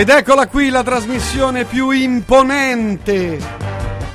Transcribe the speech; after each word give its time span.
Ed 0.00 0.08
eccola 0.08 0.46
qui 0.48 0.70
la 0.70 0.82
trasmissione 0.82 1.64
più 1.66 1.90
imponente. 1.90 3.38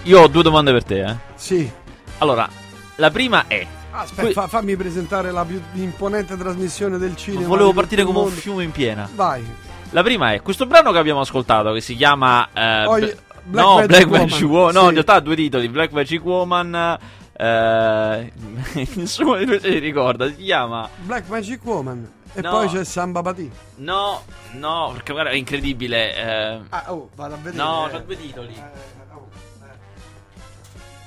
Io 0.03 0.19
ho 0.19 0.27
due 0.27 0.41
domande 0.41 0.71
per 0.71 0.83
te, 0.83 1.03
eh. 1.05 1.15
Sì. 1.35 1.69
Allora, 2.17 2.49
la 2.95 3.11
prima 3.11 3.43
è. 3.45 3.63
Aspetta, 3.91 4.21
Qui- 4.23 4.33
fa- 4.33 4.47
fammi 4.47 4.75
presentare 4.75 5.29
la 5.29 5.45
più 5.45 5.61
imponente 5.73 6.35
trasmissione 6.35 6.97
del 6.97 7.15
cinema. 7.15 7.45
Volevo 7.45 7.71
partire 7.71 8.03
come 8.03 8.17
un 8.17 8.31
fiume 8.31 8.63
in 8.63 8.71
piena. 8.71 9.07
Vai. 9.13 9.45
La 9.91 10.01
prima 10.01 10.33
è 10.33 10.41
questo 10.41 10.65
brano 10.65 10.91
che 10.91 10.97
abbiamo 10.97 11.19
ascoltato 11.19 11.71
che 11.73 11.81
si 11.81 11.95
chiama 11.95 12.49
eh, 12.51 12.85
Oh, 12.85 12.95
Bl- 12.95 13.17
Black 13.43 13.65
no, 13.65 13.73
Magic 13.75 13.87
Black 13.87 14.05
Woman. 14.07 14.21
Magic 14.21 14.49
Woman. 14.49 14.73
No, 14.73 14.79
Sì. 14.79 14.85
in 14.87 14.91
realtà 14.93 15.13
ha 15.13 15.19
due 15.19 15.35
titoli, 15.35 15.69
Black 15.69 15.91
Magic 15.91 16.25
Woman 16.25 16.97
eh, 17.37 18.31
nessuno 18.95 19.35
di 19.37 19.45
noi 19.45 19.59
se 19.59 19.69
li 19.69 19.79
ricorda, 19.79 20.27
si 20.27 20.35
chiama 20.37 20.89
Black 21.03 21.27
Magic 21.27 21.63
Woman. 21.65 22.11
E 22.33 22.41
No. 22.41 22.49
poi 22.49 22.67
c'è 22.67 22.83
Samba 22.83 23.21
Patì. 23.21 23.49
No, 23.77 24.21
no, 24.53 24.89
perché 24.93 25.13
guarda 25.13 25.29
è 25.31 25.35
incredibile. 25.35 26.15
eh, 26.15 26.59
Ah, 26.69 26.83
oh, 26.93 27.09
vado 27.15 27.35
a 27.35 27.37
vedere. 27.37 27.63
no, 27.63 27.87
c'ha 27.89 27.99
due 27.99 28.17
titoli. 28.17 28.53
Eh, 28.53 29.13
oh, 29.13 29.27
eh. 29.63 29.77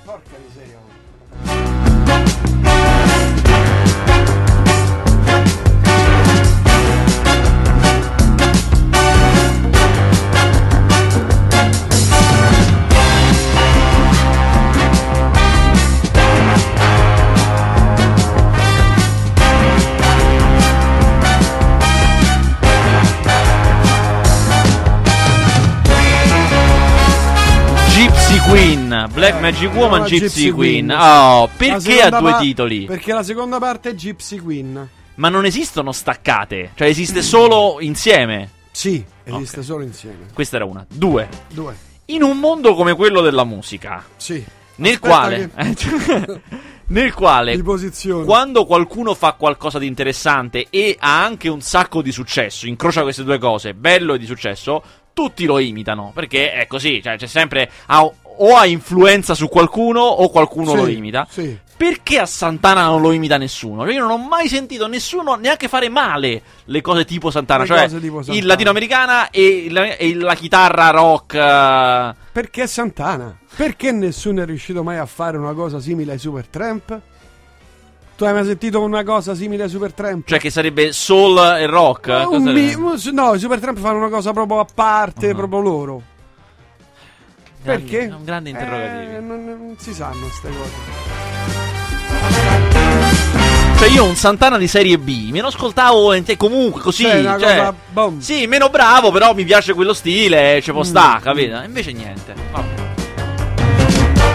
Porca 0.04 0.36
miseria. 0.46 1.67
Queen, 28.88 29.10
Black 29.12 29.36
Eh, 29.36 29.40
Magic 29.40 29.74
Woman, 29.74 30.02
Gypsy, 30.04 30.18
Gypsy 30.20 30.50
Queen. 30.50 30.86
Queen. 30.86 30.90
Oh, 31.00 31.48
perché 31.56 32.00
ha 32.02 32.10
due 32.18 32.30
pa- 32.32 32.38
titoli? 32.38 32.84
Perché 32.86 33.12
la 33.12 33.22
seconda 33.22 33.58
parte 33.58 33.90
è 33.90 33.94
Gypsy 33.94 34.38
Queen. 34.38 34.88
Ma 35.16 35.28
non 35.28 35.44
esistono 35.44 35.92
staccate, 35.92 36.70
cioè 36.74 36.88
esiste 36.88 37.22
solo 37.22 37.78
insieme. 37.80 38.50
Sì, 38.70 39.04
esiste 39.24 39.58
Ok. 39.60 39.64
solo 39.64 39.82
insieme. 39.82 40.26
Questa 40.32 40.56
era 40.56 40.64
una. 40.64 40.86
Due. 40.88 41.28
Due. 41.48 41.74
In 42.06 42.22
un 42.22 42.38
mondo 42.38 42.74
come 42.74 42.94
quello 42.94 43.20
della 43.20 43.44
musica, 43.44 44.04
Sì. 44.16 44.42
nel 44.76 44.94
Aspetta 44.94 45.08
quale 45.08 45.50
che- 45.54 46.40
nel 46.88 47.12
quale 47.12 47.60
quando 48.24 48.64
qualcuno 48.64 49.14
fa 49.14 49.32
qualcosa 49.32 49.78
di 49.78 49.86
interessante 49.86 50.68
e 50.70 50.96
ha 50.98 51.22
anche 51.22 51.48
un 51.48 51.60
sacco 51.60 52.00
di 52.00 52.12
successo, 52.12 52.66
incrocia 52.66 53.02
queste 53.02 53.24
due 53.24 53.38
cose, 53.38 53.74
bello 53.74 54.14
e 54.14 54.18
di 54.18 54.24
successo, 54.24 54.82
tutti 55.12 55.44
lo 55.44 55.58
imitano, 55.58 56.12
perché 56.14 56.52
è 56.52 56.66
così, 56.66 57.02
cioè 57.02 57.16
c'è 57.18 57.26
sempre 57.26 57.70
ha- 57.86 58.08
o 58.38 58.56
ha 58.56 58.66
influenza 58.66 59.34
su 59.34 59.48
qualcuno 59.48 60.00
o 60.00 60.28
qualcuno 60.30 60.70
Sì, 60.70 60.76
lo 60.76 60.86
imita. 60.88 61.26
Sì. 61.30 61.58
Perché 61.78 62.18
a 62.18 62.26
Santana 62.26 62.86
non 62.86 63.00
lo 63.00 63.12
imita 63.12 63.36
nessuno? 63.36 63.84
Cioè, 63.84 63.94
io 63.94 64.00
non 64.00 64.10
ho 64.10 64.18
mai 64.18 64.48
sentito 64.48 64.88
nessuno 64.88 65.34
neanche 65.36 65.68
fare 65.68 65.88
male 65.88 66.42
le 66.64 66.80
cose 66.80 67.04
tipo 67.04 67.30
Santana, 67.30 67.60
Le 67.62 67.66
cioè 67.68 68.00
tipo 68.00 68.16
Santana. 68.16 68.36
il 68.38 68.46
latinoamericana 68.46 69.30
e 69.30 69.68
la, 69.70 69.96
e 69.96 70.14
la 70.16 70.34
chitarra 70.34 70.90
rock. 70.90 71.34
eh, 71.34 72.14
Perché 72.32 72.66
Santana? 72.66 73.38
Perché 73.54 73.92
nessuno 73.92 74.42
è 74.42 74.44
riuscito 74.44 74.82
mai 74.82 74.96
a 74.98 75.06
fare 75.06 75.36
una 75.36 75.52
cosa 75.52 75.78
simile 75.78 76.12
ai 76.12 76.18
Supertramp? 76.18 77.00
Tu 78.16 78.24
hai 78.24 78.32
mai 78.32 78.44
sentito 78.44 78.80
una 78.82 79.04
cosa 79.04 79.36
simile 79.36 79.62
ai 79.62 79.68
Supertramp? 79.68 80.26
cioè 80.26 80.40
che 80.40 80.50
sarebbe 80.50 80.92
soul 80.92 81.38
e 81.60 81.66
rock. 81.66 82.24
Cosa- 82.24 82.50
mi- 82.50 82.74
no, 83.12 83.34
i 83.34 83.38
Supertramp 83.38 83.78
fanno 83.78 83.98
una 83.98 84.08
cosa 84.08 84.32
proprio 84.32 84.58
a 84.58 84.66
parte, 84.74 85.30
Ah. 85.30 85.34
proprio 85.36 85.60
loro. 85.60 86.02
Perché? 87.62 88.08
È 88.08 88.12
un 88.14 88.24
grande 88.24 88.50
interrogativo. 88.50 89.16
Eh, 89.16 89.20
non, 89.20 89.44
non 89.44 89.74
si 89.78 89.92
sanno 89.92 90.20
queste 90.26 90.48
cose. 90.48 90.96
Cioè, 93.78 93.88
io 93.90 94.04
un 94.04 94.16
Santana 94.16 94.58
di 94.58 94.66
serie 94.66 94.98
B 94.98 95.30
me 95.30 95.40
lo 95.40 95.48
ascoltavo 95.48 96.12
e- 96.12 96.36
comunque 96.36 96.80
così. 96.80 97.04
Cioè, 97.04 97.20
una 97.20 97.38
cioè. 97.38 97.72
Sì, 98.18 98.46
meno 98.46 98.70
bravo, 98.70 99.12
però 99.12 99.34
mi 99.34 99.44
piace 99.44 99.72
quello 99.74 99.92
stile, 99.92 100.60
ci 100.62 100.72
può 100.72 100.80
Mm. 100.80 100.84
sta, 100.84 101.20
capito? 101.22 101.60
Invece 101.62 101.92
niente. 101.92 102.34
Vabbè. 102.50 102.77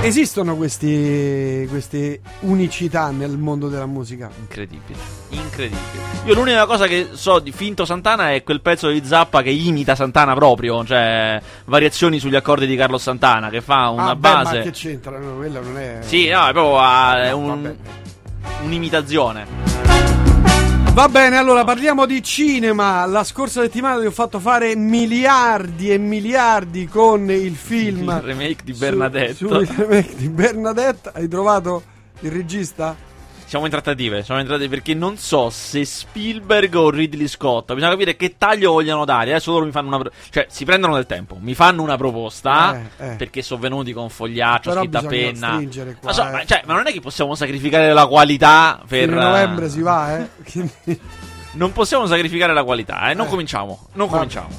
Esistono 0.03 0.57
questi, 0.57 1.65
queste 1.69 2.19
unicità 2.41 3.09
nel 3.09 3.37
mondo 3.37 3.69
della 3.69 3.85
musica. 3.85 4.29
Incredibile, 4.37 4.99
incredibile. 5.29 6.03
Io 6.25 6.33
l'unica 6.33 6.65
cosa 6.65 6.87
che 6.87 7.11
so 7.13 7.39
di 7.39 7.53
finto 7.53 7.85
Santana 7.85 8.33
è 8.33 8.43
quel 8.43 8.59
pezzo 8.59 8.89
di 8.89 9.01
Zappa 9.05 9.41
che 9.41 9.49
imita 9.49 9.95
Santana 9.95 10.33
proprio, 10.33 10.83
cioè 10.83 11.41
variazioni 11.63 12.19
sugli 12.19 12.35
accordi 12.35 12.67
di 12.67 12.75
Carlos 12.75 13.01
Santana, 13.01 13.49
che 13.49 13.61
fa 13.61 13.87
una 13.91 14.09
ah, 14.09 14.15
beh, 14.15 14.19
base. 14.19 14.57
ma 14.57 14.63
che 14.63 14.71
c'entra? 14.71 15.17
No, 15.17 15.37
quello 15.37 15.61
non 15.61 15.77
è. 15.77 15.99
Sì, 16.01 16.27
no, 16.27 16.47
è 16.47 16.51
proprio 16.51 16.79
ah, 16.79 17.23
è 17.23 17.31
un- 17.31 17.73
un'imitazione. 18.63 19.82
Va 20.93 21.09
bene, 21.09 21.37
allora 21.37 21.63
parliamo 21.63 22.05
di 22.05 22.21
cinema. 22.21 23.03
La 23.07 23.23
scorsa 23.23 23.61
settimana 23.61 23.97
vi 23.99 24.05
ho 24.05 24.11
fatto 24.11 24.39
fare 24.39 24.75
miliardi 24.75 25.89
e 25.91 25.97
miliardi 25.97 26.87
con 26.87 27.31
il 27.31 27.55
film. 27.55 28.09
Il 28.09 28.21
remake 28.21 28.63
di 28.63 28.73
su- 28.73 28.79
Bernadette. 28.79 29.33
sul 29.33 29.65
remake 29.65 30.15
di 30.15 30.29
Bernadette. 30.29 31.11
Hai 31.15 31.27
trovato 31.27 31.81
il 32.19 32.31
regista? 32.31 32.95
Siamo 33.53 33.67
in 33.67 33.71
trattative, 33.71 34.23
siamo 34.23 34.39
in 34.41 34.47
trattative 34.47 34.75
perché 34.77 34.95
non 34.95 35.15
so 35.17 35.51
se 35.51 35.85
Spielberg 35.85 36.73
o 36.73 36.89
Ridley 36.89 37.27
Scott. 37.27 37.71
Bisogna 37.71 37.91
capire 37.91 38.15
che 38.15 38.35
taglio 38.35 38.71
vogliono 38.71 39.05
dare. 39.05 39.29
Adesso 39.29 39.51
loro 39.51 39.65
mi 39.65 39.69
fanno 39.71 39.89
una. 39.89 39.99
pro- 39.99 40.11
cioè, 40.31 40.47
si 40.49 40.65
prendono 40.65 40.95
del 40.95 41.05
tempo. 41.05 41.37
Mi 41.39 41.53
fanno 41.53 41.83
una 41.83 41.95
proposta. 41.95 42.75
Eh, 42.97 43.11
eh. 43.11 43.15
Perché 43.15 43.43
sono 43.43 43.59
venuti 43.61 43.93
con 43.93 44.09
fogliaccio, 44.09 44.69
Però 44.71 44.81
scritta 44.81 44.97
a 44.97 45.03
penna. 45.03 45.49
qua, 45.61 45.93
Ma, 46.01 46.13
so, 46.13 46.27
eh. 46.27 46.31
ma, 46.31 46.45
cioè, 46.45 46.63
ma 46.65 46.73
non 46.73 46.87
è 46.87 46.91
che 46.91 46.99
possiamo 46.99 47.35
sacrificare 47.35 47.93
la 47.93 48.07
qualità 48.07 48.81
per. 48.87 49.07
Fine 49.07 49.21
novembre 49.21 49.69
si 49.69 49.81
va, 49.83 50.17
eh? 50.17 50.29
Quindi- 50.51 50.71
Non 51.53 51.71
possiamo 51.73 52.07
sacrificare 52.07 52.53
la 52.53 52.63
qualità, 52.63 53.11
eh. 53.11 53.13
Non 53.13 53.27
Eh. 53.27 53.29
cominciamo. 53.29 53.85
Non 53.93 54.07
Vabbè. 54.07 54.17
cominciamo. 54.17 54.49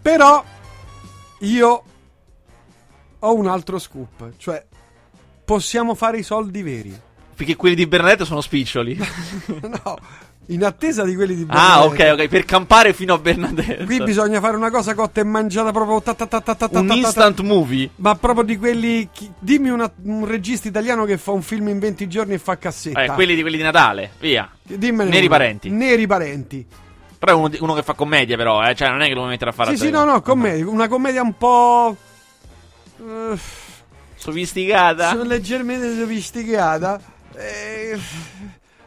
Però 0.00 0.42
io 1.40 1.82
ho 3.18 3.34
un 3.34 3.46
altro 3.48 3.78
scoop, 3.78 4.32
cioè 4.38 4.64
possiamo 5.50 5.96
fare 5.96 6.18
i 6.18 6.22
soldi 6.22 6.62
veri. 6.62 6.96
Perché 7.34 7.56
quelli 7.56 7.74
di 7.74 7.86
Bernadette 7.88 8.24
sono 8.24 8.40
spiccioli. 8.40 8.96
no, 9.62 9.98
in 10.46 10.62
attesa 10.64 11.02
di 11.04 11.16
quelli 11.16 11.34
di 11.34 11.44
ah, 11.48 11.82
ok, 11.84 11.96
Bernadette. 11.96 12.22
ok. 12.22 12.28
Per 12.28 12.44
campare 12.44 12.92
fino 12.92 13.14
a 13.14 13.18
Bernadette. 13.18 13.84
Qui 13.84 14.00
bisogna 14.04 14.38
fare 14.38 14.56
una 14.56 14.70
cosa 14.70 14.94
cotta 14.94 15.20
e 15.20 15.24
mangiata 15.24 15.72
proprio 15.72 16.00
ta 16.02 16.14
ta 16.14 16.26
ta 16.26 16.40
ta 16.40 16.54
ta 16.54 16.68
ta 16.68 16.78
Un 16.78 16.86
ta 16.86 16.94
ta 16.94 17.00
ta. 17.00 17.06
instant 17.06 17.40
movie. 17.40 17.90
Ma 17.96 18.14
proprio 18.14 18.44
di 18.44 18.56
quelli. 18.58 19.08
chi- 19.12 19.32
dimmi 19.40 19.70
una- 19.70 19.90
un 20.04 20.24
regista 20.24 20.68
italiano 20.68 21.04
che 21.04 21.18
fa 21.18 21.32
un 21.32 21.42
film 21.42 21.66
in 21.68 21.80
20 21.80 22.06
giorni 22.06 22.34
e 22.34 22.38
fa 22.38 22.56
cassetta. 22.56 23.02
Eh, 23.02 23.08
quelli 23.08 23.34
di 23.34 23.40
quelli 23.40 23.56
di 23.56 23.62
Natale. 23.64 24.12
Via. 24.20 24.48
Dimmene 24.62 25.10
Neri 25.10 25.26
uno. 25.26 25.30
Parenti. 25.36 25.68
Neri 25.70 26.06
parenti. 26.06 26.64
Però 27.18 27.32
è 27.32 27.34
uno, 27.34 27.50
uno 27.58 27.74
che 27.74 27.82
fa 27.82 27.94
commedia, 27.94 28.36
però, 28.36 28.62
eh. 28.62 28.74
Cioè, 28.76 28.88
non 28.88 29.00
è 29.02 29.06
che 29.08 29.14
lo 29.14 29.20
vuoi 29.20 29.30
mettere 29.32 29.50
a 29.50 29.52
fare 29.52 29.72
Sì, 29.72 29.86
sì, 29.86 29.90
no, 29.90 30.04
no, 30.04 30.22
commedia. 30.22 30.68
Una 30.68 30.86
commedia 30.88 31.22
un 31.22 31.36
po'. 31.36 31.96
eh, 32.98 33.38
Sofisticata. 34.20 35.14
leggermente 35.24 35.96
sofisticata. 35.98 37.00
Eh, 37.34 37.98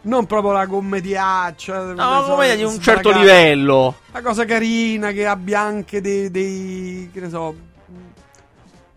non 0.01 0.25
proprio 0.27 0.51
la 0.51 0.67
commediaccia. 0.67 1.81
No, 1.85 1.93
una 1.93 2.21
commedia 2.21 2.55
di 2.55 2.63
un 2.63 2.79
certo 2.79 3.09
livello. 3.11 3.95
Una 4.11 4.21
cosa 4.21 4.45
carina 4.45 5.11
che 5.11 5.25
abbia 5.25 5.59
anche 5.61 6.01
dei. 6.01 6.29
dei 6.29 7.09
che 7.11 7.19
ne 7.19 7.29
so. 7.29 7.55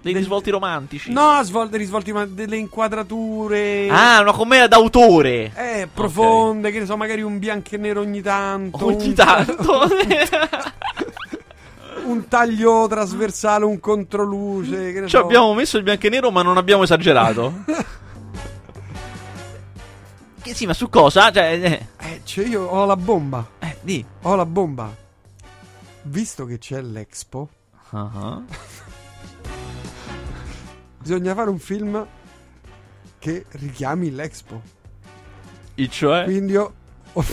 Dei 0.03 0.13
Del- 0.13 0.23
risvolti 0.23 0.51
romantici. 0.51 1.11
No, 1.11 1.43
svolte, 1.43 1.79
risvolti, 1.79 2.13
ma 2.13 2.27
delle 2.27 2.57
inquadrature. 2.59 3.89
Ah, 3.91 4.21
una 4.21 4.33
commedia 4.33 4.69
d'autore. 4.69 5.51
Eh, 5.57 5.89
profonde, 5.93 6.71
che 6.71 6.81
ne 6.81 6.85
so, 6.87 6.97
magari 6.97 7.23
un 7.23 7.39
bianco 7.41 7.75
e 7.75 7.79
nero 7.79 8.03
ogni 8.03 8.21
tanto. 8.21 8.85
Ogni 8.87 9.07
un- 9.09 9.15
tanto. 9.17 9.89
Un 12.07 12.29
taglio 12.29 12.87
trasversale, 12.89 13.65
un 13.65 13.81
controluce. 13.81 14.93
Che 14.93 15.01
ne 15.01 15.09
Ci 15.09 15.17
so. 15.17 15.23
abbiamo 15.25 15.53
messo 15.55 15.77
il 15.77 15.83
bianco 15.83 16.07
e 16.07 16.11
nero, 16.11 16.31
ma 16.31 16.43
non 16.43 16.57
abbiamo 16.57 16.85
esagerato. 16.85 17.65
che 20.43 20.55
sì, 20.55 20.67
ma 20.67 20.75
su 20.75 20.89
cosa? 20.89 21.31
Cioè, 21.33 21.61
eh, 21.63 21.87
Eh, 22.07 22.21
cioè 22.25 22.47
io 22.47 22.63
ho 22.65 22.85
la 22.85 22.97
bomba. 22.97 23.45
eh, 23.59 23.77
di. 23.81 24.05
Ho 24.23 24.35
la 24.35 24.47
bomba. 24.47 24.95
Visto 26.03 26.45
che 26.47 26.59
c'è 26.59 26.81
l'Expo, 26.81 27.49
Ah, 27.91 28.41
bisogna 31.01 31.35
fare 31.35 31.51
un 31.51 31.59
film 31.59 32.07
che 33.19 33.45
richiami 33.51 34.11
l'Expo. 34.13 34.61
E 35.75 35.89
cioè? 35.89 36.25
Quindi 36.25 36.53
io 36.53 36.75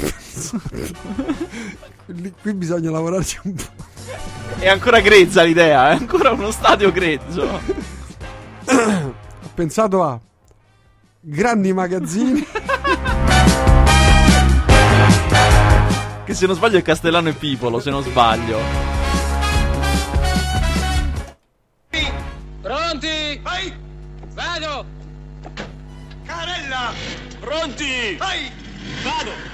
Qui 2.42 2.54
bisogna 2.54 2.90
lavorarci 2.92 3.40
un 3.44 3.54
po'. 3.54 3.92
È 4.60 4.68
ancora 4.68 5.00
grezza 5.00 5.44
l'idea, 5.44 5.92
è 5.92 5.94
ancora 5.94 6.32
uno 6.32 6.52
stadio 6.52 6.92
grezzo. 6.92 7.60
Ho 8.66 9.14
pensato 9.54 10.04
a 10.04 10.20
grandi 11.20 11.74
magazzini 11.74 12.46
che 16.26 16.34
Che 16.34 16.40
se 16.40 16.48
non 16.48 16.56
sbaglio 16.56 16.80
è 16.80 16.82
Castellano 16.82 17.30
e 17.30 17.34
Pipolo, 17.34 17.80
se 17.80 17.92
non 17.92 18.02
sbaglio. 18.02 18.58
Pronti? 22.60 23.40
Vai! 23.44 23.74
Vado! 24.34 24.86
Carella! 26.26 26.92
Pronti? 27.40 28.16
Vai! 28.18 28.52
Vado! 29.04 29.53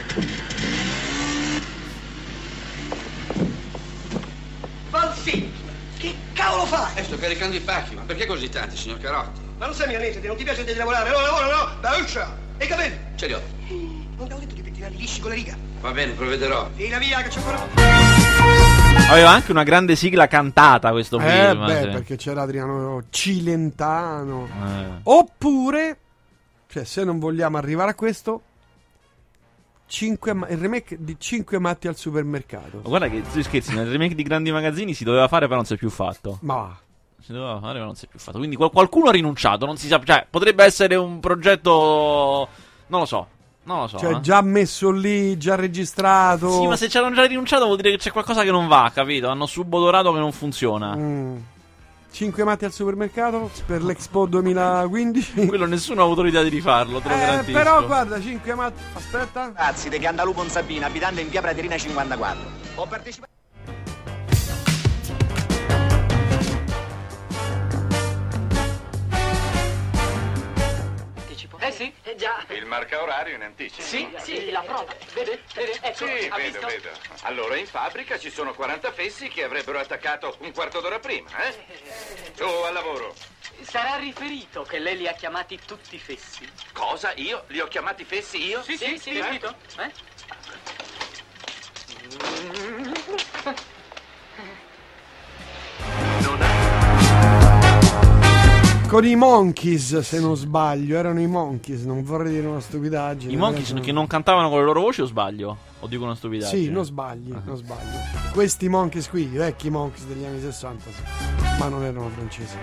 Valsi! 4.89 5.51
Che 5.97 6.15
cavolo 6.33 6.65
fai? 6.65 6.91
Eh, 6.95 7.03
sto 7.03 7.17
caricando 7.17 7.55
i 7.55 7.59
pacchi, 7.59 7.95
ma 7.95 8.01
perché 8.01 8.25
così 8.25 8.49
tanti, 8.49 8.75
signor 8.77 8.99
Carotti? 8.99 9.41
Ma 9.57 9.65
non 9.65 9.75
sei 9.75 9.87
mica 9.87 9.99
niente, 9.99 10.25
non 10.25 10.37
ti 10.37 10.43
piace 10.43 10.63
di 10.63 10.73
lavorare? 10.73 11.09
No, 11.09 11.19
lavoro, 11.21 11.45
no! 11.45 11.71
Da 11.81 11.95
uscia! 12.01 12.35
E 12.57 12.65
i 12.65 12.67
capelli? 12.67 12.97
Ce 13.15 13.27
li 13.27 13.33
ho. 13.33 13.41
Non 14.17 14.27
ti 14.27 14.33
ho 14.33 14.37
detto 14.39 14.53
di 14.55 14.61
pettinarli 14.61 14.97
lisci 14.97 15.19
con 15.19 15.29
le 15.31 15.35
riga. 15.35 15.57
Va 15.81 15.91
bene, 15.91 16.13
provvederò. 16.13 16.69
Fila 16.73 16.97
via 16.97 17.21
che 17.21 17.29
c'è 17.29 17.39
ancora... 17.39 17.67
Aveva 19.09 19.29
anche 19.31 19.51
una 19.51 19.63
grande 19.63 19.95
sigla 19.95 20.27
cantata 20.27 20.91
questo 20.91 21.19
Eh, 21.19 21.49
film. 21.49 21.65
beh, 21.65 21.81
sì. 21.81 21.87
perché 21.89 22.15
c'era 22.15 22.41
Adriano 22.43 23.03
Cilentano. 23.09 24.47
Eh. 24.47 24.99
Oppure, 25.03 25.97
cioè, 26.69 26.83
se 26.85 27.03
non 27.03 27.19
vogliamo 27.19 27.57
arrivare 27.57 27.91
a 27.91 27.95
questo, 27.95 28.41
cinque 29.89 30.33
ma- 30.33 30.47
il 30.47 30.57
remake 30.57 30.95
di 30.99 31.15
5 31.19 31.59
matti 31.59 31.87
al 31.89 31.97
supermercato. 31.97 32.77
Ma 32.83 32.87
Guarda 32.87 33.09
che 33.09 33.21
tu 33.29 33.41
scherzi, 33.41 33.73
nel 33.73 33.89
remake 33.89 34.15
di 34.15 34.23
Grandi 34.23 34.51
Magazzini 34.51 34.93
si 34.93 35.03
doveva 35.03 35.27
fare, 35.27 35.45
però 35.45 35.55
non 35.57 35.65
si 35.65 35.73
è 35.73 35.77
più 35.77 35.89
fatto. 35.89 36.37
Ma 36.41 36.53
va. 36.55 36.77
Si 37.21 37.33
doveva 37.33 37.59
fare, 37.59 37.79
ma 37.79 37.85
non 37.85 37.95
si 37.95 38.05
è 38.05 38.07
più 38.07 38.19
fatto. 38.19 38.37
Quindi 38.37 38.55
qual- 38.55 38.71
qualcuno 38.71 39.09
ha 39.09 39.11
rinunciato, 39.11 39.65
non 39.65 39.75
si 39.77 39.87
sa. 39.87 39.99
Cioè, 40.01 40.25
potrebbe 40.29 40.63
essere 40.63 40.95
un 40.95 41.19
progetto. 41.19 42.47
Non 42.87 42.99
lo 43.01 43.05
so. 43.05 43.27
Non 43.63 43.81
lo 43.81 43.87
so. 43.87 43.97
Cioè, 43.97 44.15
eh. 44.15 44.19
già 44.21 44.41
messo 44.41 44.89
lì, 44.89 45.37
già 45.37 45.55
registrato. 45.55 46.49
Sì, 46.49 46.65
ma 46.67 46.75
se 46.75 46.87
c'erano 46.87 47.13
già 47.13 47.25
rinunciato 47.25 47.65
vuol 47.65 47.77
dire 47.77 47.91
che 47.91 47.97
c'è 47.97 48.11
qualcosa 48.11 48.43
che 48.43 48.51
non 48.51 48.67
va, 48.67 48.89
capito? 48.93 49.27
Hanno 49.27 49.45
subodorato 49.45 50.11
che 50.13 50.19
non 50.19 50.31
funziona. 50.31 50.95
Mm. 50.95 51.37
5 52.11 52.43
matti 52.43 52.65
al 52.65 52.71
supermercato 52.73 53.49
per 53.65 53.83
l'Expo 53.83 54.25
2015. 54.25 55.45
Quello 55.47 55.65
nessuno 55.65 56.01
ha 56.01 56.05
avuto 56.05 56.21
l'idea 56.21 56.43
di 56.43 56.49
rifarlo, 56.49 56.99
te 56.99 57.07
lo 57.09 57.13
Eh, 57.13 57.17
garantisco. 57.17 57.57
però 57.57 57.85
guarda, 57.85 58.19
5 58.19 58.53
matti. 58.55 58.81
Aspetta. 58.93 59.51
Ragazzi, 59.55 59.89
De 59.89 59.99
Candalupo 59.99 60.43
in 60.43 60.49
Sabina, 60.49 60.87
abitante 60.87 61.21
in 61.21 61.29
via 61.29 61.41
Praterina 61.41 61.77
54. 61.77 62.43
Ho 62.75 62.85
partecipato. 62.87 63.31
Eh 71.69 71.71
sì? 71.71 71.93
Eh 72.01 72.15
già. 72.15 72.43
Il 72.49 72.65
marca 72.65 72.99
orario 72.99 73.35
in 73.35 73.43
anticipo? 73.43 73.83
Sì, 73.83 74.09
sì, 74.17 74.49
la 74.49 74.61
prova. 74.61 74.91
Vede? 75.13 75.43
Vede? 75.53 75.77
Ecco, 75.81 76.07
Sì, 76.07 76.27
ha 76.27 76.35
vedo, 76.35 76.59
visto? 76.59 76.65
vedo. 76.65 76.89
Allora 77.21 77.57
in 77.57 77.67
fabbrica 77.67 78.17
ci 78.17 78.31
sono 78.31 78.55
40 78.55 78.91
fessi 78.91 79.27
che 79.27 79.43
avrebbero 79.43 79.77
attaccato 79.77 80.35
un 80.39 80.51
quarto 80.51 80.81
d'ora 80.81 80.97
prima, 80.97 81.29
eh? 81.45 81.53
Su, 82.33 82.43
al 82.43 82.73
lavoro. 82.73 83.13
Sarà 83.61 83.97
riferito 83.97 84.63
che 84.63 84.79
lei 84.79 84.97
li 84.97 85.07
ha 85.07 85.13
chiamati 85.13 85.59
tutti 85.63 85.99
fessi. 85.99 86.49
Cosa? 86.73 87.13
Io? 87.17 87.43
Li 87.47 87.59
ho 87.59 87.67
chiamati 87.67 88.03
fessi 88.03 88.43
io? 88.47 88.63
Sì, 88.63 88.75
sì, 88.75 88.97
sì, 88.97 89.11
riferito? 89.11 89.55
Eh? 89.77 89.91
Con 98.89 99.05
i 99.05 99.15
Monkeys, 99.15 99.99
se 99.99 100.19
non 100.19 100.35
sbaglio. 100.35 100.97
Erano 100.97 101.21
i 101.21 101.27
Monkeys, 101.27 101.83
non 101.83 102.01
vorrei 102.03 102.31
dire 102.31 102.47
una 102.47 102.59
stupidaggine. 102.59 103.31
I 103.31 103.35
Monkey 103.35 103.63
sono 103.63 103.81
che 103.81 103.91
non 103.91 104.07
cantavano 104.07 104.49
con 104.49 104.57
le 104.57 104.65
loro 104.65 104.81
voci 104.81 105.01
o 105.01 105.05
sbaglio? 105.05 105.57
O 105.81 105.85
dico 105.87 106.05
una 106.05 106.15
stupidaggine? 106.15 106.63
Sì, 106.63 106.71
non 106.71 106.83
sbagli, 106.83 107.31
non 107.45 107.55
sbaglio. 107.55 107.99
Questi 108.33 108.67
Monkeys 108.67 109.07
qui, 109.07 109.31
i 109.31 109.37
vecchi 109.37 109.69
Monkeys 109.69 110.07
degli 110.07 110.25
anni 110.25 110.41
60, 110.41 110.89
sì. 110.89 111.01
ma 111.59 111.67
non 111.67 111.83
erano 111.83 112.09
francesi. 112.09 112.55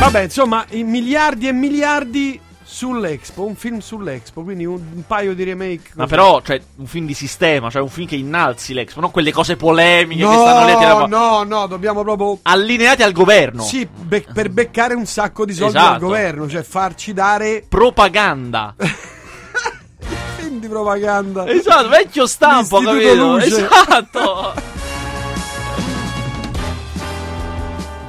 Vabbè, 0.00 0.22
insomma, 0.22 0.64
i 0.70 0.82
miliardi 0.82 1.46
e 1.46 1.52
miliardi 1.52 2.40
sull'Expo, 2.70 3.44
un 3.44 3.56
film 3.56 3.80
sull'Expo, 3.80 4.42
quindi 4.44 4.64
un, 4.64 4.80
un 4.94 5.04
paio 5.04 5.34
di 5.34 5.42
remake. 5.42 5.90
Ma 5.94 6.04
così. 6.04 6.08
però, 6.08 6.40
cioè, 6.40 6.60
un 6.76 6.86
film 6.86 7.04
di 7.04 7.14
sistema, 7.14 7.68
cioè 7.68 7.82
un 7.82 7.88
film 7.88 8.06
che 8.06 8.14
innalzi 8.14 8.72
l'expo, 8.72 9.00
non 9.00 9.10
quelle 9.10 9.32
cose 9.32 9.56
polemiche 9.56 10.22
No, 10.22 10.30
che 10.30 10.36
stanno 10.36 10.66
lì 10.66 10.70
a 10.72 10.78
tirare 10.78 11.06
no, 11.08 11.42
no, 11.42 11.66
dobbiamo 11.66 12.02
proprio 12.02 12.38
Allineati 12.42 13.02
al 13.02 13.10
governo. 13.12 13.62
Sì, 13.62 13.86
be- 13.86 14.24
per 14.32 14.50
beccare 14.50 14.94
un 14.94 15.04
sacco 15.04 15.44
di 15.44 15.52
soldi 15.52 15.76
Esatto. 15.76 15.94
al 15.94 15.98
governo, 16.00 16.48
cioè 16.48 16.62
farci 16.62 17.12
dare 17.12 17.64
Propaganda. 17.68 18.74
film 20.38 20.60
di 20.60 20.68
propaganda. 20.68 21.48
esatto, 21.48 21.88
vecchio 21.88 22.26
stampo, 22.28 22.78
capito? 22.78 23.14
Luce. 23.14 23.46
Esatto. 23.46 24.52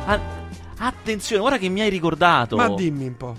A- 0.05 0.19
attenzione, 0.77 1.41
guarda 1.41 1.57
che 1.57 1.67
mi 1.69 1.81
hai 1.81 1.89
ricordato. 1.89 2.55
Ma 2.57 2.69
dimmi 2.69 3.07
un 3.07 3.17
po'. 3.17 3.35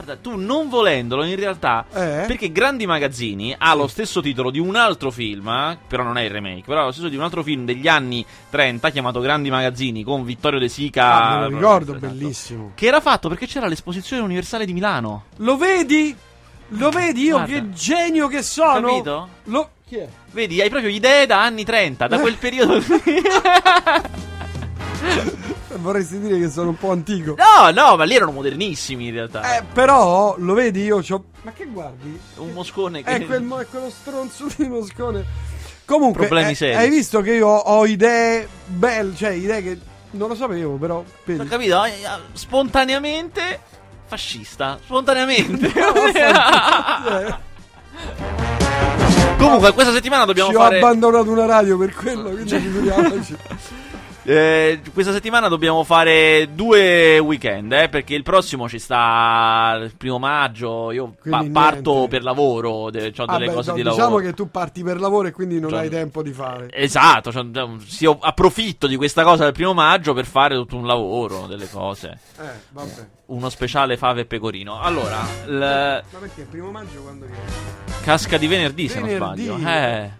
Guarda, 0.00 0.16
tu 0.16 0.36
non 0.36 0.68
volendolo, 0.68 1.24
in 1.24 1.34
realtà. 1.34 1.84
Eh? 1.92 2.22
Perché 2.28 2.52
Grandi 2.52 2.86
Magazzini 2.86 3.52
ha 3.58 3.74
lo 3.74 3.88
stesso 3.88 4.20
titolo 4.20 4.52
di 4.52 4.60
un 4.60 4.76
altro 4.76 5.10
film, 5.10 5.48
eh, 5.48 5.76
però 5.88 6.04
non 6.04 6.16
è 6.16 6.22
il 6.22 6.30
remake, 6.30 6.62
però 6.64 6.82
ha 6.82 6.84
lo 6.84 6.92
stesso 6.92 7.08
di 7.08 7.16
un 7.16 7.22
altro 7.24 7.42
film 7.42 7.64
degli 7.64 7.88
anni 7.88 8.24
30 8.48 8.90
chiamato 8.90 9.18
Grandi 9.18 9.50
Magazzini 9.50 10.04
con 10.04 10.24
Vittorio 10.24 10.60
De 10.60 10.68
Sica. 10.68 11.20
Ah, 11.24 11.38
me 11.40 11.48
lo 11.48 11.56
ricordo, 11.56 11.96
Esatto. 11.96 12.12
bellissimo. 12.14 12.70
Che 12.76 12.86
era 12.86 13.00
fatto 13.00 13.28
perché 13.28 13.48
c'era 13.48 13.66
l'esposizione 13.66 14.22
universale 14.22 14.64
di 14.64 14.72
Milano. 14.72 15.24
Lo 15.38 15.56
vedi? 15.56 16.14
Lo 16.68 16.90
vedi 16.90 17.22
io 17.24 17.38
Guarda. 17.38 17.52
che 17.52 17.70
genio 17.72 18.28
che 18.28 18.42
sono? 18.42 18.86
Capito? 18.88 19.28
Lo... 19.46 19.70
Chi 19.84 19.96
è? 19.96 20.08
Vedi, 20.30 20.60
hai 20.60 20.68
proprio 20.68 20.92
idee 20.92 21.26
da 21.26 21.42
anni 21.42 21.64
30, 21.64 22.06
da 22.06 22.20
quel 22.20 22.34
periodo. 22.38 22.78
Vorresti 25.76 26.18
dire 26.18 26.38
che 26.38 26.48
sono 26.48 26.70
un 26.70 26.76
po' 26.76 26.90
antico. 26.90 27.36
no, 27.36 27.70
no, 27.70 27.96
ma 27.96 28.04
lì 28.04 28.14
erano 28.14 28.32
modernissimi 28.32 29.08
in 29.08 29.12
realtà. 29.14 29.58
Eh, 29.58 29.62
però, 29.72 30.34
lo 30.38 30.54
vedi 30.54 30.82
io 30.84 31.00
c'ho... 31.00 31.24
Ma 31.42 31.52
che 31.52 31.66
guardi? 31.66 32.18
Un 32.36 32.52
moscone 32.52 33.02
che. 33.02 33.10
È, 33.10 33.26
quel, 33.26 33.42
mo- 33.42 33.58
è 33.58 33.66
quello 33.66 33.90
stronzo 33.90 34.46
di 34.56 34.66
Moscone. 34.68 35.24
Comunque, 35.84 36.26
Problemi 36.26 36.52
eh, 36.52 36.54
seri. 36.54 36.74
hai 36.74 36.90
visto 36.90 37.20
che 37.20 37.34
io 37.34 37.46
ho, 37.46 37.56
ho 37.56 37.86
idee 37.86 38.46
belle, 38.66 39.14
cioè 39.14 39.30
idee 39.30 39.62
che 39.62 39.78
non 40.12 40.28
lo 40.28 40.34
sapevo, 40.34 40.74
però... 40.76 40.96
Ho 40.98 41.04
vedi. 41.24 41.46
capito? 41.48 41.84
Eh, 41.84 41.90
eh, 41.90 42.18
Spontaneamente. 42.32 43.60
Fascista. 44.06 44.78
Spontaneamente. 44.82 45.72
Eh, 47.98 49.36
Comunque, 49.38 49.72
questa 49.72 49.92
settimana 49.92 50.24
dobbiamo 50.24 50.50
ci 50.50 50.56
ho 50.56 50.60
fare. 50.60 50.78
abbandonato 50.78 51.30
una 51.30 51.46
radio 51.46 51.78
per 51.78 51.94
quello, 51.94 52.30
quindi 52.30 52.58
figuriamoci. 52.58 53.36
Eh, 54.30 54.80
questa 54.92 55.12
settimana 55.12 55.48
dobbiamo 55.48 55.84
fare 55.84 56.50
due 56.52 57.18
weekend, 57.18 57.72
eh, 57.72 57.88
perché 57.88 58.14
il 58.14 58.22
prossimo 58.22 58.68
ci 58.68 58.78
sta 58.78 59.78
il 59.82 59.96
primo 59.96 60.18
maggio. 60.18 60.90
Io 60.92 61.14
pa- 61.26 61.46
parto 61.50 62.08
per 62.10 62.22
lavoro, 62.22 62.90
de- 62.90 63.06
ho 63.16 63.24
delle 63.24 63.46
Vabbè, 63.46 63.52
cose 63.54 63.70
no, 63.70 63.76
di 63.76 63.82
diciamo 63.84 64.02
lavoro. 64.02 64.22
che 64.24 64.34
tu 64.34 64.50
parti 64.50 64.82
per 64.82 65.00
lavoro 65.00 65.28
e 65.28 65.32
quindi 65.32 65.58
non 65.58 65.70
Cioè, 65.70 65.78
hai 65.78 65.88
tempo 65.88 66.22
di 66.22 66.32
fare. 66.34 66.68
Esatto, 66.70 67.32
cioè, 67.32 67.46
sì, 67.86 68.02
io 68.04 68.18
approfitto 68.20 68.86
di 68.86 68.96
questa 68.96 69.22
cosa 69.22 69.44
del 69.44 69.52
primo 69.54 69.72
maggio 69.72 70.12
per 70.12 70.26
fare 70.26 70.54
tutto 70.56 70.76
un 70.76 70.86
lavoro, 70.86 71.46
delle 71.46 71.70
cose. 71.70 72.18
Eh, 72.38 72.42
vabbè. 72.72 73.06
Uno 73.28 73.48
speciale 73.48 73.96
fave 73.96 74.20
e 74.20 74.24
pecorino. 74.26 74.78
Allora, 74.78 75.20
il- 75.46 76.02
Ma 76.12 76.18
perché? 76.18 76.42
Primo 76.42 76.70
maggio 76.70 77.00
quando 77.00 77.24
viene? 77.24 77.40
casca 78.02 78.36
di 78.36 78.46
venerdì, 78.46 78.88
se 78.88 79.00
non 79.00 79.08
Venerdì. 79.08 79.44
sbaglio. 79.44 79.66
Eh. 79.70 80.10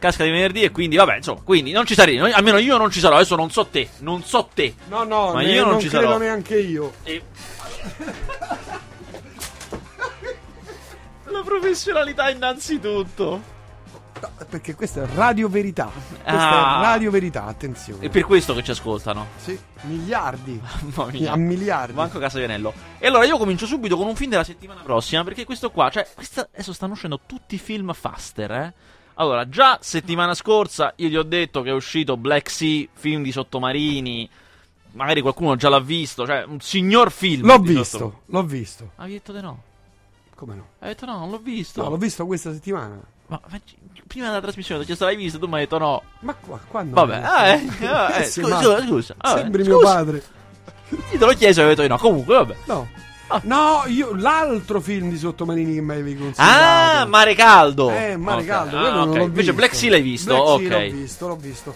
Casca 0.00 0.24
di 0.24 0.30
venerdì 0.30 0.62
e 0.62 0.70
quindi, 0.72 0.96
vabbè, 0.96 1.16
insomma, 1.16 1.40
quindi 1.44 1.70
non 1.70 1.86
ci 1.86 1.94
sarei. 1.94 2.16
noi- 2.16 2.32
almeno 2.32 2.58
io 2.58 2.76
non 2.76 2.90
ci 2.90 2.98
sarò. 2.98 3.14
Adesso 3.16 3.36
non 3.36 3.50
so 3.50 3.66
te, 3.66 3.88
non 3.98 4.24
so 4.24 4.48
te. 4.52 4.74
No, 4.88 5.04
no, 5.04 5.32
Ma 5.34 5.42
ne- 5.42 5.52
io 5.52 5.62
non 5.62 5.72
non 5.72 5.80
ci 5.80 5.88
credo 5.88 6.06
sarò. 6.06 6.18
neanche 6.18 6.58
io. 6.58 6.92
E- 7.04 7.22
La 11.24 11.42
professionalità 11.44 12.28
innanzitutto. 12.30 13.58
No, 14.20 14.30
perché 14.50 14.74
questa 14.74 15.02
è 15.02 15.06
Radio 15.14 15.48
Verità. 15.48 15.84
Questa 15.90 16.22
Ah. 16.24 16.80
è 16.80 16.82
Radio 16.84 17.10
Verità, 17.10 17.44
attenzione. 17.44 18.04
È 18.04 18.10
per 18.10 18.24
questo 18.24 18.52
che 18.54 18.62
ci 18.62 18.70
ascoltano. 18.72 19.28
Sì, 19.36 19.58
miliardi. 19.82 20.60
Mamma 20.94 21.10
mia. 21.10 21.32
A 21.32 21.36
miliardi. 21.36 21.94
Manco 21.94 22.18
Casavianello. 22.18 22.72
E 22.98 23.06
allora 23.06 23.24
io 23.24 23.38
comincio 23.38 23.64
subito 23.66 23.96
con 23.96 24.06
un 24.08 24.16
film 24.16 24.30
della 24.30 24.44
settimana 24.44 24.80
prossima. 24.82 25.24
Perché 25.24 25.44
questo 25.44 25.70
qua, 25.70 25.88
cioè, 25.88 26.06
questa- 26.14 26.48
adesso 26.52 26.72
stanno 26.72 26.92
uscendo 26.92 27.20
tutti 27.24 27.54
i 27.54 27.58
film 27.58 27.92
faster, 27.94 28.50
eh. 28.50 28.74
Allora, 29.20 29.46
già 29.46 29.78
settimana 29.82 30.32
scorsa 30.32 30.94
io 30.96 31.08
gli 31.08 31.16
ho 31.16 31.22
detto 31.22 31.60
che 31.60 31.68
è 31.68 31.74
uscito 31.74 32.16
Black 32.16 32.48
Sea, 32.48 32.86
film 32.94 33.22
di 33.22 33.32
sottomarini. 33.32 34.28
Magari 34.92 35.20
qualcuno 35.20 35.56
già 35.56 35.68
l'ha 35.68 35.78
visto, 35.78 36.24
cioè 36.24 36.44
un 36.44 36.58
signor 36.60 37.12
film. 37.12 37.44
L'ho 37.46 37.58
visto, 37.58 37.84
sottom- 37.84 38.14
l'ho 38.24 38.42
visto. 38.42 38.92
Hai 38.96 39.12
detto 39.12 39.32
di 39.32 39.42
no. 39.42 39.62
Come 40.34 40.54
no? 40.54 40.66
Hai 40.78 40.88
detto 40.88 41.04
no, 41.04 41.18
non 41.18 41.30
l'ho 41.30 41.38
visto. 41.38 41.82
No, 41.82 41.90
l'ho 41.90 41.98
visto 41.98 42.24
questa 42.24 42.50
settimana. 42.50 42.98
Ma, 43.26 43.38
ma 43.46 43.60
prima 44.06 44.28
della 44.28 44.40
trasmissione 44.40 44.80
ti 44.80 44.86
chiesto 44.86 45.04
l'hai 45.04 45.16
visto, 45.16 45.38
tu 45.38 45.46
mi 45.46 45.54
hai 45.56 45.60
detto 45.60 45.76
no. 45.76 46.02
Ma 46.20 46.34
qua, 46.34 46.58
quando? 46.66 46.94
Vabbè, 46.94 47.20
ah, 47.22 47.46
eh, 47.46 47.86
ah, 47.86 48.16
eh, 48.20 48.24
Sei 48.24 48.42
scusa, 48.42 48.62
scusa, 48.62 48.86
scusa. 48.86 49.14
Vabbè, 49.18 49.40
Sembri 49.42 49.62
mio 49.64 49.78
scusa. 49.80 49.94
padre. 49.94 50.22
Io 50.88 51.18
te 51.18 51.24
l'ho 51.26 51.34
chiesto 51.34 51.60
e 51.60 51.64
ho 51.64 51.68
detto 51.68 51.82
di 51.82 51.88
no. 51.88 51.98
Comunque, 51.98 52.34
vabbè. 52.36 52.56
No. 52.64 52.88
No, 53.42 53.82
io 53.86 54.14
l'altro 54.14 54.80
film 54.80 55.08
di 55.10 55.18
Sottomarini 55.18 55.74
che 55.74 55.80
mi 55.80 55.92
avevi 55.92 56.16
consigliato. 56.16 57.00
Ah, 57.02 57.04
Mare 57.06 57.34
Caldo. 57.34 57.90
Eh, 57.90 58.16
Mare 58.16 58.40
Ok. 58.40 58.46
Caldo, 58.46 58.76
Ah, 58.76 58.80
quello 58.80 58.96
non 58.96 59.08
ok. 59.10 59.16
l'ho 59.16 59.22
Invece. 59.24 59.52
Black 59.52 59.74
Sea 59.74 59.90
l'hai 59.90 60.02
visto? 60.02 60.34
Black 60.34 60.48
ok. 60.48 60.60
Sea 60.68 60.78
l'ho 60.78 60.90
visto, 60.96 61.28
l'ho 61.28 61.36
visto. 61.36 61.74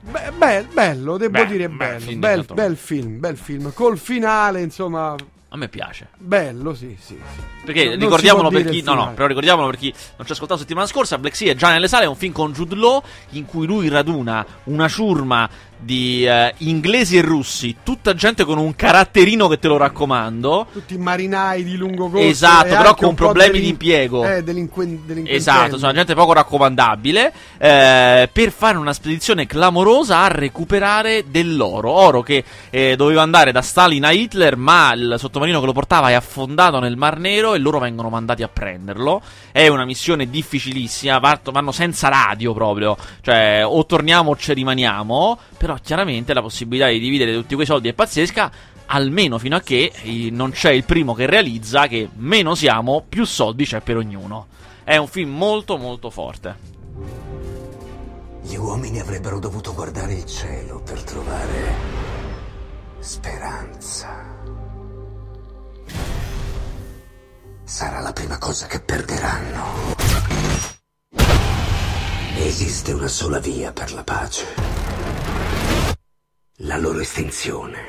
Be- 0.00 0.32
be- 0.36 0.66
bello, 0.72 1.16
devo 1.16 1.30
Beh, 1.32 1.46
dire 1.46 1.68
bello. 1.68 2.00
film 2.00 2.20
Bel, 2.20 2.44
bel 2.52 2.76
film, 2.76 3.18
bel 3.20 3.36
film. 3.36 3.72
Col 3.72 3.96
finale, 3.98 4.60
insomma, 4.60 5.14
A 5.50 5.56
me 5.56 5.68
piace. 5.68 6.08
bello, 6.18 6.74
sì, 6.74 6.96
sì. 7.00 7.14
sì. 7.14 7.42
Perché 7.64 7.90
Non- 7.90 7.98
ricordiamolo 8.00 8.48
per 8.48 8.64
chi. 8.64 8.82
No, 8.82 8.94
no, 8.94 9.12
però 9.14 9.26
ricordiamolo 9.28 9.68
per 9.68 9.76
chi 9.78 9.90
non 10.16 10.26
ci 10.26 10.32
ha 10.32 10.34
ascoltato 10.34 10.58
settimana 10.58 10.86
scorsa. 10.88 11.18
Black 11.18 11.36
Sea 11.36 11.52
è 11.52 11.54
già 11.54 11.70
nelle 11.70 11.86
sale. 11.86 12.04
È 12.06 12.08
un 12.08 12.16
film 12.16 12.32
con 12.32 12.52
Jude 12.52 12.74
Law 12.74 13.00
in 13.30 13.44
cui 13.46 13.64
lui 13.66 13.88
raduna 13.88 14.44
una 14.64 14.88
ciurma 14.88 15.48
di 15.82 16.24
eh, 16.26 16.54
inglesi 16.58 17.16
e 17.16 17.22
russi. 17.22 17.76
Tutta 17.82 18.14
gente 18.14 18.44
con 18.44 18.58
un 18.58 18.74
caratterino 18.74 19.48
che 19.48 19.58
te 19.58 19.68
lo 19.68 19.76
raccomando. 19.76 20.66
Tutti 20.72 20.96
marinai 20.96 21.64
di 21.64 21.76
lungo 21.76 22.08
corso. 22.08 22.26
Esatto, 22.26 22.66
e 22.66 22.76
però 22.76 22.94
con 22.94 23.14
problemi 23.14 23.52
delin- 23.52 23.64
di 23.64 23.70
impiego. 23.70 24.24
Eh, 24.24 24.42
delinquen- 24.42 25.00
delinquentelli. 25.04 25.36
Esatto, 25.36 25.78
sono 25.78 25.92
gente 25.92 26.14
poco 26.14 26.32
raccomandabile. 26.32 27.32
eh, 27.58 28.28
per 28.32 28.50
fare 28.50 28.78
una 28.78 28.92
spedizione 28.92 29.46
clamorosa 29.46 30.20
a 30.22 30.28
recuperare 30.28 31.24
dell'oro. 31.28 31.90
Oro 31.90 32.22
che 32.22 32.44
eh, 32.70 32.96
doveva 32.96 33.22
andare 33.22 33.52
da 33.52 33.62
Stalin 33.62 34.04
a 34.04 34.10
Hitler, 34.12 34.56
ma 34.56 34.92
il 34.94 35.14
sottomarino 35.18 35.60
che 35.60 35.66
lo 35.66 35.72
portava 35.72 36.10
è 36.10 36.14
affondato 36.14 36.78
nel 36.78 36.96
Mar 36.96 37.18
Nero 37.18 37.54
e 37.54 37.58
loro 37.58 37.78
vengono 37.78 38.08
mandati 38.08 38.42
a 38.42 38.48
prenderlo. 38.48 39.22
È 39.52 39.66
una 39.68 39.84
missione 39.84 40.28
difficilissima. 40.28 41.18
vanno 41.18 41.72
senza 41.72 42.08
radio 42.08 42.52
proprio. 42.52 42.96
Cioè, 43.20 43.62
o 43.64 43.84
torniamo 43.86 44.30
o 44.30 44.36
ci 44.36 44.52
rimaniamo. 44.52 45.38
Però 45.58 45.71
chiaramente 45.80 46.34
la 46.34 46.42
possibilità 46.42 46.88
di 46.88 46.98
dividere 46.98 47.34
tutti 47.34 47.54
quei 47.54 47.66
soldi 47.66 47.88
è 47.88 47.92
pazzesca. 47.92 48.50
Almeno 48.86 49.38
fino 49.38 49.56
a 49.56 49.60
che 49.60 49.92
eh, 50.02 50.28
non 50.30 50.50
c'è 50.50 50.70
il 50.72 50.84
primo 50.84 51.14
che 51.14 51.26
realizza 51.26 51.86
che 51.86 52.08
meno 52.16 52.54
siamo, 52.54 53.04
più 53.08 53.24
soldi 53.24 53.64
c'è 53.64 53.80
per 53.80 53.96
ognuno. 53.96 54.48
È 54.84 54.96
un 54.96 55.06
film 55.06 55.36
molto 55.36 55.76
molto 55.76 56.10
forte. 56.10 56.70
Gli 58.42 58.56
uomini 58.56 58.98
avrebbero 58.98 59.38
dovuto 59.38 59.72
guardare 59.72 60.14
il 60.14 60.26
cielo 60.26 60.80
per 60.80 61.02
trovare 61.02 61.74
speranza. 62.98 64.30
Sarà 67.64 68.00
la 68.00 68.12
prima 68.12 68.36
cosa 68.38 68.66
che 68.66 68.80
perderanno. 68.80 69.64
Esiste 72.36 72.92
una 72.92 73.08
sola 73.08 73.38
via 73.38 73.72
per 73.72 73.92
la 73.92 74.04
pace. 74.04 74.71
La 76.64 76.76
loro 76.78 77.00
estinzione. 77.00 77.86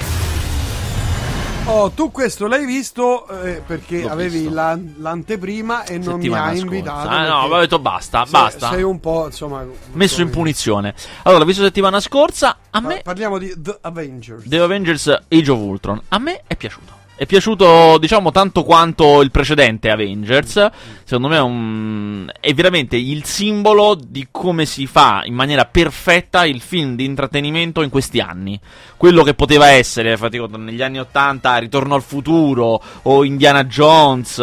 Oh, 1.66 1.92
tu 1.92 2.12
questo 2.12 2.48
l'hai 2.48 2.66
visto 2.66 3.26
eh, 3.42 3.62
perché 3.66 4.02
L'ho 4.02 4.10
avevi 4.10 4.40
visto. 4.40 4.54
la- 4.54 4.78
l'anteprima 4.98 5.86
e 5.86 5.98
non 5.98 6.20
mi 6.20 6.28
hai 6.28 6.58
scorsa. 6.58 6.62
invitato. 6.76 7.08
Ah, 7.08 7.28
no, 7.28 7.40
avevo 7.42 7.60
detto 7.60 7.80
basta, 7.80 8.24
sei- 8.24 8.32
basta. 8.32 8.70
Sei 8.72 8.84
un 8.84 9.00
po', 9.00 9.28
insomma... 9.28 9.66
Messo 9.94 10.22
in 10.22 10.30
punizione. 10.30 10.94
Allora, 11.24 11.40
l'ho 11.42 11.46
visto 11.48 11.64
settimana 11.64 12.00
scorsa. 12.02 12.58
A 12.72 12.80
me 12.82 13.02
Parliamo 13.04 13.38
di 13.38 13.54
The 13.56 13.78
Avengers. 13.82 14.44
The 14.48 14.60
Avengers 14.60 15.08
Age 15.30 15.52
of 15.52 15.60
Ultron. 15.60 16.02
A 16.10 16.18
me 16.20 16.42
è 16.48 16.56
piaciuto. 16.56 17.02
È 17.16 17.28
piaciuto, 17.28 18.00
diciamo, 18.00 18.32
tanto 18.32 18.64
quanto 18.64 19.22
il 19.22 19.30
precedente 19.30 19.92
Avengers. 19.92 20.70
Secondo 21.04 21.28
me 21.28 21.36
è, 21.36 21.42
un... 21.42 22.32
è 22.40 22.54
veramente 22.56 22.98
il 22.98 23.24
simbolo 23.24 23.96
di 23.96 24.30
come 24.32 24.66
si 24.66 24.88
fa 24.88 25.22
in 25.24 25.36
maniera 25.36 25.66
perfetta 25.66 26.44
il 26.44 26.60
film 26.60 26.96
di 26.96 27.06
intrattenimento 27.06 27.84
in 27.84 27.92
questi 27.92 28.20
anni. 28.20 28.60
Quello 28.98 29.22
che 29.22 29.36
poteva 29.36 29.68
essere, 29.68 30.12
infatti, 30.12 30.44
negli 30.58 30.82
anni 30.82 31.00
80, 31.00 31.58
Ritorno 31.60 31.94
al 31.94 32.02
futuro 32.02 32.82
o 33.04 33.24
Indiana 33.24 33.64
Jones, 33.66 34.40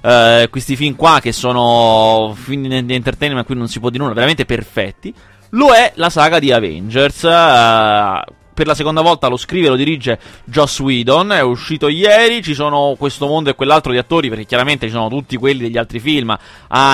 eh, 0.00 0.48
questi 0.50 0.76
film 0.76 0.96
qua 0.96 1.20
che 1.20 1.32
sono 1.32 2.34
film 2.34 2.80
di 2.80 2.94
entertainment 2.94 3.42
a 3.42 3.46
cui 3.46 3.54
non 3.54 3.68
si 3.68 3.80
può 3.80 3.90
dire 3.90 4.02
nulla, 4.02 4.14
veramente 4.14 4.46
perfetti. 4.46 5.14
Lo 5.50 5.74
è 5.74 5.92
la 5.96 6.08
saga 6.08 6.38
di 6.38 6.50
Avengers. 6.50 7.24
eh, 7.24 8.22
per 8.54 8.66
la 8.68 8.74
seconda 8.74 9.00
volta 9.02 9.26
lo 9.26 9.36
scrive 9.36 9.66
e 9.66 9.70
lo 9.70 9.76
dirige 9.76 10.18
Joss 10.44 10.78
Whedon. 10.78 11.32
È 11.32 11.40
uscito 11.42 11.88
ieri. 11.88 12.42
Ci 12.42 12.54
sono 12.54 12.94
questo 12.96 13.26
mondo 13.26 13.50
e 13.50 13.54
quell'altro 13.54 13.90
di 13.92 13.98
attori. 13.98 14.28
Perché 14.28 14.46
chiaramente 14.46 14.86
ci 14.86 14.92
sono 14.92 15.08
tutti 15.08 15.36
quelli 15.36 15.62
degli 15.62 15.76
altri 15.76 15.98
film: 15.98 16.34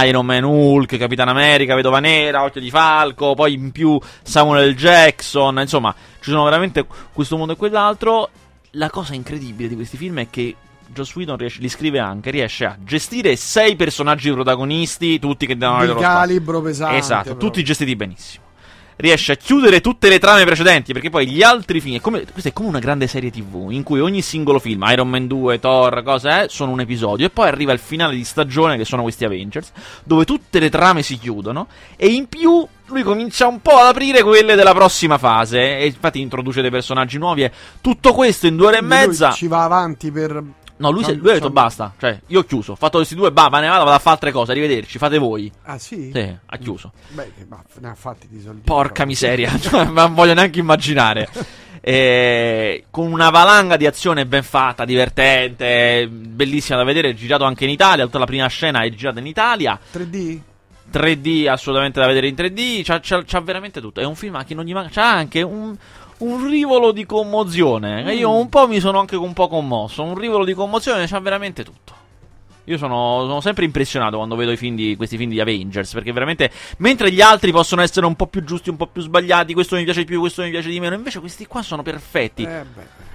Iron 0.05 0.25
Man, 0.27 0.45
Hulk, 0.45 0.97
Capitan 0.97 1.29
America, 1.29 1.75
Vedova 1.75 2.01
Nera, 2.01 2.43
Occhio 2.43 2.61
di 2.61 2.71
Falco. 2.71 3.35
Poi 3.35 3.53
in 3.55 3.71
più 3.71 4.01
Samuel. 4.23 4.75
Jackson. 4.75 5.59
Insomma, 5.61 5.95
ci 6.21 6.31
sono 6.31 6.45
veramente 6.45 6.87
questo 7.13 7.37
mondo 7.37 7.53
e 7.53 7.57
quell'altro. 7.57 8.31
La 8.73 8.89
cosa 8.89 9.15
incredibile 9.15 9.69
di 9.69 9.75
questi 9.75 9.97
film 9.97 10.19
è 10.21 10.27
che. 10.31 10.57
Joss 10.93 11.15
Whedon 11.15 11.37
riesce, 11.37 11.61
li 11.61 11.69
scrive 11.69 12.01
anche, 12.01 12.33
riesce 12.33 12.65
a 12.65 12.77
gestire 12.85 13.37
sei 13.37 13.77
personaggi 13.77 14.29
protagonisti, 14.33 15.21
tutti 15.21 15.47
che 15.47 15.57
devono 15.57 15.77
avere 15.77 15.93
Di 15.93 15.99
lo 16.01 16.05
spazio. 16.05 16.19
calibro 16.19 16.61
pesante. 16.63 16.97
Esatto, 16.97 17.23
proprio. 17.23 17.49
tutti 17.49 17.63
gestiti 17.63 17.95
benissimo. 17.95 18.45
Riesce 19.01 19.33
a 19.33 19.37
chiudere 19.37 19.81
tutte 19.81 20.09
le 20.09 20.19
trame 20.19 20.45
precedenti, 20.45 20.93
perché 20.93 21.11
poi 21.11 21.27
gli 21.27 21.43
altri 21.43 21.81
film. 21.81 21.97
È 21.97 22.01
come, 22.01 22.25
questa 22.31 22.51
è 22.51 22.53
come 22.53 22.69
una 22.69 22.79
grande 22.79 23.07
serie 23.07 23.31
TV, 23.31 23.69
in 23.71 23.83
cui 23.83 24.01
ogni 24.01 24.23
singolo 24.23 24.59
film, 24.59 24.85
Iron 24.89 25.09
Man 25.09 25.27
2, 25.27 25.59
Thor, 25.59 26.03
cosa 26.03 26.43
è, 26.43 26.49
sono 26.49 26.73
un 26.73 26.81
episodio. 26.81 27.27
E 27.27 27.31
poi 27.31 27.49
arriva 27.49 27.73
il 27.73 27.79
finale 27.79 28.15
di 28.15 28.25
stagione, 28.25 28.77
che 28.77 28.85
sono 28.85 29.03
questi 29.03 29.25
Avengers, 29.25 29.73
dove 30.05 30.25
tutte 30.25 30.59
le 30.59 30.71
trame 30.71 31.03
si 31.03 31.19
chiudono. 31.19 31.67
E 31.97 32.09
in 32.09 32.29
più 32.29 32.67
lui 32.87 33.03
comincia 33.03 33.47
un 33.47 33.61
po' 33.61 33.77
ad 33.77 33.87
aprire 33.87 34.23
quelle 34.23 34.55
della 34.55 34.75
prossima 34.75 35.19
fase. 35.19 35.79
E 35.79 35.87
infatti 35.87 36.21
introduce 36.21 36.61
dei 36.61 36.71
personaggi 36.71 37.19
nuovi. 37.19 37.45
E 37.45 37.53
tutto 37.81 38.13
questo 38.13 38.47
in 38.47 38.57
due 38.57 38.67
ore 38.67 38.79
e 38.79 38.83
mezza. 38.83 39.33
Ci 39.33 39.47
va 39.47 39.65
avanti 39.65 40.11
per... 40.11 40.43
No, 40.81 40.91
lui, 40.91 41.05
Sam- 41.05 41.19
lui 41.19 41.31
ha 41.31 41.35
detto 41.35 41.51
basta. 41.51 41.93
Cioè, 41.99 42.21
io 42.29 42.41
ho 42.41 42.45
chiuso. 42.45 42.73
Ho 42.73 42.77
fatto 42.77 42.97
questi 42.97 43.15
due, 43.15 43.31
bah, 43.31 43.49
me 43.51 43.61
ne 43.61 43.69
vado, 43.69 43.85
vado 43.85 43.97
a 43.97 43.99
fare 43.99 44.15
altre 44.17 44.33
cose. 44.33 44.51
Arrivederci, 44.53 44.97
fate 44.99 45.19
voi. 45.19 45.53
Ah 45.65 45.79
sì? 45.79 46.11
Sì, 46.13 46.37
ha 46.47 46.57
chiuso. 46.57 46.93
Beh, 47.09 47.33
che 47.37 47.45
baff- 47.45 47.79
ne 47.81 47.89
ha 47.89 47.95
fatti 47.95 48.27
di 48.29 48.41
soldi. 48.41 48.63
Porca 48.65 49.05
miseria, 49.05 49.57
cioè, 49.61 49.85
non 49.85 50.15
voglio 50.15 50.35
neanche 50.35 50.59
immaginare. 50.59 51.29
Eh, 51.83 52.85
con 52.91 53.11
una 53.13 53.31
valanga 53.31 53.77
di 53.77 53.87
azione 53.87 54.27
ben 54.27 54.43
fatta, 54.43 54.85
divertente, 54.85 56.07
bellissima 56.09 56.79
da 56.79 56.85
vedere, 56.85 57.15
girato 57.15 57.45
anche 57.45 57.65
in 57.65 57.71
Italia. 57.71 58.05
Tutta 58.05 58.19
la 58.19 58.27
prima 58.27 58.47
scena 58.49 58.81
è 58.81 58.91
girata 58.91 59.21
in 59.21 59.27
Italia. 59.27 59.79
3D? 59.93 60.41
3D 60.93 61.49
assolutamente 61.49 62.01
da 62.01 62.07
vedere 62.07 62.27
in 62.29 62.35
3D. 62.35 62.83
C'ha, 62.85 63.01
c'ha- 63.01 63.23
c'ha 63.25 63.41
veramente 63.41 63.81
tutto. 63.81 64.01
È 64.01 64.05
un 64.05 64.15
film 64.17 64.43
che 64.45 64.55
non 64.55 64.65
gli 64.65 64.73
manca. 64.73 64.91
C'ha 64.93 65.11
anche 65.13 65.43
un, 65.43 65.77
un 66.21 66.49
rivolo 66.49 66.93
di 66.93 67.07
commozione. 67.07 68.05
E 68.11 68.15
io 68.15 68.33
un 68.35 68.49
po' 68.49 68.67
mi 68.69 68.81
sono 68.81 68.99
anche 68.99 69.17
un 69.17 69.33
po' 69.33 69.49
commosso. 69.49 70.03
Un 70.03 70.17
rivolo 70.17 70.45
di 70.45 70.55
commozione 70.55 71.07
c'ha 71.07 71.21
veramente 71.21 71.65
tutto. 71.65 71.99
Io 72.65 72.77
sono, 72.77 73.25
sono 73.27 73.41
sempre 73.41 73.65
impressionato 73.65 74.17
quando 74.17 74.37
vedo 74.37 74.53
i 74.53 74.57
film 74.57 74.77
di, 74.77 74.95
questi 74.97 75.17
film 75.17 75.31
di 75.31 75.41
Avengers. 75.41 75.93
Perché 75.93 76.13
veramente, 76.13 76.51
mentre 76.79 77.11
gli 77.11 77.21
altri 77.21 77.51
possono 77.51 77.83
essere 77.83 78.07
un 78.07 78.15
po' 78.15 78.27
più 78.27 78.45
giusti, 78.45 78.71
un 78.71 78.77
po' 78.77 78.87
più 78.87 79.03
sbagliati, 79.03 79.55
questo 79.55 79.77
mi 79.77 79.85
piace 79.85 80.01
di 80.01 80.07
più, 80.07 80.21
questo 80.21 80.43
mi 80.43 80.51
piace 80.51 80.69
di 80.69 80.79
meno. 80.79 80.95
Invece 80.95 81.21
questi 81.21 81.47
qua 81.47 81.63
sono 81.63 81.83
perfetti. 81.83 82.45
Eh. 82.45 82.65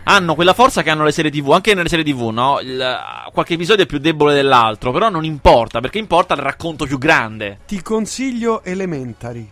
Hanno 0.08 0.36
quella 0.36 0.54
forza 0.54 0.84
che 0.84 0.90
hanno 0.90 1.04
le 1.04 1.12
serie 1.12 1.32
TV, 1.32 1.52
anche 1.52 1.74
nelle 1.74 1.90
serie 1.90 2.04
TV, 2.04 2.30
no? 2.30 2.60
Il- 2.60 3.00
qualche 3.32 3.54
episodio 3.54 3.84
è 3.84 3.88
più 3.88 3.98
debole 3.98 4.34
dell'altro, 4.34 4.92
però 4.92 5.10
non 5.10 5.24
importa, 5.24 5.80
perché 5.80 6.00
importa 6.00 6.34
il 6.34 6.42
racconto 6.42 6.86
più 6.86 6.98
grande. 6.98 7.60
Ti 7.66 7.82
consiglio 7.82 8.64
Elementary. 8.64 9.50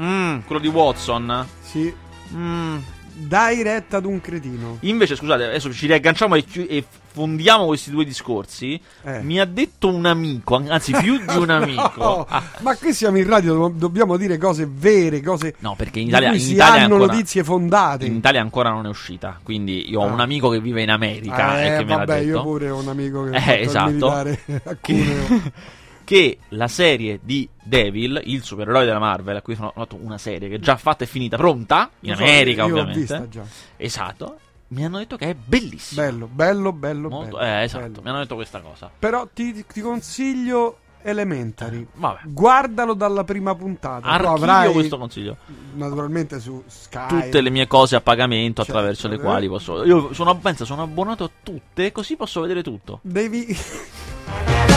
Mm, 0.00 0.40
quello 0.40 0.60
di 0.60 0.68
Watson. 0.68 1.46
Sì. 1.60 1.92
Mm. 2.34 2.76
Dai 3.20 3.64
retta 3.64 3.96
ad 3.96 4.04
un 4.04 4.20
cretino. 4.20 4.76
Invece, 4.82 5.16
scusate, 5.16 5.42
adesso 5.42 5.72
ci 5.72 5.86
riagganciamo 5.88 6.36
e, 6.36 6.44
chi- 6.44 6.66
e 6.68 6.84
fondiamo 7.12 7.66
questi 7.66 7.90
due 7.90 8.04
discorsi. 8.04 8.80
Eh. 9.02 9.22
Mi 9.22 9.40
ha 9.40 9.44
detto 9.44 9.88
un 9.92 10.06
amico, 10.06 10.54
an- 10.54 10.70
anzi 10.70 10.92
più 10.92 11.18
di 11.18 11.36
un 11.36 11.50
amico. 11.50 11.92
No, 11.96 12.26
Ah, 12.28 12.40
Ma 12.60 12.76
qui 12.76 12.92
siamo 12.92 13.18
in 13.18 13.26
radio, 13.26 13.54
do- 13.54 13.72
dobbiamo 13.74 14.16
dire 14.16 14.38
cose 14.38 14.68
vere, 14.72 15.20
cose 15.20 15.56
no, 15.58 15.74
perché 15.76 15.98
in 15.98 16.06
Italia, 16.08 16.32
in 16.32 16.38
si 16.38 16.52
Italia 16.52 16.84
hanno 16.84 16.94
ancora, 16.94 17.12
notizie 17.12 17.42
fondate. 17.42 18.06
in 18.06 18.14
Italia 18.14 18.40
ancora 18.40 18.70
non 18.70 18.86
è 18.86 18.88
uscita. 18.88 19.36
Quindi 19.42 19.90
io 19.90 20.00
ho 20.00 20.06
Ah. 20.06 20.12
un 20.12 20.20
amico 20.20 20.48
che 20.50 20.60
vive 20.60 20.82
in 20.82 20.90
America 20.90 21.60
eh, 21.60 21.66
e 21.74 21.76
che 21.78 21.84
me 21.84 21.90
l'ha 21.90 21.96
vabbè, 21.96 22.14
detto. 22.20 22.26
io 22.28 22.42
pure 22.42 22.70
ho 22.70 22.78
un 22.78 22.88
amico 22.88 23.24
che 23.24 23.36
Eh, 23.36 23.60
esatto. 23.62 24.10
a 24.14 24.76
Cuneo. 24.80 25.42
Che 26.08 26.38
la 26.52 26.68
serie 26.68 27.20
di 27.22 27.46
Devil, 27.62 28.18
il 28.24 28.42
supereroe 28.42 28.86
della 28.86 28.98
Marvel, 28.98 29.36
a 29.36 29.42
cui 29.42 29.54
sono 29.54 29.74
fatto 29.76 29.98
una 30.00 30.16
serie 30.16 30.48
che 30.48 30.54
è 30.54 30.58
già 30.58 30.78
fatta 30.78 31.04
e 31.04 31.06
finita, 31.06 31.36
pronta, 31.36 31.90
in 32.00 32.16
so, 32.16 32.22
America 32.22 32.64
ovviamente. 32.64 33.28
Esatto. 33.76 34.38
Mi 34.68 34.86
hanno 34.86 34.96
detto 34.96 35.18
che 35.18 35.28
è 35.28 35.34
bellissima. 35.34 36.04
Bello, 36.04 36.26
bello, 36.26 36.72
bello, 36.72 37.08
Molto- 37.10 37.36
bello, 37.36 37.46
eh, 37.46 37.62
esatto, 37.64 37.88
bello. 37.88 38.00
mi 38.02 38.08
hanno 38.08 38.18
detto 38.20 38.36
questa 38.36 38.60
cosa. 38.60 38.90
Però 38.98 39.28
ti, 39.34 39.66
ti 39.70 39.82
consiglio 39.82 40.78
Elementary. 41.02 41.86
Vabbè. 41.92 42.20
Guardalo 42.24 42.94
dalla 42.94 43.24
prima 43.24 43.54
puntata. 43.54 44.06
Archivio 44.06 44.32
avrai 44.32 44.72
questo 44.72 44.96
consiglio. 44.96 45.36
naturalmente 45.74 46.40
su 46.40 46.64
Sky. 46.66 47.24
Tutte 47.24 47.42
le 47.42 47.50
mie 47.50 47.66
cose 47.66 47.96
a 47.96 48.00
pagamento 48.00 48.62
Certo, 48.62 48.78
attraverso 48.78 49.08
le 49.08 49.16
eh. 49.16 49.20
quali 49.20 49.46
posso. 49.46 49.84
Io 49.84 50.14
sono, 50.14 50.34
pensa, 50.38 50.64
sono 50.64 50.84
abbonato 50.84 51.24
a 51.24 51.30
tutte, 51.42 51.92
così 51.92 52.16
posso 52.16 52.40
vedere 52.40 52.62
tutto. 52.62 53.00
Devi, 53.02 53.46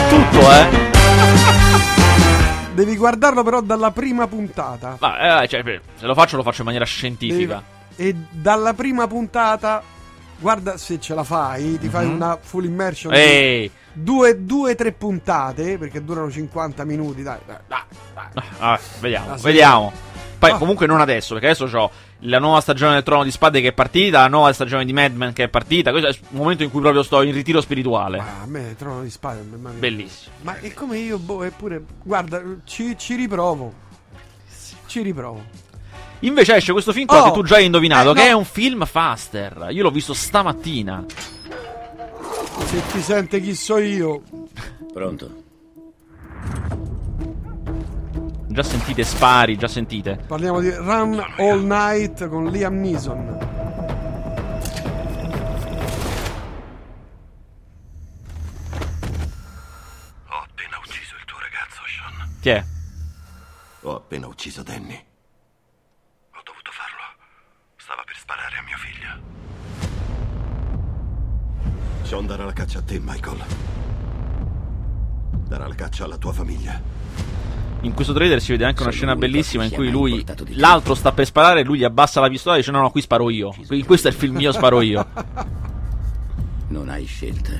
Tutto, 0.08 0.52
eh. 0.52 1.01
devi 2.74 2.96
guardarlo 2.96 3.42
però 3.42 3.60
dalla 3.60 3.90
prima 3.90 4.26
puntata. 4.26 4.96
Vabbè, 4.98 5.42
eh, 5.42 5.48
cioè, 5.48 5.62
se 5.96 6.06
lo 6.06 6.14
faccio, 6.14 6.36
lo 6.36 6.42
faccio 6.42 6.60
in 6.60 6.66
maniera 6.66 6.84
Devi- 6.84 6.96
scientifica. 6.96 7.62
e 7.96 8.14
dalla 8.30 8.72
prima 8.74 9.06
puntata 9.06 9.82
guarda 10.38 10.76
se 10.76 10.98
ce 10.98 11.14
la 11.14 11.22
fai, 11.24 11.78
ti 11.78 11.88
fai 11.88 12.06
Mhm. 12.06 12.14
una 12.14 12.38
full 12.40 12.64
immersion. 12.64 13.12
Ehi! 13.14 13.70
Due, 13.94 14.44
due, 14.44 14.74
tre 14.74 14.92
puntate, 14.92 15.76
perché 15.76 16.02
durano 16.02 16.30
50 16.30 16.84
minuti, 16.84 17.22
dai, 17.22 17.38
dai, 17.46 17.56
dai. 17.68 17.80
dai. 18.14 18.42
Ah, 18.58 18.78
vediamo, 19.00 19.32
Ah, 19.32 19.36
sì. 19.36 19.44
vediamo. 19.44 19.92
Poi 20.38 20.50
Ah. 20.50 20.56
comunque 20.56 20.86
non 20.86 21.00
adesso, 21.00 21.34
perché 21.34 21.50
adesso 21.50 21.76
ho 21.78 21.90
la 22.24 22.38
nuova 22.38 22.60
stagione 22.60 22.94
del 22.94 23.02
Trono 23.02 23.24
di 23.24 23.30
Spade 23.30 23.60
che 23.60 23.68
è 23.68 23.72
partita, 23.72 24.20
la 24.20 24.28
nuova 24.28 24.52
stagione 24.52 24.84
di 24.84 24.92
Mad 24.92 25.14
Men 25.14 25.32
che 25.32 25.44
è 25.44 25.48
partita. 25.48 25.90
Questo 25.90 26.08
è 26.08 26.16
un 26.30 26.38
momento 26.38 26.62
in 26.62 26.70
cui 26.70 26.80
proprio 26.80 27.02
sto 27.02 27.22
in 27.22 27.32
ritiro 27.32 27.60
spirituale. 27.60 28.18
Ma 28.18 28.40
a 28.42 28.46
me 28.46 28.74
trono 28.76 29.02
di 29.02 29.10
spade, 29.10 29.42
mamma 29.42 29.70
mia. 29.70 29.78
Bellissimo. 29.78 30.34
Ma 30.42 30.58
è 30.58 30.72
come 30.72 30.98
io, 30.98 31.18
boh, 31.18 31.42
eppure, 31.42 31.82
guarda, 32.02 32.40
ci, 32.64 32.94
ci 32.96 33.14
riprovo. 33.16 33.72
Ci 34.86 35.02
riprovo. 35.02 35.42
Invece 36.20 36.54
esce 36.54 36.70
questo 36.72 36.92
film 36.92 37.06
qua 37.06 37.22
Oh! 37.22 37.24
che 37.24 37.32
tu 37.32 37.42
già 37.42 37.56
hai 37.56 37.64
indovinato, 37.64 38.12
Eh, 38.12 38.14
che 38.14 38.20
no. 38.22 38.26
è 38.28 38.32
un 38.32 38.44
film 38.44 38.84
faster. 38.84 39.68
Io 39.70 39.82
l'ho 39.82 39.90
visto 39.90 40.14
stamattina. 40.14 41.04
Se 42.66 42.82
ti 42.92 43.00
sente 43.00 43.40
chi 43.40 43.54
so 43.54 43.78
io. 43.78 44.22
Pronto? 44.92 45.40
Già 48.52 48.62
sentite 48.62 49.02
spari, 49.02 49.56
già 49.56 49.66
sentite. 49.66 50.16
Parliamo 50.26 50.60
di 50.60 50.68
Run 50.68 51.18
All 51.38 51.64
Night 51.64 52.28
con 52.28 52.48
Liam 52.48 52.80
Neeson. 52.80 53.18
Ho 60.28 60.36
appena 60.36 60.76
ucciso 60.84 61.14
il 61.16 61.24
tuo 61.24 61.38
ragazzo, 61.38 61.80
Sean. 61.86 62.40
Chi 62.42 62.50
è? 62.50 62.62
Ho 63.84 63.96
appena 63.96 64.26
ucciso 64.26 64.62
Danny. 64.62 65.02
Ho 66.32 66.42
dovuto 66.44 66.70
farlo. 66.72 67.04
Stava 67.76 68.02
per 68.04 68.16
sparare 68.16 68.58
a 68.58 68.62
mio 68.64 68.76
figlio. 68.76 69.18
Sean 72.02 72.26
darà 72.26 72.44
la 72.44 72.52
caccia 72.52 72.80
a 72.80 72.82
te, 72.82 73.00
Michael. 73.00 73.42
Darà 75.48 75.66
la 75.66 75.74
caccia 75.74 76.04
alla 76.04 76.18
tua 76.18 76.34
famiglia. 76.34 77.01
In 77.82 77.94
questo 77.94 78.12
trailer 78.12 78.40
si 78.40 78.52
vede 78.52 78.64
anche 78.64 78.82
una 78.82 78.92
scena 78.92 79.16
bellissima 79.16 79.64
in 79.64 79.72
cui 79.72 79.90
lui, 79.90 80.24
l'altro 80.50 80.94
sta 80.94 81.10
per 81.12 81.26
sparare 81.26 81.60
e 81.60 81.64
lui 81.64 81.78
gli 81.78 81.84
abbassa 81.84 82.20
la 82.20 82.28
pistola 82.28 82.54
e 82.54 82.58
dice 82.58 82.70
no 82.70 82.80
no 82.80 82.90
qui 82.90 83.00
sparo 83.00 83.28
io. 83.28 83.52
Quindi 83.66 83.84
questo 83.84 84.06
è 84.06 84.12
il 84.12 84.16
film 84.16 84.36
mio, 84.36 84.52
sparo 84.52 84.80
io. 84.80 85.06
Non 86.68 86.88
hai 86.88 87.04
scelta. 87.04 87.52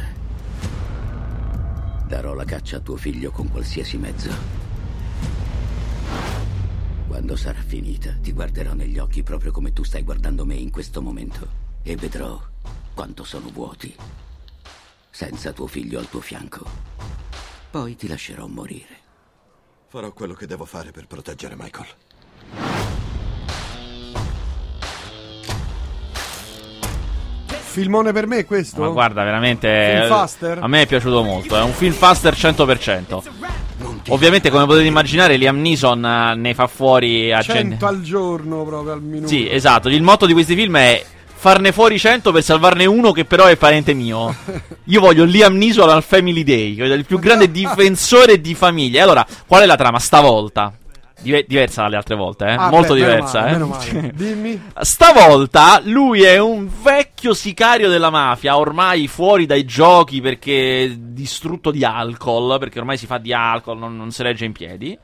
Darò 2.06 2.32
la 2.32 2.44
caccia 2.44 2.78
a 2.78 2.80
tuo 2.80 2.96
figlio 2.96 3.30
con 3.30 3.50
qualsiasi 3.50 3.98
mezzo. 3.98 4.30
Quando 7.08 7.36
sarà 7.36 7.60
finita, 7.60 8.16
ti 8.22 8.32
guarderò 8.32 8.72
negli 8.72 8.98
occhi 8.98 9.22
proprio 9.22 9.52
come 9.52 9.74
tu 9.74 9.82
stai 9.82 10.02
guardando 10.02 10.46
me 10.46 10.54
in 10.54 10.70
questo 10.70 11.02
momento. 11.02 11.46
E 11.82 11.94
vedrò 11.96 12.40
quanto 12.94 13.22
sono 13.22 13.50
vuoti. 13.52 13.94
Senza 15.10 15.52
tuo 15.52 15.66
figlio 15.66 15.98
al 15.98 16.08
tuo 16.08 16.20
fianco. 16.20 16.64
Poi 17.70 17.94
ti 17.96 18.08
lascerò 18.08 18.46
morire. 18.46 19.01
Farò 19.92 20.10
quello 20.12 20.32
che 20.32 20.46
devo 20.46 20.64
fare 20.64 20.90
per 20.90 21.06
proteggere 21.06 21.54
Michael. 21.54 21.86
Filmone 27.46 28.10
per 28.12 28.26
me 28.26 28.46
questo? 28.46 28.80
Ma 28.80 28.88
guarda, 28.88 29.22
veramente. 29.22 29.68
Film 29.68 30.02
eh, 30.04 30.06
faster? 30.06 30.58
A 30.62 30.66
me 30.66 30.80
è 30.80 30.86
piaciuto 30.86 31.22
molto. 31.22 31.58
È 31.58 31.62
un 31.62 31.72
film 31.72 31.92
faster 31.92 32.32
100%. 32.32 33.22
Non 33.80 34.00
ti 34.00 34.10
Ovviamente, 34.10 34.48
come 34.48 34.64
potete 34.64 34.86
immaginare, 34.86 35.36
Liam 35.36 35.60
Neeson 35.60 36.02
eh, 36.02 36.34
ne 36.36 36.54
fa 36.54 36.68
fuori 36.68 37.30
a 37.30 37.42
100 37.42 37.60
gente. 37.60 37.84
al 37.84 38.00
giorno 38.00 38.64
proprio 38.64 38.94
al 38.94 39.02
minuto. 39.02 39.28
Sì, 39.28 39.46
esatto. 39.46 39.90
Il 39.90 40.02
motto 40.02 40.24
di 40.24 40.32
questi 40.32 40.54
film 40.54 40.74
è 40.78 41.04
farne 41.42 41.72
fuori 41.72 41.98
100 41.98 42.30
per 42.30 42.40
salvarne 42.40 42.84
uno 42.84 43.10
che 43.10 43.24
però 43.24 43.46
è 43.46 43.56
parente 43.56 43.94
mio. 43.94 44.32
Io 44.84 45.00
voglio 45.00 45.24
Liam 45.24 45.56
Neeson 45.56 45.88
al 45.88 46.04
Family 46.04 46.44
Day, 46.44 46.80
il 46.80 47.04
più 47.04 47.18
grande 47.18 47.50
difensore 47.50 48.40
di 48.40 48.54
famiglia. 48.54 49.00
E 49.00 49.02
allora, 49.02 49.26
qual 49.48 49.62
è 49.62 49.66
la 49.66 49.74
trama 49.74 49.98
stavolta? 49.98 50.72
Dive- 51.20 51.44
diversa 51.48 51.82
dalle 51.82 51.96
altre 51.96 52.14
volte, 52.14 52.46
eh? 52.46 52.52
Ah, 52.52 52.70
Molto 52.70 52.92
beh, 52.92 53.00
diversa, 53.00 53.40
male, 53.40 53.54
eh? 53.56 53.58
male. 53.58 54.12
Dimmi. 54.14 54.62
Stavolta 54.82 55.80
lui 55.82 56.22
è 56.22 56.38
un 56.38 56.68
vecchio 56.80 57.34
sicario 57.34 57.88
della 57.88 58.10
mafia, 58.10 58.56
ormai 58.56 59.08
fuori 59.08 59.44
dai 59.44 59.64
giochi 59.64 60.20
perché 60.20 60.94
distrutto 60.96 61.72
di 61.72 61.84
alcol, 61.84 62.56
perché 62.60 62.78
ormai 62.78 62.98
si 62.98 63.06
fa 63.06 63.18
di 63.18 63.32
alcol, 63.32 63.78
non, 63.78 63.96
non 63.96 64.12
si 64.12 64.22
regge 64.22 64.44
in 64.44 64.52
piedi. 64.52 64.96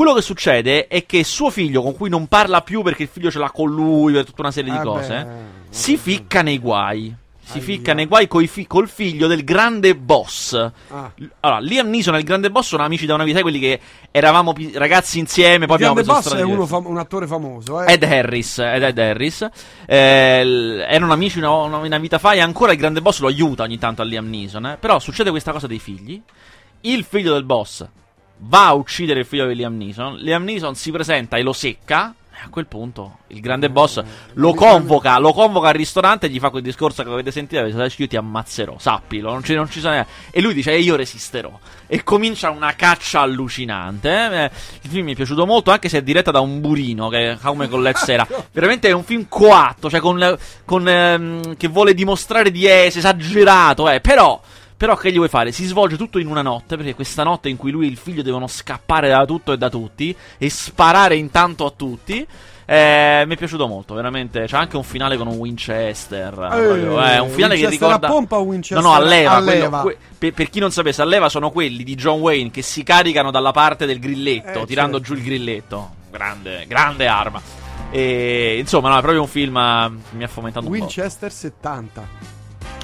Quello 0.00 0.14
che 0.14 0.22
succede 0.22 0.86
è 0.86 1.04
che 1.04 1.22
suo 1.24 1.50
figlio, 1.50 1.82
con 1.82 1.94
cui 1.94 2.08
non 2.08 2.26
parla 2.26 2.62
più 2.62 2.80
perché 2.80 3.02
il 3.02 3.10
figlio 3.12 3.30
ce 3.30 3.38
l'ha 3.38 3.50
con 3.50 3.68
lui 3.68 4.14
per 4.14 4.24
tutta 4.24 4.40
una 4.40 4.50
serie 4.50 4.70
di 4.72 4.78
Ah, 4.78 4.82
cose, 4.82 5.08
beh, 5.24 5.26
si 5.68 5.98
ficca 5.98 6.40
nei 6.40 6.58
guai. 6.58 7.14
Si 7.42 7.58
Aia. 7.58 7.62
ficca 7.62 7.92
nei 7.92 8.06
guai 8.06 8.26
fi- 8.46 8.66
col 8.66 8.88
figlio 8.88 9.26
del 9.26 9.44
grande 9.44 9.94
boss. 9.94 10.54
Ah. 10.88 11.12
Allora, 11.40 11.60
Liam 11.60 11.90
Neeson 11.90 12.14
e 12.14 12.18
il 12.18 12.24
grande 12.24 12.50
boss 12.50 12.68
sono 12.68 12.82
amici 12.82 13.04
da 13.04 13.12
una 13.12 13.24
vita, 13.24 13.34
sai 13.34 13.42
quelli 13.42 13.58
che 13.58 13.78
eravamo 14.10 14.54
pi- 14.54 14.72
ragazzi 14.74 15.18
insieme, 15.18 15.66
poi 15.66 15.74
abbiamo 15.74 15.92
Grande 15.92 16.10
Boss 16.10 16.34
è 16.34 16.66
fam- 16.66 16.86
un 16.86 16.96
attore 16.96 17.26
famoso, 17.26 17.82
eh. 17.82 17.92
Ed 17.92 18.02
Harris, 18.02 18.58
ed 18.58 18.82
Ed 18.82 18.98
Harris 18.98 19.48
eh, 19.84 20.42
l- 20.46 20.80
erano 20.88 21.12
amici 21.12 21.36
una, 21.36 21.50
una- 21.50 21.76
una 21.76 21.98
vita 21.98 22.18
fa 22.18 22.32
e 22.32 22.40
ancora 22.40 22.72
il 22.72 22.78
grande 22.78 23.02
boss 23.02 23.20
lo 23.20 23.26
aiuta 23.26 23.64
ogni 23.64 23.76
tanto 23.76 24.00
a 24.00 24.06
Liam 24.06 24.30
Neeson. 24.30 24.64
eh. 24.64 24.76
Però 24.80 24.98
succede 24.98 25.28
questa 25.28 25.52
cosa 25.52 25.66
dei 25.66 25.78
figli. 25.78 26.18
Il 26.82 27.04
figlio 27.04 27.34
del 27.34 27.44
boss 27.44 27.86
va 28.42 28.68
a 28.68 28.74
uccidere 28.74 29.20
il 29.20 29.26
figlio 29.26 29.46
di 29.46 29.54
Liam 29.54 29.76
Neeson. 29.76 30.16
Liam 30.16 30.44
Neeson 30.44 30.74
si 30.74 30.90
presenta 30.90 31.36
e 31.36 31.42
lo 31.42 31.52
secca. 31.52 32.14
E 32.32 32.44
a 32.44 32.48
quel 32.48 32.66
punto 32.66 33.18
il 33.28 33.40
grande 33.40 33.68
boss 33.68 34.02
lo 34.34 34.54
convoca, 34.54 35.18
lo 35.18 35.34
convoca 35.34 35.68
al 35.68 35.74
ristorante 35.74 36.24
e 36.24 36.30
gli 36.30 36.38
fa 36.38 36.48
quel 36.48 36.62
discorso 36.62 37.02
che 37.02 37.10
avete 37.10 37.30
sentito. 37.30 37.62
Io 37.66 38.06
ti 38.08 38.16
ammazzerò, 38.16 38.78
sappilo. 38.78 39.30
Non 39.30 39.44
ci, 39.44 39.54
non 39.54 39.68
ci 39.68 39.80
sono 39.80 39.92
neanche-" 39.92 40.10
E 40.30 40.40
lui 40.40 40.54
dice: 40.54 40.72
E 40.72 40.78
io 40.80 40.96
resisterò. 40.96 41.52
E 41.86 42.02
comincia 42.02 42.48
una 42.48 42.74
caccia 42.76 43.20
allucinante. 43.20 44.08
eh. 44.10 44.50
Il 44.82 44.90
film 44.90 45.04
mi 45.04 45.12
è 45.12 45.16
piaciuto 45.16 45.44
molto, 45.44 45.70
anche 45.70 45.90
se 45.90 45.98
è 45.98 46.02
diretta 46.02 46.30
da 46.30 46.40
un 46.40 46.60
burino 46.62 47.08
che 47.10 47.32
è 47.32 47.38
come 47.42 47.68
con 47.68 47.82
Let's 47.82 48.08
Era. 48.08 48.26
Veramente 48.52 48.88
è 48.88 48.92
un 48.92 49.04
film 49.04 49.26
coatto, 49.28 49.90
cioè 49.90 50.00
con, 50.00 50.38
con, 50.64 50.88
ehm, 50.88 51.56
che 51.58 51.68
vuole 51.68 51.92
dimostrare 51.92 52.50
di 52.50 52.64
essere 52.64 53.00
esagerato. 53.00 53.86
Eh. 53.90 54.00
Però. 54.00 54.40
Però 54.80 54.96
che 54.96 55.12
gli 55.12 55.16
vuoi 55.16 55.28
fare? 55.28 55.52
Si 55.52 55.66
svolge 55.66 55.98
tutto 55.98 56.18
in 56.18 56.26
una 56.26 56.40
notte, 56.40 56.76
perché 56.76 56.94
questa 56.94 57.22
notte 57.22 57.50
in 57.50 57.58
cui 57.58 57.70
lui 57.70 57.84
e 57.86 57.90
il 57.90 57.98
figlio 57.98 58.22
devono 58.22 58.46
scappare 58.46 59.10
da 59.10 59.26
tutto 59.26 59.52
e 59.52 59.58
da 59.58 59.68
tutti 59.68 60.16
e 60.38 60.48
sparare 60.48 61.16
intanto 61.16 61.66
a 61.66 61.70
tutti. 61.76 62.26
Eh, 62.64 63.24
mi 63.26 63.34
è 63.34 63.36
piaciuto 63.36 63.66
molto, 63.66 63.92
veramente. 63.92 64.44
C'è 64.46 64.56
anche 64.56 64.78
un 64.78 64.82
finale 64.82 65.18
con 65.18 65.26
un 65.26 65.34
Winchester. 65.36 66.32
proprio, 66.32 67.04
eh, 67.04 67.18
un 67.18 67.28
finale 67.28 67.56
che 67.56 67.62
Winchester 67.64 67.68
ricorda. 67.68 68.06
a 68.06 68.10
pompa 68.10 68.36
o 68.38 68.40
Winchester 68.42 68.78
No, 68.82 68.88
no, 68.88 68.94
a 68.94 69.00
leva. 69.00 69.32
a 69.34 69.42
quello- 69.42 69.80
que- 69.82 69.98
per, 70.16 70.32
per 70.32 70.48
chi 70.48 70.60
non 70.60 70.70
sapesse, 70.70 71.02
a 71.02 71.04
leva 71.04 71.28
sono 71.28 71.50
quelli 71.50 71.84
di 71.84 71.94
John 71.94 72.18
Wayne 72.20 72.50
che 72.50 72.62
si 72.62 72.82
caricano 72.82 73.30
dalla 73.30 73.50
parte 73.52 73.84
del 73.84 73.98
grilletto, 73.98 74.62
Eh, 74.62 74.66
tirando 74.66 74.96
certo. 74.96 75.12
giù 75.12 75.18
il 75.20 75.24
grilletto. 75.26 75.90
Grande, 76.10 76.64
grande 76.66 77.06
arma. 77.06 77.42
E 77.90 78.56
insomma, 78.58 78.88
no, 78.88 78.96
è 78.96 79.00
proprio 79.00 79.20
un 79.20 79.28
film. 79.28 79.56
eh, 79.58 79.90
Mi 80.12 80.24
ha 80.24 80.28
fomentato 80.28 80.64
un 80.64 80.72
po'. 80.72 80.78
Winchester 80.78 81.30
70. 81.30 82.38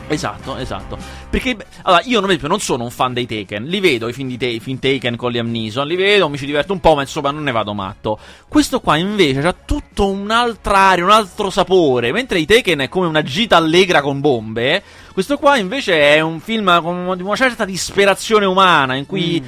Esatto, 0.08 0.56
esatto. 0.56 0.96
Perché, 1.28 1.56
allora, 1.82 2.02
io 2.04 2.20
non, 2.20 2.36
non 2.42 2.60
sono 2.60 2.84
un 2.84 2.90
fan 2.90 3.12
dei 3.12 3.26
Taken. 3.26 3.64
Li 3.64 3.80
vedo 3.80 4.08
i 4.08 4.12
film 4.12 4.28
di 4.28 4.54
i 4.54 4.60
film 4.60 4.78
Taken 4.78 5.16
con 5.16 5.32
Liam 5.32 5.50
Neeson. 5.50 5.86
Li 5.86 5.96
vedo, 5.96 6.28
mi 6.28 6.38
ci 6.38 6.46
diverto 6.46 6.72
un 6.72 6.80
po', 6.80 6.94
ma 6.94 7.02
insomma 7.02 7.30
non 7.30 7.42
ne 7.42 7.52
vado 7.52 7.74
matto. 7.74 8.18
Questo 8.48 8.80
qua 8.80 8.96
invece 8.96 9.40
ha 9.40 9.54
tutto 9.64 10.08
un'altra 10.08 10.78
aria, 10.78 11.04
un 11.04 11.10
altro 11.10 11.50
sapore. 11.50 12.12
Mentre 12.12 12.38
i 12.38 12.46
Taken 12.46 12.80
è 12.80 12.88
come 12.88 13.06
una 13.06 13.22
gita 13.22 13.56
allegra 13.56 14.00
con 14.00 14.20
bombe. 14.20 14.82
Questo 15.12 15.38
qua 15.38 15.56
invece 15.56 16.14
è 16.14 16.20
un 16.20 16.40
film 16.40 16.80
con 16.82 16.96
una 17.20 17.36
certa 17.36 17.64
disperazione 17.64 18.46
umana. 18.46 18.94
In 18.94 19.06
cui. 19.06 19.42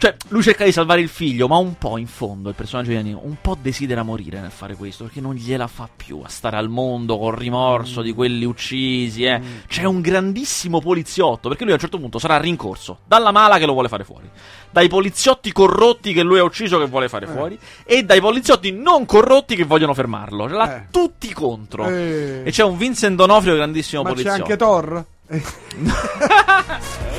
Cioè, 0.00 0.16
lui 0.28 0.42
cerca 0.42 0.64
di 0.64 0.72
salvare 0.72 1.02
il 1.02 1.10
figlio, 1.10 1.46
ma 1.46 1.58
un 1.58 1.76
po' 1.76 1.98
in 1.98 2.06
fondo 2.06 2.48
il 2.48 2.54
personaggio 2.54 2.88
di 2.88 2.94
Danilo, 2.94 3.20
un 3.22 3.36
po' 3.38 3.54
desidera 3.60 4.02
morire 4.02 4.40
nel 4.40 4.50
fare 4.50 4.74
questo, 4.74 5.04
perché 5.04 5.20
non 5.20 5.34
gliela 5.34 5.66
fa 5.66 5.90
più 5.94 6.22
a 6.24 6.28
stare 6.30 6.56
al 6.56 6.70
mondo 6.70 7.18
col 7.18 7.34
rimorso 7.34 8.00
di 8.00 8.14
quelli 8.14 8.46
uccisi, 8.46 9.24
eh. 9.24 9.38
C'è 9.68 9.84
un 9.84 10.00
grandissimo 10.00 10.80
poliziotto, 10.80 11.48
perché 11.48 11.64
lui 11.64 11.72
a 11.72 11.74
un 11.74 11.80
certo 11.82 11.98
punto 11.98 12.18
sarà 12.18 12.38
rincorso 12.38 13.00
dalla 13.04 13.30
mala 13.30 13.58
che 13.58 13.66
lo 13.66 13.74
vuole 13.74 13.88
fare 13.88 14.04
fuori, 14.04 14.26
dai 14.70 14.88
poliziotti 14.88 15.52
corrotti 15.52 16.14
che 16.14 16.22
lui 16.22 16.38
ha 16.38 16.44
ucciso 16.44 16.78
che 16.78 16.86
vuole 16.86 17.10
fare 17.10 17.26
fuori, 17.26 17.58
e 17.84 18.02
dai 18.02 18.20
poliziotti 18.22 18.72
non 18.72 19.04
corrotti 19.04 19.54
che 19.54 19.64
vogliono 19.64 19.92
fermarlo. 19.92 20.48
Ce 20.48 20.54
l'ha 20.54 20.76
Eh. 20.76 20.86
tutti 20.90 21.30
contro. 21.34 21.86
Eh. 21.86 22.40
E 22.46 22.50
c'è 22.50 22.62
un 22.64 22.78
Vincent 22.78 23.16
D'Onofrio 23.16 23.54
grandissimo 23.54 24.00
Ma 24.02 24.14
c'è 24.14 24.14
poliziotto. 24.14 24.42
anche 24.44 24.56
Thor? 24.56 25.04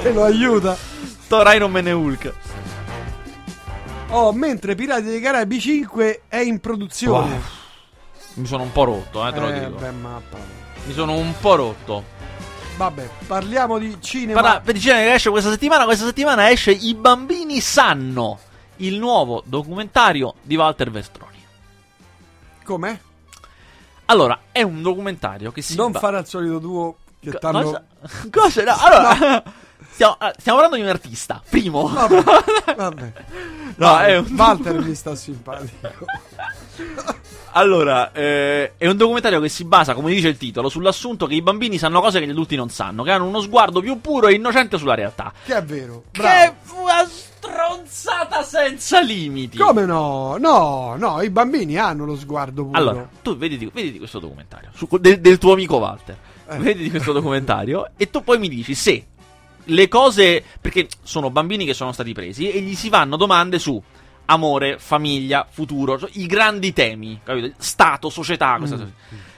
che 0.01 0.11
lo 0.13 0.23
aiuta. 0.23 0.75
Thor 1.27 1.53
Iron 1.53 1.69
Man 1.71 1.87
e 1.87 1.91
Hulk. 1.91 2.33
Oh, 4.13 4.33
mentre 4.33 4.75
Pirati 4.75 5.03
dei 5.03 5.21
Caraibi 5.21 5.59
5 5.59 6.23
è 6.27 6.37
in 6.37 6.59
produzione. 6.59 7.29
Wow. 7.31 7.41
Mi 8.33 8.45
sono 8.45 8.63
un 8.63 8.71
po' 8.71 8.83
rotto, 8.83 9.25
eh, 9.25 9.31
te 9.31 9.39
lo 9.39 9.49
Eh, 9.49 9.59
dico. 9.59 9.77
beh, 9.79 9.91
mappa. 9.91 10.37
Mi 10.85 10.93
sono 10.93 11.15
un 11.15 11.33
po' 11.39 11.55
rotto. 11.55 12.03
Vabbè, 12.75 13.09
parliamo 13.27 13.77
di 13.77 13.95
cinema. 14.01 14.41
Parla, 14.41 14.59
per 14.61 14.73
dicere 14.73 15.03
che 15.03 15.13
esce 15.13 15.29
questa 15.29 15.49
settimana, 15.49 15.85
questa 15.85 16.05
settimana 16.05 16.49
esce 16.49 16.71
I 16.71 16.93
bambini 16.95 17.59
sanno, 17.61 18.39
il 18.77 18.97
nuovo 18.97 19.43
documentario 19.45 20.33
di 20.41 20.55
Walter 20.55 20.89
Vestroni. 20.91 21.43
Com'è? 22.63 22.99
Allora, 24.05 24.39
è 24.51 24.61
un 24.61 24.81
documentario 24.81 25.51
che 25.51 25.61
si 25.61 25.75
Non 25.75 25.93
fare 25.93 26.17
al 26.17 26.27
solito 26.27 26.59
tuo 26.59 26.95
che 27.19 27.31
t'hanno... 27.31 27.61
Cosa? 27.63 27.83
Cosa? 28.31 28.63
No, 28.63 28.75
allora, 28.77 29.43
Stiamo, 30.01 30.17
ah, 30.17 30.33
stiamo 30.35 30.57
parlando 30.57 30.83
di 30.83 30.89
un 30.89 30.95
artista, 30.95 31.43
primo. 31.47 31.87
Vabbè, 31.87 32.23
vabbè. 32.75 33.13
No, 33.75 33.99
è 33.99 34.17
un- 34.17 34.33
Walter 34.35 34.79
mi 34.79 34.95
sta 34.95 35.13
simpatico. 35.13 35.89
Allora, 37.53 38.13
eh, 38.13 38.77
è 38.77 38.87
un 38.87 38.95
documentario 38.95 39.41
che 39.41 39.49
si 39.49 39.65
basa, 39.65 39.93
come 39.93 40.13
dice 40.13 40.29
il 40.29 40.37
titolo, 40.37 40.69
sull'assunto 40.69 41.25
che 41.27 41.35
i 41.35 41.41
bambini 41.41 41.77
sanno 41.77 41.99
cose 41.99 42.19
che 42.21 42.25
gli 42.25 42.29
adulti 42.29 42.55
non 42.55 42.69
sanno, 42.69 43.03
che 43.03 43.11
hanno 43.11 43.25
uno 43.25 43.41
sguardo 43.41 43.81
più 43.81 43.99
puro 43.99 44.27
e 44.27 44.35
innocente 44.35 44.77
sulla 44.77 44.95
realtà. 44.95 45.33
Che 45.43 45.53
è 45.53 45.61
vero. 45.61 46.05
Che 46.11 46.21
Bravo. 46.21 46.37
è 46.37 46.53
una 46.81 47.05
stronzata 47.05 48.43
senza 48.43 49.01
limiti. 49.01 49.57
Come 49.57 49.85
no? 49.85 50.37
No, 50.39 50.95
no, 50.97 51.21
i 51.21 51.29
bambini 51.29 51.77
hanno 51.77 52.05
lo 52.05 52.15
sguardo 52.15 52.63
puro. 52.67 52.77
Allora, 52.77 53.09
tu 53.21 53.35
vediti, 53.35 53.69
vediti 53.71 53.97
questo 53.97 54.19
documentario 54.19 54.69
su- 54.73 54.87
del, 54.97 55.19
del 55.19 55.37
tuo 55.37 55.51
amico 55.51 55.75
Walter. 55.75 56.17
Eh. 56.47 56.57
Vediti 56.57 56.89
questo 56.89 57.11
documentario 57.11 57.91
e 57.97 58.09
tu 58.09 58.23
poi 58.23 58.39
mi 58.39 58.47
dici 58.47 58.73
se 58.75 59.07
le 59.65 59.87
cose. 59.87 60.43
Perché 60.59 60.87
sono 61.03 61.29
bambini 61.29 61.65
che 61.65 61.73
sono 61.73 61.91
stati 61.91 62.13
presi 62.13 62.49
e 62.49 62.61
gli 62.61 62.75
si 62.75 62.89
fanno 62.89 63.17
domande 63.17 63.59
su 63.59 63.81
amore, 64.25 64.77
famiglia, 64.79 65.45
futuro, 65.49 65.99
cioè 65.99 66.09
i 66.13 66.25
grandi 66.25 66.73
temi, 66.73 67.19
capito? 67.23 67.53
Stato, 67.57 68.09
società, 68.09 68.55
queste 68.57 68.77
cose. 68.77 68.93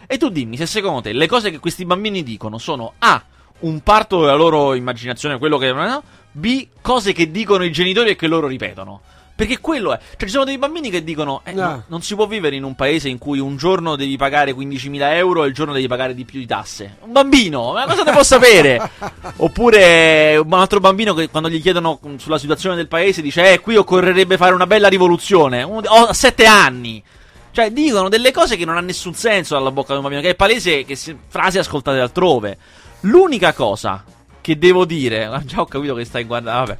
E 0.06 0.18
tu 0.18 0.30
dimmi 0.30 0.58
se 0.58 0.66
secondo 0.66 1.02
te 1.02 1.14
le 1.14 1.28
cose 1.28 1.50
che 1.50 1.60
questi 1.60 1.86
bambini 1.86 2.24
dicono 2.24 2.58
sono 2.58 2.94
A. 3.00 3.24
Un 3.60 3.80
parto 3.80 4.20
della 4.20 4.36
loro 4.36 4.74
immaginazione, 4.74 5.38
quello 5.38 5.58
che. 5.58 5.72
no? 5.72 6.04
B. 6.32 6.68
Cose 6.82 7.14
che 7.14 7.32
dicono 7.32 7.64
i 7.64 7.72
genitori 7.72 8.10
e 8.10 8.16
che 8.16 8.28
loro 8.28 8.48
ripetono. 8.48 9.02
Perché 9.36 9.60
quello 9.60 9.94
è. 9.94 9.98
Cioè, 9.98 10.26
ci 10.28 10.30
sono 10.30 10.44
dei 10.44 10.58
bambini 10.60 10.90
che 10.92 11.04
dicono: 11.04 11.42
eh, 11.44 11.52
Ah. 11.52 11.54
no, 11.54 11.84
Non 11.88 12.02
si 12.04 12.14
può 12.14 12.28
vivere 12.28 12.56
in 12.56 12.64
un 12.64 12.76
paese 12.76 13.10
in 13.10 13.18
cui 13.18 13.40
un 13.40 13.58
giorno 13.58 13.96
devi 13.96 14.16
pagare 14.16 14.54
15.000 14.54 15.16
euro 15.16 15.44
e 15.44 15.48
il 15.48 15.54
giorno 15.54 15.74
devi 15.74 15.88
pagare 15.88 16.14
di 16.14 16.24
più 16.24 16.40
di 16.40 16.46
tasse. 16.46 16.98
Un 17.02 17.12
bambino, 17.12 17.74
ma 17.74 17.86
cosa 17.86 18.04
ne 18.04 18.12
può 18.12 18.22
sapere? 18.24 18.80
Oppure 19.38 20.38
un 20.38 20.54
altro 20.54 20.80
bambino 20.80 21.14
che 21.14 21.30
quando 21.30 21.50
gli 21.50 21.62
chiedono 21.62 22.00
mm, 22.06 22.16
sulla 22.18 22.38
situazione 22.38 22.76
del 22.76 22.88
paese 22.88 23.22
dice: 23.22 23.52
Eh, 23.54 23.60
qui 23.60 23.76
occorrerebbe 23.76 24.38
fare 24.38 24.54
una 24.54 24.68
bella 24.68 24.88
rivoluzione. 24.88 25.64
Ho 25.64 26.14
sette 26.14 26.46
anni. 26.46 27.04
Cioè, 27.52 27.72
dicono 27.72 28.10
delle 28.10 28.32
cose 28.32 28.56
che 28.56 28.66
non 28.66 28.78
hanno 28.78 28.88
nessun 28.88 29.14
senso 29.14 29.54
dalla 29.56 29.72
bocca 29.72 29.90
di 29.90 29.98
un 29.98 30.02
bambino, 30.02 30.22
che 30.22 30.30
è 30.30 30.36
palese 30.36 30.86
che 30.86 30.96
si- 30.96 31.16
frasi 31.28 31.58
ascoltate 31.60 32.00
altrove. 32.00 32.58
L'unica 33.02 33.54
cosa 33.54 34.04
che 34.42 34.58
devo 34.58 34.86
dire, 34.86 35.26
ah, 35.26 35.42
già 35.46 35.60
ho 35.62 35.66
capito 35.66 35.94
che 35.96 36.06
stai 36.06 36.24
guardando, 36.24 36.66
vabbè. 36.66 36.78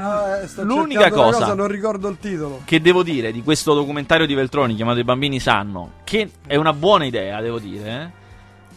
Ah, 0.00 0.38
eh, 0.38 0.48
l'unica 0.62 1.02
cercando 1.02 1.28
una 1.28 1.38
cosa, 1.38 1.54
Non 1.54 1.68
ricordo 1.68 2.08
il 2.08 2.18
titolo. 2.18 2.62
che 2.64 2.80
devo 2.80 3.02
dire 3.02 3.32
di 3.32 3.42
questo 3.42 3.74
documentario 3.74 4.26
di 4.26 4.34
Veltroni 4.34 4.74
chiamato 4.74 4.98
I 5.00 5.04
bambini 5.04 5.40
sanno, 5.40 5.92
che 6.04 6.30
è 6.46 6.56
una 6.56 6.72
buona 6.72 7.04
idea, 7.04 7.40
devo 7.40 7.58
dire, 7.58 8.12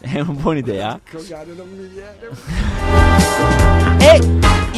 È 0.00 0.20
una 0.20 0.32
buona 0.32 0.58
idea. 0.58 0.98
Ecco. 1.04 1.18
E 4.00 4.20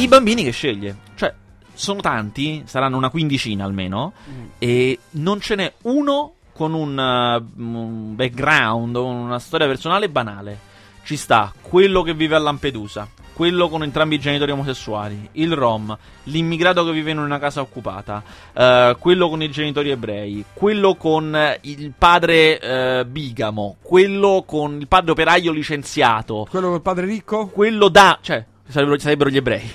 i 0.01 0.07
bambini 0.07 0.43
che 0.43 0.51
sceglie. 0.51 0.95
Cioè, 1.15 1.33
sono 1.73 2.01
tanti, 2.01 2.63
saranno 2.65 2.97
una 2.97 3.09
quindicina 3.09 3.63
almeno, 3.63 4.13
e 4.57 4.99
non 5.11 5.39
ce 5.39 5.55
n'è 5.55 5.73
uno 5.83 6.33
con 6.53 6.73
un, 6.73 6.97
uh, 6.97 7.61
un 7.61 8.15
background, 8.15 8.95
una 8.95 9.39
storia 9.39 9.67
personale 9.67 10.09
banale. 10.09 10.69
Ci 11.03 11.15
sta 11.17 11.51
quello 11.61 12.01
che 12.03 12.13
vive 12.13 12.35
a 12.35 12.39
Lampedusa, 12.39 13.07
quello 13.33 13.69
con 13.69 13.83
entrambi 13.83 14.15
i 14.15 14.19
genitori 14.19 14.51
omosessuali, 14.51 15.29
il 15.33 15.53
rom, 15.53 15.97
l'immigrato 16.23 16.83
che 16.85 16.91
vive 16.91 17.11
in 17.11 17.17
una 17.19 17.39
casa 17.39 17.61
occupata, 17.61 18.21
eh, 18.53 18.95
quello 18.99 19.29
con 19.29 19.41
i 19.41 19.49
genitori 19.49 19.89
ebrei, 19.89 20.43
quello 20.53 20.95
con 20.95 21.37
il 21.61 21.93
padre 21.97 22.59
eh, 22.59 23.05
bigamo, 23.05 23.77
quello 23.81 24.43
con 24.45 24.77
il 24.79 24.87
padre 24.87 25.11
operaio 25.11 25.51
licenziato, 25.51 26.47
Quello 26.49 26.69
col 26.69 26.81
padre 26.81 27.05
ricco? 27.05 27.47
quello 27.47 27.87
da... 27.89 28.17
cioè, 28.21 28.43
sarebbero, 28.67 28.99
sarebbero 28.99 29.29
gli 29.29 29.37
ebrei. 29.37 29.71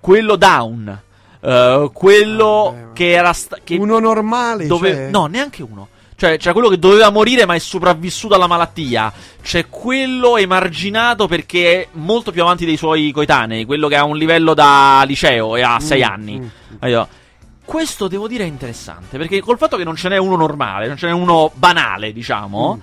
Quello 0.00 0.36
down. 0.36 1.00
eh, 1.40 1.90
quello 1.92 2.62
Vabbè, 2.72 2.84
ma- 2.86 2.92
che 2.92 3.10
era... 3.10 3.32
sta- 3.32 3.58
che 3.62 3.76
Uno 3.76 3.98
normale? 3.98 4.66
dove- 4.66 4.90
cioè? 4.92 5.10
No, 5.10 5.26
neanche 5.26 5.62
uno. 5.62 5.88
Cioè, 6.16 6.36
c'era 6.38 6.52
quello 6.52 6.68
che 6.68 6.78
doveva 6.78 7.10
morire 7.10 7.44
ma 7.44 7.54
è 7.54 7.58
sopravvissuto 7.58 8.34
alla 8.34 8.46
malattia. 8.46 9.12
C'è 9.42 9.68
quello 9.68 10.36
emarginato 10.36 11.26
perché 11.26 11.82
è 11.82 11.88
molto 11.92 12.30
più 12.30 12.42
avanti 12.42 12.64
dei 12.64 12.76
suoi 12.76 13.10
coetanei. 13.10 13.64
Quello 13.64 13.88
che 13.88 13.96
ha 13.96 14.04
un 14.04 14.16
livello 14.16 14.54
da 14.54 15.02
liceo 15.06 15.56
e 15.56 15.62
ha 15.62 15.78
6 15.80 16.00
Mm, 16.00 16.02
anni. 16.04 16.38
mm. 16.38 16.46
Capito? 16.78 17.08
Questo 17.64 18.08
devo 18.08 18.28
dire 18.28 18.44
è 18.44 18.46
interessante. 18.46 19.16
Perché 19.18 19.40
col 19.40 19.58
fatto 19.58 19.76
che 19.76 19.84
non 19.84 19.96
ce 19.96 20.08
n'è 20.08 20.16
uno 20.18 20.36
normale, 20.36 20.86
non 20.86 20.96
ce 20.96 21.06
n'è 21.06 21.12
uno 21.12 21.50
banale, 21.54 22.12
diciamo. 22.12 22.76
Mm. 22.76 22.80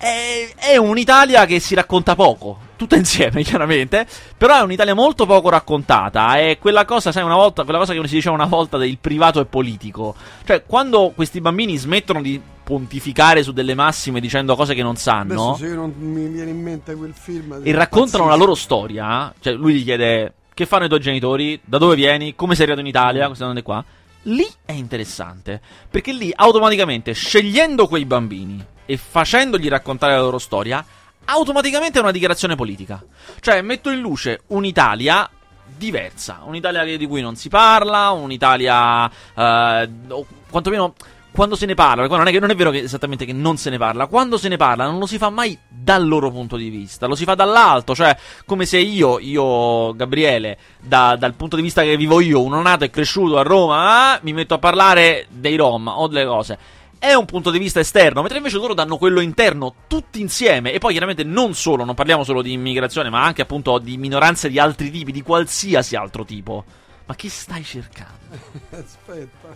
È, 0.00 0.54
è 0.56 0.76
un'Italia 0.78 1.44
che 1.44 1.60
si 1.60 1.74
racconta 1.74 2.14
poco. 2.14 2.58
Tutta 2.76 2.96
insieme, 2.96 3.42
chiaramente. 3.44 4.06
Però 4.34 4.56
è 4.56 4.62
un'Italia 4.62 4.94
molto 4.94 5.26
poco 5.26 5.50
raccontata. 5.50 6.38
È 6.38 6.56
quella 6.58 6.86
cosa, 6.86 7.12
sai, 7.12 7.22
una 7.22 7.34
volta. 7.34 7.64
Quella 7.64 7.80
cosa 7.80 7.92
che 7.92 8.08
si 8.08 8.14
diceva 8.14 8.34
una 8.34 8.46
volta 8.46 8.78
del 8.78 8.96
privato 8.98 9.40
e 9.40 9.44
politico. 9.44 10.14
Cioè, 10.46 10.64
quando 10.64 11.12
questi 11.14 11.42
bambini 11.42 11.76
smettono 11.76 12.22
di 12.22 12.40
pontificare 12.64 13.42
su 13.42 13.52
delle 13.52 13.74
massime 13.74 14.20
dicendo 14.20 14.56
cose 14.56 14.72
che 14.72 14.82
non 14.82 14.96
sanno. 14.96 15.50
Adesso 15.50 15.66
se 15.66 15.74
non 15.74 15.92
mi 15.98 16.28
viene 16.28 16.50
in 16.50 16.62
mente 16.62 16.94
quel 16.94 17.12
film... 17.12 17.60
E 17.62 17.72
raccontano 17.72 18.26
la 18.26 18.36
loro 18.36 18.54
storia. 18.54 19.34
Cioè, 19.38 19.52
lui 19.52 19.74
gli 19.74 19.84
chiede: 19.84 20.32
Che 20.54 20.64
fanno 20.64 20.86
i 20.86 20.88
tuoi 20.88 21.00
genitori? 21.00 21.60
Da 21.62 21.76
dove 21.76 21.94
vieni? 21.94 22.34
Come 22.34 22.54
sei 22.54 22.62
arrivato 22.62 22.80
in 22.80 22.88
Italia? 22.88 23.26
Queste 23.26 23.44
domande 23.44 23.62
qua. 23.62 23.84
Lì 24.22 24.46
è 24.64 24.72
interessante. 24.72 25.60
Perché 25.90 26.14
lì, 26.14 26.32
automaticamente, 26.34 27.12
scegliendo 27.12 27.86
quei 27.86 28.06
bambini 28.06 28.64
e 28.90 28.96
facendogli 28.96 29.68
raccontare 29.68 30.14
la 30.14 30.20
loro 30.20 30.38
storia, 30.38 30.84
automaticamente 31.26 32.00
è 32.00 32.02
una 32.02 32.10
dichiarazione 32.10 32.56
politica. 32.56 33.00
Cioè, 33.38 33.62
metto 33.62 33.88
in 33.90 34.00
luce 34.00 34.40
un'Italia 34.48 35.30
diversa. 35.76 36.40
Un'Italia 36.44 36.96
di 36.96 37.06
cui 37.06 37.20
non 37.20 37.36
si 37.36 37.48
parla, 37.48 38.10
un'Italia. 38.10 39.08
eh, 39.08 39.88
o 40.08 40.26
quantomeno. 40.50 40.94
Quando 41.30 41.54
se 41.54 41.64
ne 41.64 41.74
parla, 41.74 42.04
non 42.08 42.26
è, 42.26 42.32
che, 42.32 42.40
non 42.40 42.50
è 42.50 42.56
vero 42.56 42.72
che 42.72 42.78
esattamente 42.78 43.24
che 43.24 43.32
non 43.32 43.56
se 43.56 43.70
ne 43.70 43.78
parla, 43.78 44.08
quando 44.08 44.36
se 44.36 44.48
ne 44.48 44.56
parla 44.56 44.86
non 44.86 44.98
lo 44.98 45.06
si 45.06 45.16
fa 45.16 45.30
mai 45.30 45.56
dal 45.68 46.04
loro 46.04 46.32
punto 46.32 46.56
di 46.56 46.68
vista, 46.70 47.06
lo 47.06 47.14
si 47.14 47.22
fa 47.22 47.36
dall'alto, 47.36 47.94
cioè 47.94 48.16
come 48.44 48.66
se 48.66 48.78
io, 48.78 49.20
io 49.20 49.94
Gabriele, 49.94 50.58
da- 50.80 51.14
dal 51.14 51.34
punto 51.34 51.54
di 51.54 51.62
vista 51.62 51.82
che 51.82 51.96
vivo 51.96 52.18
io, 52.20 52.42
uno 52.42 52.60
nato 52.60 52.82
e 52.82 52.90
cresciuto 52.90 53.38
a 53.38 53.42
Roma, 53.42 54.14
ah, 54.14 54.18
mi 54.22 54.32
metto 54.32 54.54
a 54.54 54.58
parlare 54.58 55.28
dei 55.30 55.54
Rom 55.54 55.86
o 55.86 56.08
delle 56.08 56.26
cose. 56.26 56.58
È 57.02 57.14
un 57.14 57.24
punto 57.24 57.50
di 57.50 57.58
vista 57.58 57.80
esterno, 57.80 58.20
mentre 58.20 58.36
invece 58.36 58.58
loro 58.58 58.74
danno 58.74 58.98
quello 58.98 59.20
interno 59.20 59.74
tutti 59.86 60.20
insieme. 60.20 60.70
E 60.70 60.78
poi 60.78 60.90
chiaramente 60.90 61.24
non 61.24 61.54
solo, 61.54 61.86
non 61.86 61.94
parliamo 61.94 62.24
solo 62.24 62.42
di 62.42 62.52
immigrazione, 62.52 63.08
ma 63.08 63.24
anche 63.24 63.40
appunto 63.40 63.78
di 63.78 63.96
minoranze 63.96 64.50
di 64.50 64.58
altri 64.58 64.90
tipi, 64.90 65.10
di 65.10 65.22
qualsiasi 65.22 65.96
altro 65.96 66.26
tipo. 66.26 66.62
Ma 67.06 67.14
che 67.14 67.30
stai 67.30 67.64
cercando? 67.64 68.18
Aspetta. 68.68 69.48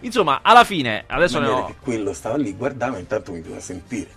Insomma, 0.00 0.40
alla 0.42 0.64
fine, 0.64 1.04
adesso 1.06 1.38
ne 1.38 1.46
ho. 1.48 1.64
che 1.64 1.76
quello 1.80 2.12
stava 2.12 2.36
lì, 2.36 2.52
guardava, 2.52 2.98
intanto 2.98 3.32
mi 3.32 3.40
doveva 3.40 3.60
sentire. 3.60 4.10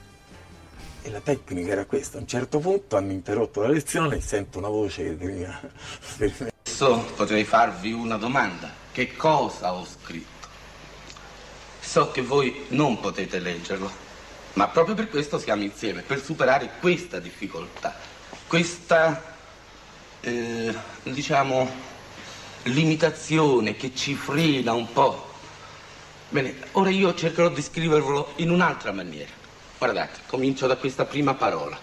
E 1.04 1.10
la 1.10 1.22
tecnica 1.22 1.72
era 1.72 1.86
questa. 1.86 2.18
A 2.18 2.20
un 2.20 2.28
certo 2.28 2.60
punto 2.60 2.98
hanno 2.98 3.14
interrotto 3.14 3.62
la 3.62 3.70
lezione 3.70 4.18
e 4.18 4.22
sento 4.22 4.58
una 4.58 4.68
voce 4.68 5.04
che 5.04 5.16
veniva. 5.16 5.58
Adesso 6.16 7.14
potrei 7.16 7.46
farvi 7.46 7.94
una 7.94 8.18
domanda. 8.18 8.70
Che 8.92 9.16
cosa 9.16 9.74
ho 9.74 9.86
scritto? 9.86 10.37
So 11.98 12.12
che 12.12 12.22
voi 12.22 12.66
non 12.68 13.00
potete 13.00 13.40
leggerlo, 13.40 13.90
ma 14.54 14.68
proprio 14.68 14.94
per 14.94 15.10
questo 15.10 15.40
siamo 15.40 15.64
insieme, 15.64 16.04
per 16.04 16.22
superare 16.24 16.74
questa 16.80 17.18
difficoltà, 17.18 17.96
questa, 18.46 19.34
eh, 20.22 20.76
diciamo, 21.02 21.68
limitazione 22.66 23.76
che 23.76 23.96
ci 23.96 24.14
frena 24.14 24.74
un 24.74 24.94
po'. 24.94 25.28
Bene, 26.30 26.58
ora 26.74 26.92
io 26.92 27.16
cercherò 27.16 27.50
di 27.50 27.64
scrivervelo 27.64 28.34
in 28.36 28.52
un'altra 28.52 28.92
maniera. 28.92 29.32
Guardate, 29.80 30.20
comincio 30.28 30.68
da 30.68 30.76
questa 30.76 31.06
prima 31.06 31.34
parola. 31.34 31.80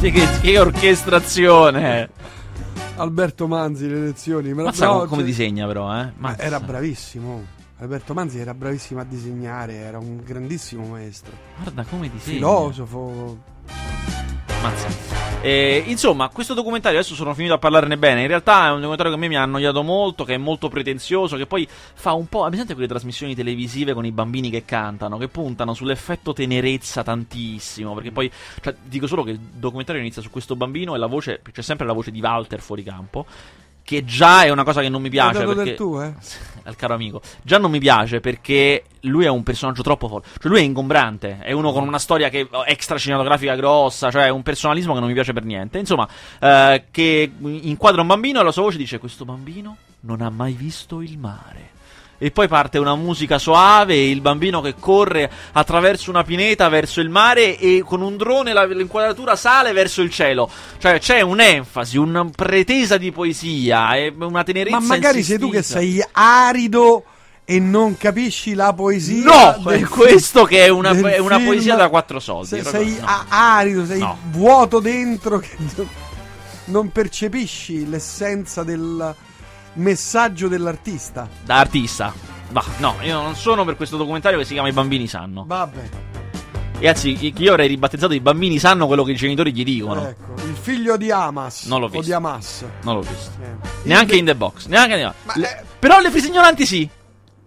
Che, 0.00 0.10
che- 0.10 0.40
che 0.40 0.58
orchestrazione! 0.58 2.10
Alberto 3.02 3.48
Manzi, 3.48 3.88
le 3.88 3.98
lezioni. 3.98 4.52
Mazza 4.54 4.86
no, 4.86 4.92
come, 4.92 5.06
come 5.08 5.22
disegna, 5.24 5.66
però, 5.66 5.90
eh? 5.92 6.04
Ma 6.04 6.28
Mazza. 6.30 6.42
era 6.42 6.60
bravissimo. 6.60 7.44
Alberto 7.78 8.14
Manzi 8.14 8.38
era 8.38 8.54
bravissimo 8.54 9.00
a 9.00 9.04
disegnare, 9.04 9.74
era 9.74 9.98
un 9.98 10.22
grandissimo 10.22 10.86
maestro. 10.86 11.32
Guarda 11.60 11.84
come 11.84 12.08
disegna. 12.08 12.36
Filosofo. 12.36 13.42
Mazza. 14.62 15.31
Eh, 15.44 15.82
insomma, 15.88 16.28
questo 16.28 16.54
documentario 16.54 17.00
adesso 17.00 17.16
sono 17.16 17.34
finito 17.34 17.54
a 17.54 17.58
parlarne 17.58 17.98
bene. 17.98 18.20
In 18.20 18.28
realtà 18.28 18.66
è 18.66 18.70
un 18.70 18.76
documentario 18.76 19.10
che 19.10 19.18
a 19.18 19.20
me 19.20 19.26
mi 19.26 19.36
ha 19.36 19.42
annoiato 19.42 19.82
molto, 19.82 20.22
che 20.22 20.34
è 20.34 20.38
molto 20.38 20.68
pretenzioso, 20.68 21.36
che 21.36 21.46
poi 21.46 21.66
fa 21.68 22.12
un 22.12 22.28
po'. 22.28 22.42
Avete 22.42 22.50
presente 22.50 22.74
quelle 22.74 22.88
trasmissioni 22.88 23.34
televisive 23.34 23.92
con 23.92 24.06
i 24.06 24.12
bambini 24.12 24.50
che 24.50 24.64
cantano, 24.64 25.18
che 25.18 25.26
puntano 25.26 25.74
sull'effetto 25.74 26.32
tenerezza 26.32 27.02
tantissimo. 27.02 27.92
Perché 27.94 28.12
poi, 28.12 28.30
cioè, 28.60 28.72
dico 28.84 29.08
solo 29.08 29.24
che 29.24 29.32
il 29.32 29.38
documentario 29.38 30.00
inizia 30.00 30.22
su 30.22 30.30
questo 30.30 30.54
bambino 30.54 30.94
e 30.94 30.98
la 30.98 31.06
voce, 31.06 31.42
c'è 31.50 31.62
sempre 31.62 31.86
la 31.86 31.92
voce 31.92 32.12
di 32.12 32.20
Walter 32.20 32.60
fuori 32.60 32.84
campo. 32.84 33.26
Che 33.84 34.04
già 34.04 34.44
è 34.44 34.50
una 34.50 34.64
cosa 34.64 34.80
che 34.80 34.88
non 34.88 35.02
mi 35.02 35.10
piace. 35.10 35.44
perché... 35.44 35.64
del 35.64 35.74
tuo, 35.74 36.02
eh? 36.02 36.12
al 36.64 36.76
caro 36.76 36.94
amico. 36.94 37.20
Già 37.42 37.58
non 37.58 37.70
mi 37.70 37.78
piace 37.78 38.20
perché 38.20 38.84
lui 39.00 39.24
è 39.24 39.28
un 39.28 39.42
personaggio 39.42 39.82
troppo 39.82 40.08
forte. 40.08 40.28
Cioè, 40.40 40.50
lui 40.50 40.60
è 40.60 40.62
ingombrante. 40.62 41.38
È 41.40 41.52
uno 41.52 41.72
con 41.72 41.86
una 41.86 41.98
storia 41.98 42.28
che 42.28 42.48
extra 42.66 42.98
cinematografica 42.98 43.54
grossa. 43.54 44.10
Cioè, 44.10 44.28
un 44.28 44.42
personalismo 44.42 44.94
che 44.94 45.00
non 45.00 45.08
mi 45.08 45.14
piace 45.14 45.32
per 45.32 45.44
niente. 45.44 45.78
Insomma, 45.78 46.08
eh, 46.38 46.84
che 46.90 47.32
inquadra 47.40 48.00
un 48.00 48.06
bambino 48.06 48.40
e 48.40 48.44
la 48.44 48.52
sua 48.52 48.62
voce 48.62 48.78
dice: 48.78 48.98
Questo 48.98 49.24
bambino 49.24 49.76
non 50.00 50.20
ha 50.20 50.30
mai 50.30 50.52
visto 50.52 51.00
il 51.00 51.18
mare. 51.18 51.71
E 52.22 52.30
poi 52.30 52.46
parte 52.46 52.78
una 52.78 52.94
musica 52.94 53.36
soave, 53.36 53.96
il 53.96 54.20
bambino 54.20 54.60
che 54.60 54.76
corre 54.78 55.28
attraverso 55.54 56.08
una 56.08 56.22
pineta 56.22 56.68
verso 56.68 57.00
il 57.00 57.08
mare 57.08 57.58
e 57.58 57.82
con 57.84 58.00
un 58.00 58.16
drone 58.16 58.52
la, 58.52 58.64
l'inquadratura 58.64 59.34
sale 59.34 59.72
verso 59.72 60.02
il 60.02 60.10
cielo. 60.10 60.48
Cioè 60.78 61.00
c'è 61.00 61.20
un'enfasi, 61.20 61.98
una 61.98 62.24
pretesa 62.30 62.96
di 62.96 63.10
poesia 63.10 63.96
una 64.20 64.44
tenerezza 64.44 64.78
Ma 64.78 64.86
magari 64.86 65.18
insistita. 65.18 65.38
sei 65.40 65.48
tu 65.48 65.52
che 65.52 65.62
sei 65.64 66.04
arido 66.12 67.04
e 67.44 67.58
non 67.58 67.96
capisci 67.96 68.54
la 68.54 68.72
poesia. 68.72 69.24
No, 69.24 69.62
del 69.68 69.80
è 69.80 69.82
questo 69.82 70.44
che 70.44 70.64
è 70.64 70.68
una, 70.68 70.92
è 70.92 71.18
una 71.18 71.40
poesia 71.40 71.74
da 71.74 71.88
quattro 71.88 72.20
soldi. 72.20 72.46
Se- 72.46 72.62
sei 72.62 72.98
no. 73.00 73.24
arido, 73.30 73.84
sei 73.84 73.98
No. 73.98 74.16
vuoto 74.30 74.78
dentro 74.78 75.40
che 75.40 75.50
non- 75.74 75.88
non 76.66 76.92
percepisci 76.92 77.88
l'essenza 77.88 78.62
del 78.62 79.12
messaggio 79.74 80.48
dell'artista. 80.48 81.28
Da 81.44 81.58
artista. 81.58 82.12
Ma 82.50 82.62
no, 82.78 82.96
io 83.02 83.20
non 83.22 83.34
sono 83.34 83.64
per 83.64 83.76
questo 83.76 83.96
documentario 83.96 84.38
che 84.38 84.44
si 84.44 84.52
chiama 84.52 84.68
I 84.68 84.72
bambini 84.72 85.06
sanno. 85.06 85.44
Vabbè, 85.46 85.88
E 86.80 86.88
anzi, 86.88 87.32
io 87.36 87.50
avrei 87.50 87.68
ribattezzato 87.68 88.12
i 88.12 88.20
bambini 88.20 88.58
sanno 88.58 88.86
quello 88.86 89.04
che 89.04 89.12
i 89.12 89.16
genitori 89.16 89.52
gli 89.52 89.64
dicono. 89.64 90.06
ecco, 90.08 90.34
il 90.44 90.54
figlio 90.60 90.96
di 90.96 91.10
Hamas 91.10 91.64
Non 91.66 91.78
l'ho 91.80 91.86
o 91.86 91.88
visto. 91.88 92.06
di 92.06 92.12
Hamas. 92.12 92.64
Non 92.82 92.96
l'ho 92.96 93.00
visto. 93.02 93.30
Eh. 93.40 93.68
Neanche 93.84 94.12
Il- 94.14 94.18
in 94.18 94.24
the 94.26 94.34
box. 94.34 94.66
Neanche 94.66 94.96
in 94.96 95.12
Ma, 95.24 95.32
Le- 95.36 95.58
eh, 95.60 95.64
Però 95.78 95.98
le 96.00 96.10
frise 96.10 96.26
ignoranti 96.28 96.66
sì. 96.66 96.88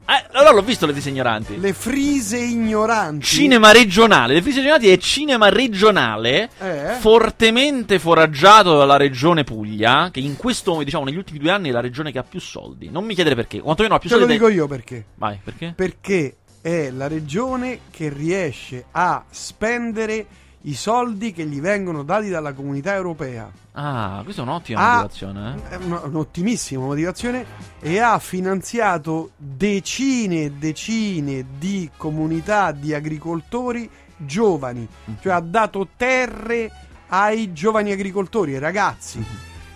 Eh, 0.07 0.25
allora 0.33 0.51
l'ho 0.51 0.61
visto 0.61 0.85
le 0.85 0.91
frise 0.93 1.09
ignoranti. 1.09 1.59
le 1.59 1.73
frise 1.73 2.37
ignoranti. 2.37 3.25
Cinema 3.25 3.71
regionale. 3.71 4.35
Le 4.35 4.41
frise 4.43 4.59
ignoranti 4.59 4.89
è 4.89 4.97
cinema 4.97 5.49
regionale. 5.49 6.49
Eh? 6.59 6.93
Fortemente 6.99 7.97
foraggiato 7.97 8.77
dalla 8.77 8.97
regione 8.97 9.43
Puglia. 9.43 10.09
Che 10.11 10.19
in 10.19 10.35
questo, 10.37 10.83
diciamo, 10.83 11.05
negli 11.05 11.17
ultimi 11.17 11.39
due 11.39 11.49
anni 11.51 11.69
è 11.69 11.71
la 11.71 11.81
regione 11.81 12.11
che 12.11 12.19
ha 12.19 12.23
più 12.23 12.39
soldi. 12.39 12.89
Non 12.89 13.03
mi 13.03 13.15
chiedere 13.15 13.35
perché. 13.35 13.59
Quanto 13.61 13.81
meno 13.81 13.95
ha 13.95 13.99
più 13.99 14.09
Te 14.09 14.15
lo 14.15 14.21
soldi. 14.21 14.35
dico 14.37 14.47
io 14.49 14.67
perché. 14.67 15.05
Vai, 15.15 15.39
perché? 15.43 15.73
Perché 15.75 16.35
è 16.61 16.91
la 16.91 17.07
regione 17.07 17.79
che 17.89 18.09
riesce 18.09 18.85
a 18.91 19.23
spendere 19.29 20.25
i 20.67 20.73
soldi 20.73 21.31
che 21.31 21.45
gli 21.45 21.59
vengono 21.61 22.03
dati 22.03 22.29
dalla 22.29 22.53
comunità 22.53 22.93
europea. 22.95 23.51
Ah, 23.73 24.21
questa 24.23 24.41
è 24.41 24.45
un'ottima 24.45 24.79
Ah, 24.79 24.95
motivazione. 25.01 25.55
Eh? 25.69 25.69
È 25.69 25.75
un'ottimissima 26.05 26.83
motivazione 26.85 27.45
e 27.79 27.99
ha 27.99 28.17
finanziato 28.19 29.31
decine 29.37 30.43
e 30.45 30.51
decine 30.51 31.45
di 31.59 31.89
comunità 31.97 32.71
di 32.71 32.93
agricoltori 32.93 33.89
giovani, 34.17 34.87
Mhm. 35.05 35.17
cioè 35.21 35.33
ha 35.33 35.39
dato 35.39 35.87
terre 35.95 36.71
ai 37.09 37.53
giovani 37.53 37.91
agricoltori, 37.91 38.53
ai 38.53 38.59
ragazzi. 38.59 39.23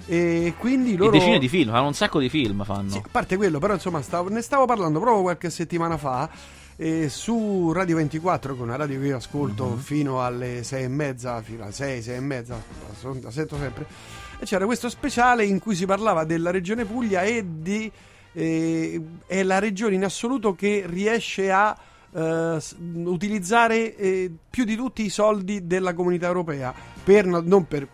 E 0.07 0.55
quindi 0.57 0.95
loro... 0.95 1.11
E 1.15 1.19
decine 1.19 1.37
di 1.37 1.47
film, 1.47 1.69
fanno 1.69 1.85
un 1.85 1.93
sacco 1.93 2.17
di 2.19 2.29
film. 2.29 2.63
Fanno. 2.63 2.89
Sì, 2.89 2.97
a 2.97 3.03
parte 3.11 3.37
quello, 3.37 3.59
però 3.59 3.73
insomma 3.75 4.01
stavo- 4.01 4.29
ne 4.29 4.41
stavo 4.41 4.65
parlando 4.65 4.99
proprio 4.99 5.21
qualche 5.21 5.51
settimana 5.51 5.97
fa 5.97 6.27
eh, 6.81 7.09
su 7.09 7.73
Radio 7.73 7.97
24, 7.97 8.55
con 8.55 8.67
una 8.69 8.77
radio 8.77 8.99
che 9.01 9.07
io 9.07 9.17
ascolto 9.17 9.65
Mhm. 9.71 9.77
fino 9.79 10.23
alle 10.23 10.63
sei 10.63 10.85
e 10.85 10.87
mezza, 10.87 11.41
fino 11.41 11.63
alle 11.63 11.73
6, 11.73 12.01
6 12.01 12.15
e 12.15 12.19
mezza, 12.21 12.55
la 13.21 13.31
sento 13.31 13.57
sempre. 13.57 13.85
E 14.39 14.45
c'era 14.45 14.63
questo 14.65 14.87
speciale 14.87 15.43
in 15.43 15.59
cui 15.59 15.75
si 15.75 15.85
parlava 15.85 16.23
della 16.23 16.51
regione 16.51 16.85
Puglia 16.85 17.23
e 17.23 17.43
di... 17.45 17.91
eh, 18.31 19.01
è 19.25 19.43
la 19.43 19.59
regione 19.59 19.95
in 19.95 20.05
assoluto 20.05 20.55
che 20.55 20.83
riesce 20.87 21.51
a 21.51 21.77
s- 22.59 22.75
utilizzare 22.79 23.95
eh, 23.97 24.31
più 24.49 24.63
di 24.63 24.75
tutti 24.77 25.03
i 25.03 25.09
soldi 25.09 25.67
della 25.67 25.93
comunità 25.93 26.27
europea, 26.27 26.73
per, 27.03 27.25
no- 27.25 27.41
non 27.43 27.67
per 27.67 27.85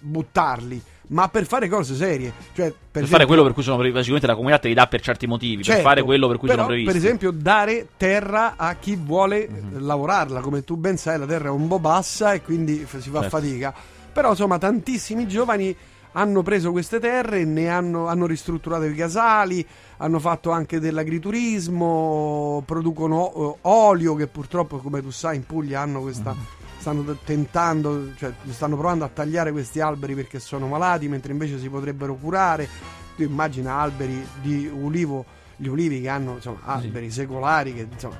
buttarli, 0.00 0.80
ma 1.08 1.28
per 1.28 1.44
fare 1.46 1.68
cose 1.68 1.94
serie. 1.94 2.32
Cioè, 2.54 2.66
per, 2.66 2.72
Per, 2.72 3.02
esempio- 3.02 3.06
fare 3.08 3.26
quello 3.26 3.42
per 3.42 3.52
cui 3.52 3.62
sono 3.62 3.76
previsti. 3.76 3.98
Sicuramente 4.02 4.30
la 4.30 4.36
comunità 4.36 4.60
te 4.62 4.68
li 4.68 4.74
dà 4.74 4.86
per 4.86 5.00
certi 5.00 5.26
motivi. 5.26 5.62
Certo, 5.62 5.80
per 5.82 5.90
fare 5.90 6.02
quello 6.02 6.26
per 6.28 6.36
cui 6.38 6.48
però, 6.48 6.62
sono 6.62 6.72
previsti. 6.74 6.92
Per 6.98 7.02
esempio, 7.04 7.30
dare 7.30 7.88
terra 7.96 8.54
a 8.56 8.74
chi 8.74 8.96
vuole 8.96 9.48
Mhm. 9.48 9.76
eh, 9.76 9.80
lavorarla. 9.80 10.40
Come 10.40 10.64
tu 10.64 10.76
ben 10.76 10.96
sai, 10.96 11.18
la 11.18 11.26
terra 11.26 11.48
è 11.48 11.50
un 11.50 11.68
po' 11.68 11.78
bassa 11.78 12.32
e 12.32 12.42
quindi 12.42 12.86
si 12.88 13.10
fa 13.10 13.20
Certo. 13.22 13.28
fatica. 13.36 13.74
Però, 14.12 14.30
insomma, 14.30 14.58
tantissimi 14.58 15.26
giovani 15.28 15.76
hanno 16.16 16.42
preso 16.42 16.70
queste 16.70 17.00
terre, 17.00 17.44
ne 17.44 17.68
hanno, 17.68 18.06
hanno 18.06 18.26
ristrutturato 18.26 18.84
i 18.84 18.94
casali, 18.94 19.66
hanno 19.96 20.20
fatto 20.20 20.50
anche 20.52 20.78
dell'agriturismo, 20.78 22.62
producono 22.64 23.32
eh, 23.34 23.58
olio 23.62 24.14
che 24.14 24.26
purtroppo, 24.28 24.78
come 24.78 25.02
tu 25.02 25.10
sai, 25.10 25.36
in 25.36 25.44
Puglia 25.46 25.80
hanno 25.80 26.00
questa... 26.00 26.34
Stanno 26.84 27.16
tentando, 27.24 28.14
cioè 28.14 28.30
stanno 28.50 28.76
provando 28.76 29.04
a 29.06 29.08
tagliare 29.08 29.52
questi 29.52 29.80
alberi 29.80 30.14
perché 30.14 30.38
sono 30.38 30.66
malati, 30.66 31.08
mentre 31.08 31.32
invece 31.32 31.58
si 31.58 31.70
potrebbero 31.70 32.14
curare. 32.14 32.68
Tu 33.16 33.22
immagina 33.22 33.76
alberi 33.76 34.22
di 34.42 34.66
ulivo, 34.70 35.24
gli 35.56 35.66
ulivi 35.66 36.02
che 36.02 36.10
hanno 36.10 36.34
insomma, 36.34 36.58
alberi 36.64 37.10
secolari, 37.10 37.72
che 37.72 37.88
insomma 37.90 38.18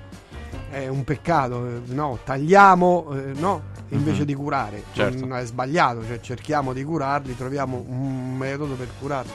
è 0.71 0.89
un 0.89 1.05
peccato, 1.05 1.67
eh, 1.67 1.81
no, 1.89 2.19
tagliamo, 2.25 3.13
eh, 3.13 3.33
no, 3.39 3.65
invece 3.91 4.21
Mhm. 4.21 4.25
di 4.25 4.35
curare. 4.35 4.83
Certo. 4.95 5.27
Non 5.27 5.37
è 5.37 5.45
sbagliato, 5.45 6.03
cioè 6.07 6.21
cerchiamo 6.21 6.73
di 6.73 6.83
curarli, 6.85 7.37
troviamo 7.37 7.85
un 7.87 8.35
metodo 8.35 8.77
per 8.77 8.89
curarli. 8.99 9.31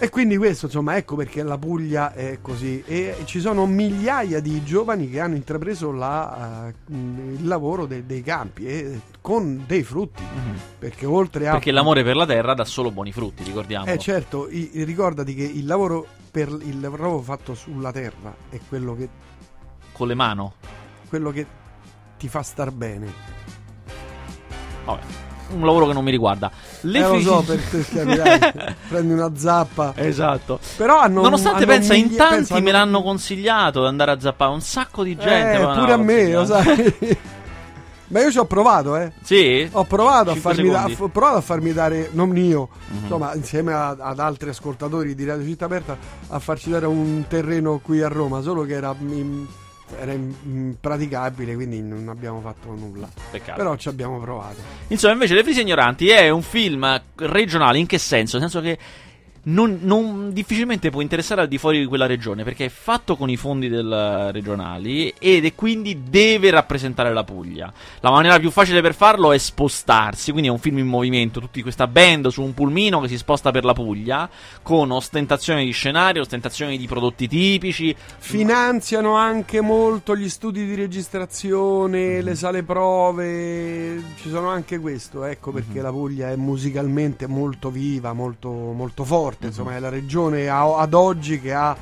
E 0.00 0.10
quindi 0.10 0.36
questo, 0.36 0.66
insomma, 0.66 0.96
ecco 0.96 1.14
perché 1.16 1.42
la 1.42 1.56
Puglia 1.56 2.12
è 2.12 2.38
così. 2.42 2.82
E 2.84 3.16
ci 3.24 3.40
sono 3.40 3.64
migliaia 3.64 4.40
di 4.40 4.62
giovani 4.64 5.08
che 5.08 5.20
hanno 5.20 5.36
intrapreso 5.36 5.92
la, 5.92 6.68
eh, 6.68 6.74
il 6.92 7.46
lavoro 7.46 7.86
de- 7.86 8.04
dei 8.04 8.22
campi 8.22 8.66
e 8.66 9.00
con 9.20 9.64
dei 9.66 9.82
frutti. 9.82 10.22
Perché 10.78 11.06
oltre 11.06 11.48
a. 11.48 11.52
Perché 11.52 11.70
l'amore 11.70 12.02
per 12.02 12.16
la 12.16 12.26
terra 12.26 12.54
dà 12.54 12.64
solo 12.64 12.90
buoni 12.90 13.12
frutti, 13.12 13.44
ricordiamo. 13.44 13.86
Eh 13.86 13.96
certo, 13.98 14.48
i- 14.50 14.70
ricordati 14.84 15.34
che 15.34 15.44
il 15.44 15.64
lavoro, 15.64 16.06
per, 16.30 16.48
il 16.48 16.80
lavoro 16.80 17.20
fatto 17.20 17.54
sulla 17.54 17.92
terra 17.92 18.34
è 18.50 18.58
quello 18.68 18.94
che, 18.96 19.08
Con 19.92 20.08
le 20.08 20.14
mani. 20.14 20.50
quello 21.08 21.30
che 21.30 21.46
ti 22.18 22.28
fa 22.28 22.42
star 22.42 22.72
bene. 22.72 23.10
Vabbè. 24.84 25.02
Un 25.50 25.64
lavoro 25.64 25.86
che 25.86 25.92
non 25.92 26.02
mi 26.04 26.10
riguarda. 26.10 26.50
Le 26.82 26.98
eh, 26.98 27.08
lo 27.08 27.20
so, 27.20 27.42
per 27.46 27.60
te 27.60 27.84
capirai. 27.84 28.74
Prendi 28.88 29.12
una 29.12 29.30
zappa. 29.36 29.92
Esatto. 29.96 30.58
Però 30.76 30.98
hanno 30.98 31.20
Nonostante 31.22 31.64
hanno 31.64 31.72
pensa, 31.72 31.94
in 31.94 32.04
miglia- 32.06 32.16
tanti 32.16 32.34
pensa, 32.36 32.54
me 32.54 32.60
hanno- 32.70 32.78
l'hanno 32.78 33.02
consigliato 33.02 33.80
di 33.82 33.86
andare 33.86 34.10
a 34.12 34.20
zappare. 34.20 34.52
Un 34.52 34.60
sacco 34.60 35.02
di 35.02 35.16
gente. 35.16 35.60
Eh, 35.62 35.74
pure 35.78 35.92
a 35.92 35.96
me, 35.96 36.32
lo 36.32 36.44
sai. 36.44 37.18
Ma 38.06 38.20
io 38.20 38.30
ci 38.30 38.38
ho 38.38 38.44
provato, 38.44 38.96
eh. 38.96 39.12
Sì? 39.22 39.66
Ho 39.72 39.84
provato 39.84 40.30
a, 40.30 40.34
farmi 40.34 40.68
da- 40.70 40.86
ho 40.98 41.08
provato 41.08 41.36
a 41.36 41.40
farmi 41.40 41.72
dare, 41.72 42.10
non 42.12 42.36
io, 42.36 42.68
Mhm. 42.88 42.98
insomma, 43.02 43.34
insieme 43.34 43.72
a- 43.72 43.96
ad 43.98 44.18
altri 44.20 44.50
ascoltatori 44.50 45.14
di 45.14 45.24
Radio 45.24 45.44
Città 45.44 45.64
Aperta, 45.64 45.96
a 46.28 46.38
farci 46.38 46.70
dare 46.70 46.86
un 46.86 47.24
terreno 47.28 47.80
qui 47.82 48.02
a 48.02 48.08
Roma, 48.08 48.40
solo 48.42 48.62
che 48.64 48.74
era, 48.74 48.94
in- 49.00 49.46
era 49.98 50.12
impraticabile, 50.12 51.54
quindi 51.54 51.82
non 51.82 52.08
abbiamo 52.08 52.40
fatto 52.40 52.72
nulla. 52.74 53.08
Peccato. 53.30 53.56
Però 53.56 53.76
ci 53.76 53.88
abbiamo 53.88 54.18
provato. 54.20 54.56
Insomma, 54.88 55.14
invece, 55.14 55.34
Le 55.34 55.42
Frise 55.42 55.62
Ignoranti 55.62 56.08
è 56.08 56.28
un 56.28 56.42
film 56.42 57.02
regionale. 57.16 57.78
In 57.78 57.86
che 57.86 57.98
senso? 57.98 58.38
Nel 58.38 58.50
senso 58.50 58.66
che 58.66 58.78
non, 59.44 59.78
non- 59.82 60.32
difficilmente 60.32 60.90
può 60.90 61.00
interessare 61.00 61.40
al 61.42 61.48
di 61.48 61.58
fuori 61.58 61.78
di 61.78 61.86
quella 61.86 62.06
regione 62.06 62.44
perché 62.44 62.66
è 62.66 62.68
fatto 62.70 63.16
con 63.16 63.28
i 63.30 63.36
fondi 63.36 63.68
del, 63.68 64.30
regionali 64.32 65.12
ed 65.18 65.44
è 65.44 65.54
quindi 65.54 66.02
deve 66.08 66.50
rappresentare 66.50 67.12
la 67.12 67.24
Puglia. 67.24 67.72
La 68.00 68.10
maniera 68.10 68.38
più 68.38 68.50
facile 68.50 68.80
per 68.80 68.94
farlo 68.94 69.32
è 69.32 69.38
spostarsi, 69.38 70.30
quindi 70.30 70.48
è 70.48 70.52
un 70.52 70.58
film 70.58 70.78
in 70.78 70.86
movimento, 70.86 71.40
tutti 71.40 71.62
questa 71.62 71.86
band 71.86 72.28
su 72.28 72.42
un 72.42 72.54
pulmino 72.54 73.00
che 73.00 73.08
si 73.08 73.16
sposta 73.16 73.50
per 73.50 73.64
la 73.64 73.72
Puglia 73.72 74.28
con 74.62 74.90
ostentazioni 74.90 75.64
di 75.64 75.72
scenario, 75.72 76.22
ostentazioni 76.22 76.78
di 76.78 76.86
prodotti 76.86 77.28
tipici. 77.28 77.94
Finanziano 78.18 79.14
anche 79.16 79.60
molto 79.60 80.16
gli 80.16 80.28
studi 80.28 80.64
di 80.64 80.74
registrazione, 80.74 82.18
Mhm. 82.18 82.24
le 82.24 82.34
sale 82.34 82.62
prove, 82.62 84.02
ci 84.16 84.28
sono 84.28 84.48
anche 84.48 84.78
questo, 84.78 85.24
ecco 85.24 85.50
perché 85.52 85.80
la 85.80 85.90
Puglia 85.90 86.30
è 86.30 86.36
musicalmente 86.36 87.26
molto 87.26 87.70
viva, 87.70 88.12
molto, 88.12 88.48
molto 88.50 89.04
forte, 89.04 89.32
Mhm. 89.38 89.46
insomma 89.48 89.76
è 89.76 89.78
la 89.80 89.88
regione 89.88 90.48
a- 90.48 90.78
ad 90.78 90.94
oggi 90.94 91.40
che 91.40 91.52
ha 91.54 91.76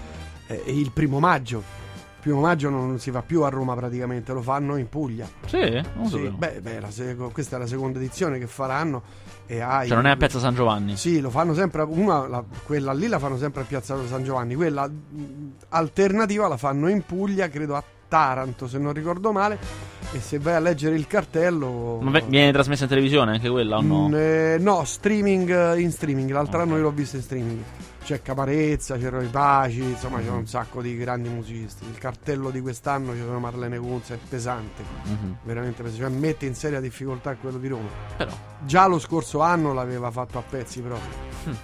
eh, 0.46 0.62
il 0.66 0.90
primo 0.92 1.18
maggio. 1.18 1.58
Il 1.58 2.28
primo 2.30 2.40
maggio 2.40 2.68
non 2.70 2.98
si 3.00 3.10
va 3.10 3.20
più 3.22 3.42
a 3.42 3.48
Roma 3.48 3.74
praticamente, 3.74 4.32
lo 4.32 4.42
fanno 4.42 4.76
in 4.76 4.88
Puglia. 4.88 5.26
Sì, 5.46 5.82
non 5.96 6.06
so. 6.06 6.18
Sì, 6.18 6.28
beh, 6.28 6.60
beh, 6.60 6.80
la 6.80 6.90
se- 6.90 7.16
questa 7.16 7.56
è 7.56 7.58
la 7.58 7.66
seconda 7.66 7.98
edizione 7.98 8.38
che 8.38 8.46
faranno. 8.46 9.02
E 9.46 9.60
hai 9.60 9.88
Cioè, 9.88 9.96
non 9.96 10.06
è 10.06 10.10
a 10.10 10.16
Piazza 10.16 10.38
San 10.38 10.54
Giovanni. 10.54 10.96
Sì, 10.96 11.20
lo 11.20 11.30
fanno 11.30 11.52
sempre. 11.52 11.82
Una, 11.82 12.28
la- 12.28 12.44
quella 12.64 12.92
lì 12.92 13.08
la 13.08 13.18
fanno 13.18 13.36
sempre 13.36 13.62
a 13.62 13.64
Piazza 13.64 13.96
San 14.06 14.22
Giovanni. 14.22 14.54
Quella 14.54 14.86
mh, 14.86 15.52
alternativa 15.70 16.46
la 16.46 16.56
fanno 16.56 16.88
in 16.88 17.02
Puglia, 17.04 17.48
credo 17.48 17.74
a 17.74 17.82
Taranto, 18.12 18.68
se 18.68 18.76
non 18.76 18.92
ricordo 18.92 19.32
male. 19.32 19.58
E 20.12 20.20
se 20.20 20.38
vai 20.38 20.52
a 20.54 20.58
leggere 20.58 20.94
il 20.96 21.06
cartello. 21.06 21.98
Ma 22.02 22.20
viene 22.20 22.52
trasmessa 22.52 22.82
in 22.82 22.90
televisione 22.90 23.32
anche 23.32 23.48
quella 23.48 23.78
o 23.78 23.80
no? 23.80 24.08
Mm, 24.08 24.14
eh, 24.14 24.56
no, 24.60 24.84
streaming 24.84 25.48
eh, 25.74 25.80
in 25.80 25.90
streaming. 25.90 26.30
L'altro 26.30 26.60
anno 26.60 26.76
io 26.76 26.82
l'ho 26.82 26.90
vista 26.90 27.16
in 27.16 27.22
streaming. 27.22 27.62
C'è 28.04 28.20
Caparezza, 28.20 28.98
c'erano 28.98 29.22
i 29.22 29.28
Paci, 29.28 29.80
insomma 29.82 30.18
c'erano 30.18 30.38
un 30.40 30.46
sacco 30.46 30.82
di 30.82 30.94
grandi 30.98 31.30
musicisti. 31.30 31.84
Il 31.90 31.96
cartello 31.96 32.50
di 32.50 32.60
quest'anno 32.60 33.12
ci 33.14 33.20
sono 33.20 33.38
Marlene 33.38 33.78
Kunz, 33.78 34.10
è 34.10 34.18
pesante, 34.28 34.82
Mhm. 35.04 35.36
veramente 35.44 35.82
pesante. 35.82 36.02
Cioè, 36.04 36.12
mette 36.12 36.44
in 36.44 36.54
seria 36.54 36.80
difficoltà 36.80 37.34
quello 37.36 37.56
di 37.56 37.68
Roma. 37.68 37.88
Però. 38.18 38.30
Già 38.66 38.86
lo 38.88 38.98
scorso 38.98 39.40
anno 39.40 39.72
l'aveva 39.72 40.10
fatto 40.10 40.36
a 40.36 40.42
pezzi 40.46 40.82
proprio. 40.82 41.60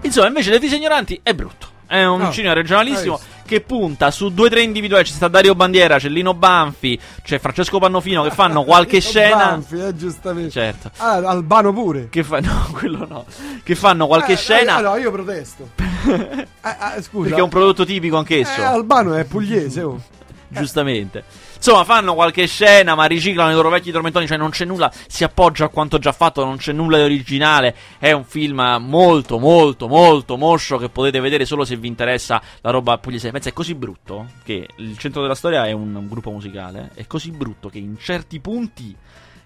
Insomma, 0.00 0.28
invece, 0.28 0.58
Le 0.58 0.64
Ignoranti 0.66 1.20
è 1.22 1.34
brutto. 1.34 1.66
È 1.86 2.04
un 2.04 2.20
No, 2.20 2.30
cinema 2.30 2.54
regionalissimo. 2.54 3.18
Che 3.50 3.60
punta 3.62 4.12
su 4.12 4.32
due 4.32 4.48
tre 4.48 4.62
individuali. 4.62 5.02
C'è 5.02 5.10
sta 5.10 5.26
Dario 5.26 5.56
Bandiera, 5.56 5.98
c'è 5.98 6.08
Lino 6.08 6.34
Banfi, 6.34 6.96
c'è 7.22 7.40
Francesco 7.40 7.80
Pannofino 7.80 8.22
che 8.22 8.30
fanno 8.30 8.62
qualche 8.62 9.00
scena. 9.00 9.48
Banfi, 9.48 9.80
eh, 9.80 9.96
giustamente. 9.96 10.50
Certo. 10.52 10.90
Ah, 10.98 11.14
Albano 11.16 11.72
pure. 11.72 12.08
Che 12.08 12.22
fa- 12.22 12.38
no, 12.38 12.68
quello 12.70 13.04
no. 13.08 13.24
Che 13.64 13.74
fanno 13.74 14.06
qualche 14.06 14.32
Eh, 14.34 14.36
scena. 14.36 14.78
eh, 14.78 14.82
no, 14.82 14.96
io 14.96 15.10
protesto. 15.10 15.68
Eh, 16.62 16.96
eh, 16.96 17.02
scusa. 17.02 17.24
Perché 17.24 17.40
è 17.40 17.42
un 17.42 17.48
prodotto 17.48 17.84
tipico 17.84 18.16
anch'esso. 18.16 18.60
Eh, 18.60 18.64
Albano 18.64 19.14
è 19.14 19.24
pugliese, 19.24 19.82
oh. 19.82 20.00
Giustamente. 20.48 21.24
Insomma, 21.60 21.84
fanno 21.84 22.14
qualche 22.14 22.46
scena, 22.46 22.94
ma 22.94 23.04
riciclano 23.04 23.50
i 23.50 23.54
loro 23.54 23.68
vecchi 23.68 23.90
tormentoni. 23.90 24.26
Cioè, 24.26 24.38
non 24.38 24.48
c'è 24.48 24.64
nulla. 24.64 24.90
Si 25.06 25.24
appoggia 25.24 25.66
a 25.66 25.68
quanto 25.68 25.98
già 25.98 26.10
fatto, 26.10 26.42
non 26.42 26.56
c'è 26.56 26.72
nulla 26.72 26.96
di 26.96 27.02
originale. 27.02 27.76
È 27.98 28.12
un 28.12 28.24
film 28.24 28.78
molto, 28.80 29.38
molto, 29.38 29.86
molto 29.86 30.38
moscio. 30.38 30.78
Che 30.78 30.88
potete 30.88 31.20
vedere 31.20 31.44
solo 31.44 31.66
se 31.66 31.76
vi 31.76 31.86
interessa 31.86 32.40
la 32.62 32.70
roba 32.70 32.96
pugliese. 32.96 33.30
Pensa, 33.30 33.50
è 33.50 33.52
così 33.52 33.74
brutto 33.74 34.26
che 34.42 34.66
il 34.76 34.96
centro 34.96 35.20
della 35.20 35.34
storia 35.34 35.66
è 35.66 35.72
un, 35.72 35.94
un 35.94 36.08
gruppo 36.08 36.30
musicale. 36.30 36.92
È 36.94 37.06
così 37.06 37.30
brutto 37.30 37.68
che 37.68 37.76
in 37.76 37.98
certi 37.98 38.40
punti. 38.40 38.96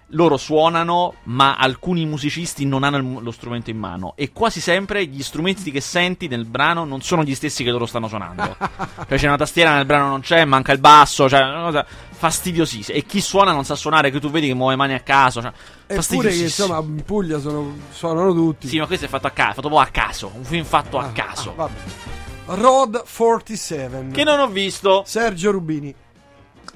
Loro 0.09 0.37
suonano, 0.37 1.15
ma 1.23 1.55
alcuni 1.55 2.05
musicisti 2.05 2.63
non 2.65 2.83
hanno 2.83 3.19
lo 3.21 3.31
strumento 3.31 3.71
in 3.71 3.77
mano. 3.77 4.13
E 4.15 4.31
quasi 4.31 4.61
sempre 4.61 5.05
gli 5.07 5.23
strumenti 5.23 5.71
che 5.71 5.81
senti 5.81 6.27
nel 6.27 6.45
brano 6.45 6.85
non 6.85 7.01
sono 7.01 7.23
gli 7.23 7.33
stessi 7.33 7.63
che 7.63 7.71
loro 7.71 7.85
stanno 7.87 8.07
suonando. 8.07 8.55
Cioè 9.07 9.17
c'è 9.17 9.27
una 9.27 9.37
tastiera 9.37 9.75
nel 9.75 9.85
brano 9.85 10.07
non 10.07 10.21
c'è, 10.21 10.45
manca 10.45 10.71
il 10.71 10.79
basso, 10.79 11.27
cioè 11.27 11.41
una 11.41 11.63
cosa 11.63 11.85
fastidiosissima. 11.85 12.97
E 12.97 13.03
chi 13.05 13.19
suona 13.19 13.51
non 13.51 13.65
sa 13.65 13.75
suonare, 13.75 14.09
che 14.11 14.19
tu 14.19 14.29
vedi 14.29 14.47
che 14.47 14.53
muove 14.53 14.75
mani 14.75 14.93
a 14.93 14.99
caso, 15.01 15.41
cioè 15.41 15.51
Eppure 15.87 16.29
che 16.29 16.35
insomma 16.35 16.77
in 16.79 17.03
Puglia 17.03 17.39
sono, 17.39 17.75
suonano 17.91 18.33
tutti. 18.33 18.67
Sì, 18.67 18.77
ma 18.79 18.85
questo 18.87 19.05
è 19.05 19.09
fatto 19.09 19.27
a 19.27 19.31
caso, 19.31 19.53
fatto 19.55 19.69
proprio 19.69 19.87
a 19.87 19.91
caso, 19.91 20.31
un 20.35 20.43
film 20.43 20.63
fatto 20.65 20.97
a 20.97 21.05
Ah, 21.05 21.11
caso. 21.11 21.49
ah, 21.51 21.53
vabbè. 21.55 21.79
Road 22.47 23.03
47. 23.11 24.09
Che 24.11 24.23
non 24.23 24.39
ho 24.39 24.47
visto. 24.47 25.03
Sergio 25.05 25.51
Rubini. 25.51 25.93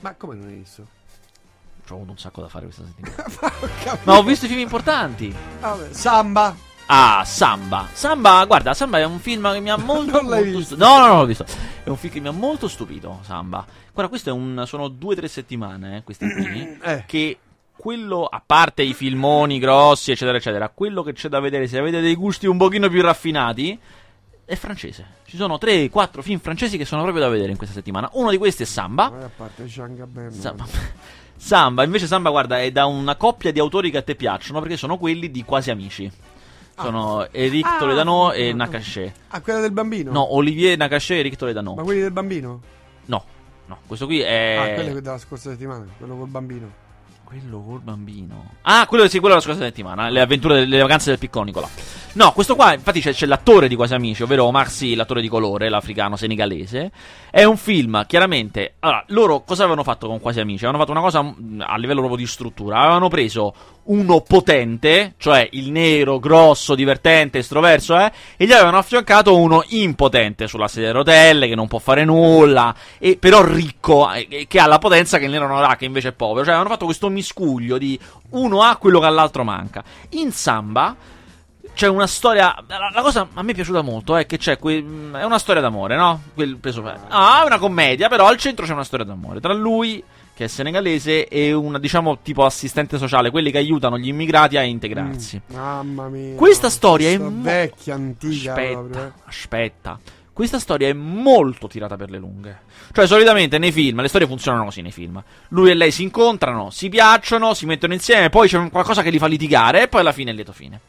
Ma 0.01 0.13
come 0.15 0.35
non 0.35 0.47
hai 0.47 0.55
visto? 0.55 0.85
Ho 1.93 1.97
avuto 1.97 2.11
un 2.11 2.17
sacco 2.17 2.41
da 2.41 2.47
fare 2.47 2.65
questa 2.65 2.83
settimana. 2.85 3.99
ma 4.03 4.17
ho 4.17 4.23
visto 4.23 4.45
i 4.45 4.47
film 4.47 4.59
importanti. 4.61 5.33
Vabbè, 5.59 5.93
Samba. 5.93 6.55
Ah, 6.87 7.23
Samba. 7.23 7.87
Samba, 7.93 8.43
guarda, 8.45 8.73
Samba 8.73 8.97
è 8.97 9.05
un 9.05 9.19
film 9.19 9.51
che 9.51 9.59
mi 9.59 9.69
ha 9.69 9.77
molto. 9.81 10.21
Non 10.21 10.29
l'hai 10.29 10.43
molto 10.43 10.57
visto? 10.57 10.75
stu- 10.75 10.83
no, 10.83 10.97
no, 10.97 11.07
non 11.07 11.17
l'ho 11.19 11.25
visto. 11.25 11.45
È 11.83 11.89
un 11.89 11.97
film 11.97 12.13
che 12.13 12.19
mi 12.19 12.27
ha 12.27 12.31
molto 12.31 12.67
stupito. 12.67 13.19
Samba. 13.23 13.65
Guarda, 13.93 14.09
questo 14.09 14.29
è 14.29 14.33
un. 14.33 14.63
Sono 14.65 14.87
due 14.87 15.13
o 15.13 15.15
tre 15.17 15.27
settimane, 15.27 15.97
eh, 15.97 16.03
questi 16.03 16.25
qui. 16.31 16.77
Eh. 16.81 17.03
Che 17.05 17.37
quello, 17.75 18.25
a 18.25 18.41
parte 18.45 18.81
i 18.83 18.93
filmoni 18.93 19.57
grossi, 19.59 20.11
eccetera, 20.11 20.37
eccetera, 20.37 20.67
quello 20.69 21.01
che 21.03 21.13
c'è 21.13 21.29
da 21.29 21.39
vedere, 21.39 21.67
se 21.67 21.77
avete 21.77 22.01
dei 22.01 22.15
gusti 22.15 22.45
un 22.45 22.57
pochino 22.57 22.89
più 22.89 23.01
raffinati, 23.01 23.79
è 24.43 24.55
francese. 24.55 25.17
Ci 25.25 25.37
sono 25.37 25.57
3-4 25.61 26.21
film 26.21 26.39
francesi 26.39 26.77
che 26.77 26.83
sono 26.85 27.03
proprio 27.03 27.23
da 27.23 27.29
vedere 27.29 27.51
in 27.51 27.57
questa 27.57 27.75
settimana. 27.75 28.09
Uno 28.13 28.31
di 28.31 28.37
questi 28.37 28.63
è 28.63 28.65
Samba. 28.65 29.09
Ma 29.11 29.25
a 29.25 29.29
parte 29.33 29.65
Jean 29.65 29.95
Gabin. 29.95 30.31
Samba. 30.31 30.65
Samba, 31.39 31.83
invece 31.83 32.05
Samba, 32.05 32.29
guarda, 32.29 32.61
è 32.61 32.69
da 32.69 32.85
una 32.85 33.15
coppia 33.15 33.53
di 33.53 33.59
autori 33.59 33.89
che 33.89 33.97
a 33.97 34.01
te 34.01 34.15
piacciono 34.15 34.59
perché 34.59 34.75
sono 34.75 34.97
quelli 34.97 35.31
di 35.31 35.43
Quasi 35.45 35.71
Amici. 35.71 36.11
Sono 36.77 37.27
Eric 37.31 37.65
Ah, 37.65 37.77
Toledano 37.79 38.31
e 38.33 38.49
ah, 38.49 38.55
Nakache. 38.55 39.13
Ah, 39.29 39.41
quella 39.41 39.59
del 39.59 39.71
bambino? 39.71 40.11
No, 40.11 40.35
Olivier 40.35 40.77
Nakache 40.77 41.15
e 41.15 41.19
Eric 41.19 41.35
Toledano. 41.37 41.75
Ma 41.75 41.83
quelli 41.83 42.01
del 42.01 42.11
bambino? 42.11 42.61
No, 43.05 43.23
no, 43.65 43.79
questo 43.87 44.05
qui 44.05 44.19
è... 44.19 44.55
Ah, 44.59 44.73
quello 44.75 44.99
della 44.99 45.17
scorsa 45.17 45.49
settimana, 45.49 45.85
quello 45.97 46.17
col 46.17 46.27
bambino. 46.27 46.87
Quello 47.29 47.61
col 47.61 47.81
bambino. 47.81 48.53
Ah, 48.63 48.87
quello 48.87 49.07
sì, 49.07 49.19
quello 49.19 49.35
della 49.35 49.45
scorsa 49.45 49.61
settimana. 49.61 50.09
Le 50.09 50.19
avventure 50.19 50.61
delle 50.61 50.81
vacanze 50.81 51.11
del 51.11 51.19
piccolo 51.19 51.45
Nicola. 51.45 51.69
No, 52.13 52.31
questo 52.31 52.55
qua, 52.55 52.73
infatti, 52.73 53.01
c'è, 53.01 53.13
c'è 53.13 53.27
l'attore 53.27 53.67
di 53.67 53.75
Quasi 53.75 53.93
Amici, 53.93 54.23
ovvero 54.23 54.45
Omar 54.45 54.67
l'attore 54.95 55.21
di 55.21 55.27
colore, 55.27 55.69
l'africano 55.69 56.15
senegalese. 56.15 56.89
È 57.29 57.43
un 57.43 57.55
film, 57.55 58.03
chiaramente. 58.07 58.73
Allora, 58.79 59.03
loro 59.09 59.43
cosa 59.43 59.61
avevano 59.61 59.83
fatto 59.83 60.07
con 60.07 60.19
Quasi 60.19 60.39
Amici? 60.39 60.65
Avevano 60.65 60.83
fatto 60.83 60.91
una 60.91 61.01
cosa 61.01 61.21
mh, 61.21 61.65
a 61.67 61.77
livello 61.77 61.99
proprio 61.99 62.17
di 62.17 62.25
struttura. 62.25 62.79
Avevano 62.79 63.09
preso 63.09 63.53
uno 63.83 64.21
potente, 64.21 65.13
cioè 65.17 65.47
il 65.51 65.71
nero, 65.71 66.19
grosso, 66.19 66.75
divertente, 66.75 67.39
estroverso, 67.39 67.97
eh, 67.97 68.11
e 68.37 68.45
gli 68.45 68.51
avevano 68.51 68.77
affiancato 68.77 69.37
uno 69.37 69.63
impotente 69.69 70.47
sulla 70.47 70.67
sedia 70.67 70.89
a 70.89 70.93
rotelle, 70.93 71.47
che 71.47 71.55
non 71.55 71.67
può 71.67 71.79
fare 71.79 72.05
nulla, 72.05 72.73
e 72.97 73.17
però 73.17 73.43
ricco, 73.43 74.11
eh, 74.11 74.45
che 74.47 74.59
ha 74.59 74.67
la 74.67 74.79
potenza 74.79 75.17
che 75.17 75.25
il 75.25 75.31
nero 75.31 75.47
non 75.47 75.63
ha, 75.63 75.75
che 75.75 75.85
invece 75.85 76.09
è 76.09 76.13
povero. 76.13 76.43
Cioè, 76.43 76.53
avevano 76.53 76.73
fatto 76.73 76.85
questo 76.85 77.07
miscuglio 77.19 77.77
di 77.77 77.99
uno 78.31 78.61
ha 78.61 78.75
quello 78.77 78.99
che 78.99 79.05
all'altro 79.05 79.43
manca. 79.43 79.83
In 80.11 80.31
samba 80.31 80.95
c'è 81.73 81.87
una 81.87 82.07
storia. 82.07 82.55
La, 82.67 83.01
cosa 83.01 83.27
a 83.33 83.41
me 83.43 83.51
è 83.51 83.55
piaciuta 83.55 83.81
molto 83.81 84.15
è 84.15 84.25
che 84.25 84.37
c'è. 84.37 84.57
que- 84.57 84.83
è 85.13 85.23
una 85.23 85.39
storia 85.39 85.61
d'amore, 85.61 85.95
no? 85.95 86.21
Quel 86.33 86.57
preso 86.57 86.83
Ah, 87.09 87.43
è 87.43 87.45
una 87.45 87.57
commedia, 87.59 88.09
però 88.09 88.27
al 88.27 88.37
centro 88.37 88.65
c'è 88.65 88.73
una 88.73 88.83
storia 88.83 89.05
d'amore. 89.05 89.39
Tra 89.39 89.53
lui, 89.53 90.03
che 90.33 90.45
è 90.45 90.47
senegalese, 90.47 91.27
e 91.27 91.53
una, 91.53 91.77
diciamo, 91.79 92.19
tipo 92.21 92.43
assistente 92.45 92.97
sociale, 92.97 93.29
quelli 93.29 93.51
che 93.51 93.57
aiutano 93.59 93.97
gli 93.97 94.07
immigrati 94.07 94.57
a 94.57 94.63
integrarsi. 94.63 95.41
Mamma 95.53 96.07
mia. 96.07 96.35
Questa 96.35 96.69
storia 96.69 97.09
è 97.09 97.17
mo- 97.17 97.41
vecchia, 97.41 97.95
antica 97.95 98.51
Aspetta, 98.51 98.77
proprio. 98.79 99.03
eh. 99.05 99.11
aspetta. 99.25 99.99
Questa 100.39 100.59
storia 100.59 100.87
è 100.87 100.93
molto 100.93 101.67
tirata 101.67 101.97
per 101.97 102.09
le 102.09 102.17
lunghe. 102.17 102.61
Cioè, 102.93 103.05
solitamente 103.07 103.57
nei 103.57 103.73
film, 103.73 103.99
le 103.99 104.07
storie 104.07 104.25
funzionano 104.25 104.63
così 104.63 104.81
nei 104.81 104.93
film. 104.93 105.21
Lui 105.49 105.69
e 105.69 105.73
lei 105.73 105.91
si 105.91 106.01
incontrano, 106.01 106.69
si 106.69 106.87
piacciono, 106.87 107.53
si 107.53 107.65
mettono 107.65 107.91
insieme, 107.91 108.29
poi 108.29 108.47
c'è 108.47 108.69
qualcosa 108.69 109.01
che 109.01 109.09
li 109.09 109.19
fa 109.19 109.27
litigare 109.27 109.81
e 109.81 109.87
poi 109.89 109.99
alla 109.99 110.13
fine 110.13 110.31
è 110.31 110.33
lieto 110.33 110.53
fine. 110.53 110.79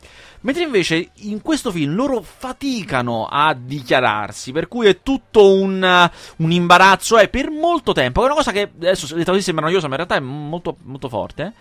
Mentre 0.43 0.63
invece 0.63 1.11
in 1.23 1.43
questo 1.43 1.73
film 1.73 1.97
loro 1.97 2.23
faticano 2.23 3.27
a 3.29 3.53
dichiararsi, 3.53 4.53
per 4.53 4.69
cui 4.69 4.87
è 4.87 5.03
tutto 5.03 5.53
un, 5.53 6.11
un 6.37 6.53
imbarazzo, 6.53 7.19
è 7.19 7.29
per 7.29 7.51
molto 7.51 7.91
tempo. 7.93 8.23
È 8.23 8.27
una 8.27 8.35
cosa 8.35 8.53
che 8.53 8.71
adesso 8.73 9.13
detta 9.17 9.33
così 9.33 9.43
sembra 9.43 9.65
noiosa, 9.65 9.89
ma 9.89 9.97
in 9.97 10.07
realtà 10.07 10.15
è 10.15 10.21
molto, 10.21 10.77
molto 10.85 11.09
forte. 11.09 11.53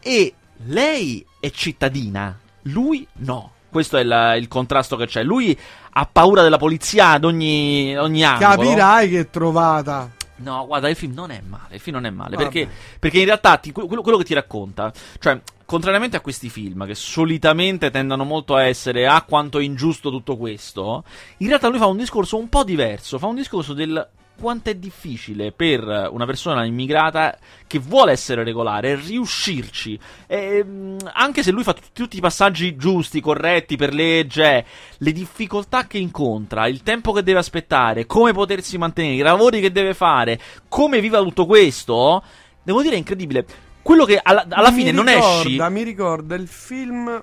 E 0.00 0.32
lei 0.68 1.22
è 1.40 1.50
cittadina, 1.50 2.38
lui 2.62 3.06
no. 3.16 3.52
Questo 3.74 3.96
è 3.96 4.04
la- 4.04 4.36
il 4.36 4.46
contrasto 4.46 4.94
che 4.94 5.06
c'è. 5.06 5.24
Lui 5.24 5.58
ha 5.96 6.06
paura 6.06 6.42
della 6.42 6.58
polizia 6.58 7.08
ad 7.08 7.24
ogni, 7.24 7.98
ogni 7.98 8.22
angolo. 8.22 8.50
Capirai 8.54 9.08
che 9.10 9.30
trovata. 9.30 10.12
No, 10.36 10.64
guarda, 10.64 10.88
il 10.88 10.94
film 10.94 11.12
non 11.12 11.32
è 11.32 11.42
male. 11.44 11.74
Il 11.74 11.80
film 11.80 11.96
non 11.96 12.06
è 12.06 12.10
male. 12.10 12.36
Perché, 12.36 12.68
perché 13.00 13.18
in 13.18 13.24
realtà 13.24 13.56
ti- 13.56 13.72
quello, 13.72 14.00
quello 14.00 14.16
che 14.18 14.22
ti 14.22 14.32
racconta, 14.32 14.92
cioè, 15.18 15.40
contrariamente 15.64 16.16
a 16.16 16.20
questi 16.20 16.48
film 16.50 16.86
che 16.86 16.94
solitamente 16.94 17.90
tendono 17.90 18.22
molto 18.22 18.54
a 18.54 18.62
essere 18.62 19.08
ah, 19.08 19.22
quanto 19.22 19.58
è 19.58 19.64
ingiusto 19.64 20.08
tutto 20.08 20.36
questo, 20.36 21.02
in 21.38 21.48
realtà 21.48 21.66
lui 21.66 21.78
fa 21.78 21.86
un 21.86 21.96
discorso 21.96 22.36
un 22.38 22.48
po' 22.48 22.62
diverso. 22.62 23.18
Fa 23.18 23.26
un 23.26 23.34
discorso 23.34 23.72
del 23.74 24.08
quanto 24.38 24.70
è 24.70 24.74
difficile 24.74 25.52
per 25.52 26.08
una 26.10 26.26
persona 26.26 26.64
immigrata 26.64 27.38
che 27.66 27.78
vuole 27.78 28.12
essere 28.12 28.44
regolare 28.44 28.96
riuscirci. 28.96 29.98
E, 30.26 30.64
mh, 30.64 31.10
anche 31.12 31.42
se 31.42 31.50
lui 31.50 31.62
fa 31.62 31.72
tutti, 31.72 31.88
tutti 31.92 32.16
i 32.16 32.20
passaggi 32.20 32.76
giusti, 32.76 33.20
corretti 33.20 33.76
per 33.76 33.94
legge, 33.94 34.64
le 34.98 35.12
difficoltà 35.12 35.86
che 35.86 35.98
incontra, 35.98 36.66
il 36.66 36.82
tempo 36.82 37.12
che 37.12 37.22
deve 37.22 37.38
aspettare, 37.38 38.06
come 38.06 38.32
potersi 38.32 38.78
mantenere, 38.78 39.14
i 39.14 39.18
lavori 39.18 39.60
che 39.60 39.72
deve 39.72 39.94
fare, 39.94 40.40
come 40.68 41.00
viva 41.00 41.20
tutto 41.20 41.46
questo, 41.46 42.22
devo 42.62 42.82
dire 42.82 42.94
è 42.94 42.98
incredibile. 42.98 43.46
Quello 43.82 44.04
che 44.04 44.18
alla, 44.22 44.46
alla 44.48 44.72
fine 44.72 44.92
non 44.92 45.04
ricorda, 45.04 45.66
esci. 45.66 45.72
Mi 45.72 45.82
ricorda 45.82 46.34
il 46.34 46.48
film. 46.48 47.22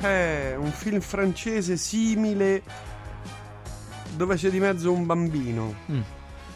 Eh, 0.00 0.56
un 0.56 0.72
film 0.72 1.00
francese 1.00 1.76
simile. 1.76 2.62
Dove 4.16 4.36
c'è 4.36 4.50
di 4.50 4.58
mezzo 4.60 4.92
un 4.92 5.06
bambino. 5.06 5.74
Mm. 5.90 6.00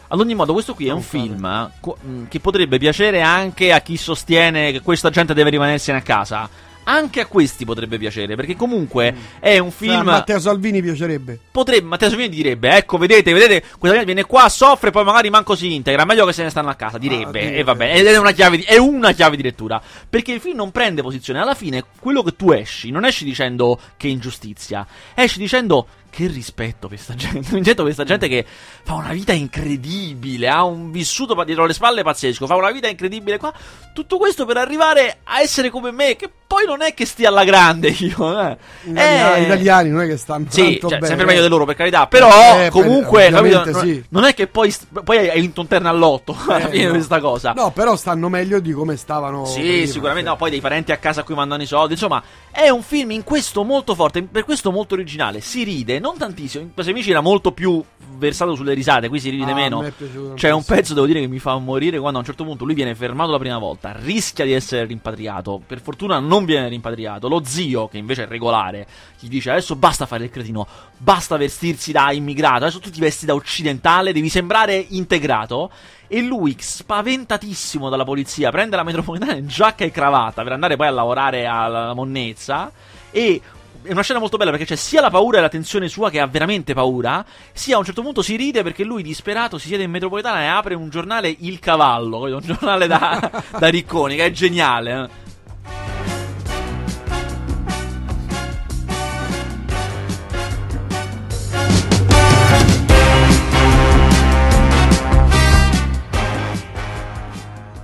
Ad 0.09 0.19
ogni 0.19 0.35
modo, 0.35 0.53
questo 0.53 0.73
qui 0.73 0.85
è 0.85 0.89
Non 0.89 0.97
un 0.97 1.03
fare. 1.03 1.23
film 1.23 1.45
eh, 1.45 1.69
co- 1.81 1.97
mh, 2.01 2.27
che 2.29 2.39
potrebbe 2.39 2.77
piacere 2.77 3.21
anche 3.21 3.73
a 3.73 3.81
chi 3.81 3.97
sostiene 3.97 4.71
che 4.71 4.81
questa 4.81 5.09
gente 5.09 5.33
deve 5.33 5.49
rimanersene 5.49 5.97
a 5.97 6.01
casa. 6.01 6.49
Anche 6.89 7.19
a 7.19 7.25
questi 7.25 7.65
potrebbe 7.65 7.97
piacere, 7.97 8.37
perché 8.37 8.55
comunque 8.55 9.13
è 9.41 9.57
un 9.57 9.71
Cioè, 9.71 9.77
film. 9.89 10.03
Matteo 10.03 10.39
Salvini 10.39 10.81
piacerebbe. 10.81 11.37
Potrebbe, 11.51 11.85
Matteo 11.85 12.07
Salvini 12.07 12.29
direbbe: 12.29 12.77
Ecco, 12.77 12.97
vedete, 12.97 13.33
vedete, 13.33 13.59
questa 13.77 13.97
gente 13.97 14.05
viene 14.05 14.23
qua, 14.23 14.47
soffre, 14.47 14.89
poi 14.89 15.03
magari 15.03 15.29
manco 15.29 15.53
si 15.53 15.73
integra. 15.75 16.05
Meglio 16.05 16.25
che 16.25 16.31
se 16.31 16.43
ne 16.43 16.49
stanno 16.49 16.69
a 16.69 16.75
casa. 16.75 16.97
Direbbe, 16.97 17.41
Ah, 17.41 17.57
e 17.57 17.63
va 17.63 17.75
bene. 17.75 17.95
Ed 17.99 18.05
è 18.05 18.17
una, 18.17 18.31
chiave 18.31 18.55
di, 18.55 18.63
è 18.63 18.77
una 18.77 19.11
chiave 19.11 19.35
di 19.35 19.43
lettura. 19.43 19.81
Perché 20.09 20.31
il 20.31 20.39
film 20.39 20.55
non 20.55 20.71
prende 20.71 21.01
posizione. 21.01 21.41
Alla 21.41 21.55
fine, 21.55 21.83
quello 21.99 22.23
che 22.23 22.37
tu 22.37 22.51
esci, 22.53 22.89
non 22.89 23.03
esci 23.03 23.25
dicendo 23.25 23.77
che 23.97 24.07
ingiustizia, 24.07 24.87
esci 25.13 25.39
dicendo 25.39 25.87
che 26.17 26.25
rispetto 26.25 26.87
per 26.87 26.97
questa 26.97 27.13
gente. 27.15 27.61
Sento 27.63 27.83
questa 27.83 28.03
gente 28.03 28.27
che 28.27 28.43
fa 28.83 28.95
una 28.95 29.11
vita 29.11 29.33
incredibile, 29.33 30.49
ha 30.49 30.63
un 30.63 30.89
vissuto 30.91 31.35
dietro 31.43 31.65
le 31.67 31.73
spalle 31.73 32.01
pazzesco, 32.01 32.47
fa 32.47 32.55
una 32.55 32.71
vita 32.71 32.87
incredibile 32.87 33.37
qua. 33.37 33.53
Tutto 33.93 34.17
questo 34.17 34.45
per 34.45 34.57
arrivare 34.57 35.19
a 35.23 35.41
essere 35.41 35.69
come 35.69 35.91
me, 35.91 36.15
che 36.15 36.29
poi 36.47 36.65
non 36.65 36.81
è 36.81 36.93
che 36.93 37.05
stia 37.05 37.29
alla 37.29 37.43
grande 37.43 37.89
io. 37.99 38.39
Eh. 38.41 38.57
Italiani, 38.85 39.41
Eh, 39.41 39.43
italiani 39.43 39.89
non 39.89 40.01
è 40.01 40.07
che 40.07 40.17
stanno 40.17 40.45
sì, 40.49 40.61
tanto 40.61 40.89
cioè, 40.89 40.97
bene. 40.99 41.07
sempre 41.07 41.25
meglio 41.25 41.41
di 41.43 41.49
loro 41.49 41.65
per 41.65 41.75
carità. 41.75 42.07
Però 42.07 42.29
Eh, 42.61 42.69
comunque, 42.71 43.29
per- 43.29 43.33
capito? 43.33 43.79
sì. 43.79 44.03
non 44.09 44.23
è 44.23 44.33
che 44.33 44.47
poi, 44.47 44.73
poi 45.03 45.29
hai 45.29 45.39
vinto 45.41 45.61
un 45.61 45.67
terno 45.67 45.89
all'otto 45.89 46.35
alla 46.47 46.67
Eh, 46.67 46.71
fine 46.71 46.85
no. 46.85 46.91
questa 46.93 47.19
cosa. 47.19 47.51
No, 47.53 47.71
però 47.71 47.95
stanno 47.95 48.29
meglio 48.29 48.59
di 48.59 48.71
come 48.71 48.95
stavano. 48.97 49.45
Sì, 49.45 49.59
prima, 49.61 49.85
sicuramente 49.85 50.21
cioè. 50.23 50.31
no, 50.31 50.35
poi 50.37 50.49
dei 50.49 50.61
parenti 50.61 50.91
a 50.91 50.97
casa 50.97 51.21
a 51.21 51.23
cui 51.23 51.35
mandano 51.35 51.61
i 51.61 51.65
soldi. 51.67 51.93
Insomma, 51.93 52.23
è 52.51 52.69
un 52.69 52.81
film 52.81 53.11
in 53.11 53.23
questo 53.23 53.63
molto 53.63 53.93
forte, 53.93 54.23
per 54.23 54.43
questo 54.45 54.71
molto 54.71 54.93
originale. 54.95 55.41
Si 55.41 55.63
ride, 55.63 55.99
non 56.07 56.17
tantissimo. 56.17 56.63
In 56.63 56.73
Quasi 56.73 56.89
Amici 56.89 57.11
era 57.11 57.21
molto 57.21 57.51
più 57.51 57.83
versato 58.17 58.55
sulle 58.55 58.73
risate, 58.73 59.09
qui 59.09 59.19
si 59.19 59.29
ride 59.29 59.51
Ah, 59.51 59.55
meno. 59.55 59.79
C'è 59.81 59.85
un 59.85 59.93
tantissimo. 60.33 60.63
pezzo, 60.65 60.93
devo 60.93 61.05
dire, 61.05 61.19
che 61.19 61.27
mi 61.27 61.39
fa 61.39 61.55
morire 61.57 61.99
quando 61.99 62.17
a 62.17 62.21
un 62.21 62.25
certo 62.25 62.43
punto 62.43 62.65
lui 62.65 62.73
viene 62.73 62.95
fermato 62.95 63.31
la 63.31 63.37
prima 63.37 63.57
volta, 63.57 63.95
rischia 63.97 64.43
di 64.45 64.53
essere 64.53 64.85
rimpatriato. 64.85 65.61
Per 65.65 65.81
fortuna 65.81 66.19
non 66.19 66.45
viene 66.45 66.67
rimpatriato. 66.69 67.27
Lo 67.27 67.41
zio, 67.43 67.87
che 67.87 67.97
invece 67.97 68.23
è 68.23 68.27
regolare, 68.27 68.87
gli 69.19 69.27
dice 69.27 69.51
adesso 69.51 69.75
basta 69.75 70.05
fare 70.05 70.23
il 70.25 70.29
cretino, 70.31 70.65
basta 70.97 71.37
vestirsi 71.37 71.91
da 71.91 72.11
immigrato, 72.11 72.63
adesso 72.63 72.79
tu 72.79 72.89
ti 72.89 72.99
vesti 72.99 73.25
da 73.25 73.33
occidentale, 73.35 74.13
devi 74.13 74.29
sembrare 74.29 74.75
integrato. 74.89 75.69
E 76.09 76.21
lui, 76.21 76.55
spaventatissimo 76.57 77.89
dalla 77.89 78.05
polizia, 78.05 78.49
prende 78.49 78.75
la 78.77 78.83
metropolitana 78.83 79.35
in 79.35 79.47
giacca 79.47 79.83
e 79.83 79.91
cravatta 79.91 80.41
per 80.43 80.53
andare 80.53 80.77
poi 80.77 80.87
a 80.87 80.91
lavorare 80.91 81.45
alla 81.45 81.93
monnezza. 81.93 82.71
E 83.11 83.41
è 83.87 83.91
una 83.93 84.01
scena 84.01 84.19
molto 84.19 84.35
bella 84.35 84.51
perché 84.51 84.65
c'è 84.65 84.75
sia 84.75 84.99
la 84.99 85.09
paura 85.09 85.37
e 85.37 85.41
la 85.41 85.47
tensione 85.47 85.87
sua 85.87 86.09
che 86.09 86.19
ha 86.19 86.27
veramente 86.27 86.73
paura, 86.73 87.25
sia 87.53 87.75
a 87.75 87.79
un 87.79 87.85
certo 87.85 88.01
punto 88.01 88.21
si 88.21 88.35
ride 88.35 88.61
perché 88.61 88.83
lui 88.83 89.01
disperato 89.01 89.57
si 89.57 89.67
siede 89.67 89.83
in 89.83 89.91
metropolitana 89.91 90.41
e 90.41 90.47
apre 90.47 90.75
un 90.75 90.89
giornale 90.89 91.33
Il 91.39 91.59
Cavallo, 91.59 92.23
un 92.23 92.41
giornale 92.41 92.87
da, 92.87 93.43
da 93.57 93.67
ricconi, 93.69 94.17
che 94.17 94.25
è 94.25 94.31
geniale. 94.31 95.03
eh. 95.03 95.25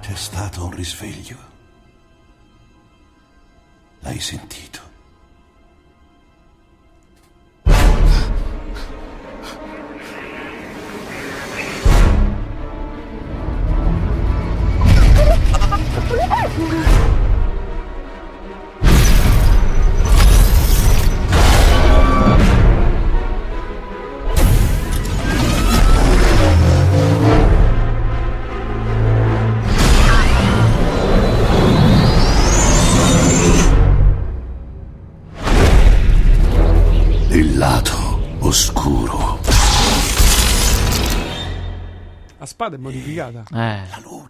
C'è 0.02 0.16
stato 0.16 0.66
un 0.66 0.72
risveglio. 0.76 1.38
L'hai 4.02 4.20
sentito? 4.20 4.73
Il 37.30 37.58
lato 37.58 38.20
oscuro. 38.40 39.40
La 42.38 42.46
spada 42.46 42.76
è 42.76 42.80
modificata. 42.80 43.44
Eh. 43.52 43.56
La 43.56 44.00
luce. 44.04 44.23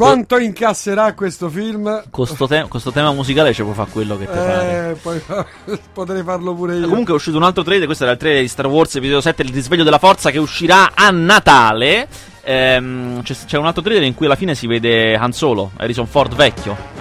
Quanto 0.00 0.38
incasserà 0.38 1.12
questo 1.12 1.50
film? 1.50 2.04
Con 2.10 2.26
sto, 2.26 2.46
te- 2.46 2.64
con 2.68 2.80
sto 2.80 2.90
tema 2.90 3.12
musicale 3.12 3.52
ci 3.52 3.62
può 3.62 3.72
fare 3.72 3.90
quello 3.90 4.16
che 4.16 4.24
te 4.24 4.32
pare. 4.32 4.90
Eh, 4.90 4.94
poi 4.94 5.20
potrei 5.92 6.22
farlo 6.22 6.54
pure 6.54 6.76
io. 6.76 6.88
Comunque 6.88 7.12
è 7.12 7.16
uscito 7.16 7.36
un 7.36 7.42
altro 7.42 7.62
trailer, 7.62 7.84
questo 7.84 8.04
era 8.04 8.12
il 8.14 8.18
trailer 8.18 8.40
di 8.40 8.48
Star 8.48 8.66
Wars 8.66 8.94
episodio 8.94 9.20
7, 9.20 9.42
il 9.42 9.52
risveglio 9.52 9.84
della 9.84 9.98
forza 9.98 10.30
che 10.30 10.38
uscirà 10.38 10.92
a 10.94 11.10
Natale. 11.10 12.08
Ehm, 12.42 13.22
c'è, 13.22 13.34
c'è 13.44 13.58
un 13.58 13.66
altro 13.66 13.82
trailer 13.82 14.04
in 14.04 14.14
cui 14.14 14.24
alla 14.26 14.36
fine 14.36 14.54
si 14.54 14.66
vede 14.66 15.14
Han 15.16 15.32
Solo, 15.32 15.72
Harrison 15.76 16.06
Ford 16.06 16.34
vecchio. 16.34 16.99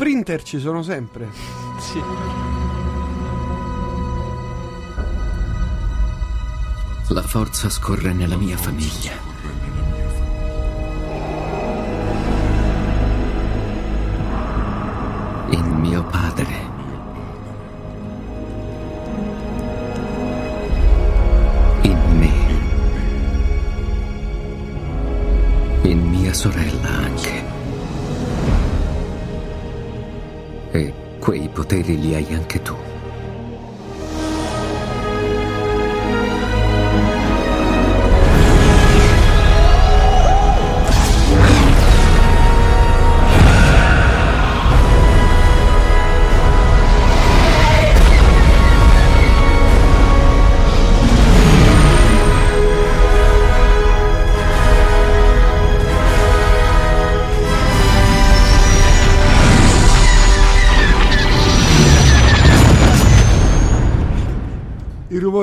Sprinter 0.00 0.42
ci 0.42 0.58
sono 0.58 0.82
sempre. 0.82 1.28
Sì. 1.78 2.00
La 7.08 7.20
forza 7.20 7.68
scorre 7.68 8.14
nella 8.14 8.38
mia 8.38 8.56
famiglia. 8.56 9.12
In 15.50 15.66
mio 15.80 16.02
padre. 16.04 16.54
In 21.82 22.18
me. 22.18 22.32
In 25.82 26.08
mia 26.08 26.32
sorella 26.32 26.89
quei 31.20 31.48
poteri 31.48 32.00
li 32.00 32.14
hai 32.14 32.34
anche 32.34 32.62
tu. 32.62 32.89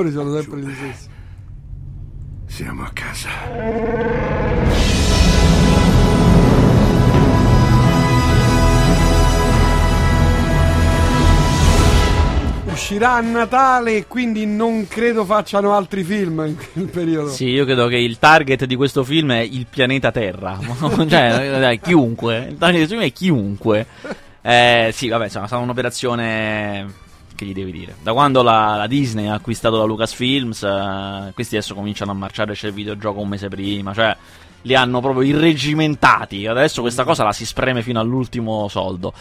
I 0.08 0.12
rumori 0.12 0.12
sono 0.12 0.34
sempre 0.34 0.60
gli 0.60 0.74
stessi. 0.74 1.08
Siamo 2.46 2.82
a 2.82 2.90
casa. 2.92 3.28
Uscirà 12.66 13.14
a 13.14 13.20
Natale 13.20 13.96
e 13.96 14.06
quindi 14.06 14.46
non 14.46 14.86
credo 14.88 15.24
facciano 15.24 15.74
altri 15.74 16.04
film 16.04 16.44
in 16.46 16.56
quel 16.56 16.86
periodo. 16.86 17.30
Sì, 17.30 17.46
io 17.48 17.64
credo 17.64 17.86
che 17.88 17.96
il 17.96 18.18
target 18.18 18.64
di 18.64 18.76
questo 18.76 19.04
film 19.04 19.32
è 19.32 19.40
il 19.40 19.66
pianeta 19.68 20.10
Terra. 20.10 20.58
cioè, 21.08 21.78
chiunque. 21.82 22.46
Il 22.48 22.56
target 22.56 22.80
di 22.80 22.86
questo 22.86 22.94
film 22.94 23.02
è 23.02 23.12
chiunque. 23.12 23.86
Eh, 24.40 24.90
sì, 24.94 25.08
vabbè, 25.08 25.24
insomma, 25.24 25.44
è 25.44 25.48
stata 25.48 25.62
un'operazione. 25.62 27.06
Che 27.38 27.44
gli 27.44 27.54
devi 27.54 27.70
dire? 27.70 27.94
Da 28.02 28.12
quando 28.12 28.42
la, 28.42 28.74
la 28.74 28.88
Disney 28.88 29.28
ha 29.28 29.34
acquistato 29.34 29.76
la 29.76 29.84
Lucasfilms, 29.84 30.64
eh, 30.64 31.30
questi 31.34 31.54
adesso 31.54 31.72
cominciano 31.72 32.10
a 32.10 32.14
marciare. 32.14 32.54
C'è 32.54 32.66
il 32.66 32.72
videogioco 32.72 33.20
un 33.20 33.28
mese 33.28 33.46
prima. 33.46 33.94
Cioè, 33.94 34.16
li 34.62 34.74
hanno 34.74 35.00
proprio 35.00 35.22
irregimentati. 35.22 36.48
Adesso 36.48 36.80
questa 36.80 37.04
cosa 37.04 37.22
la 37.22 37.32
si 37.32 37.46
spreme 37.46 37.82
fino 37.82 38.00
all'ultimo 38.00 38.66
soldo. 38.66 39.12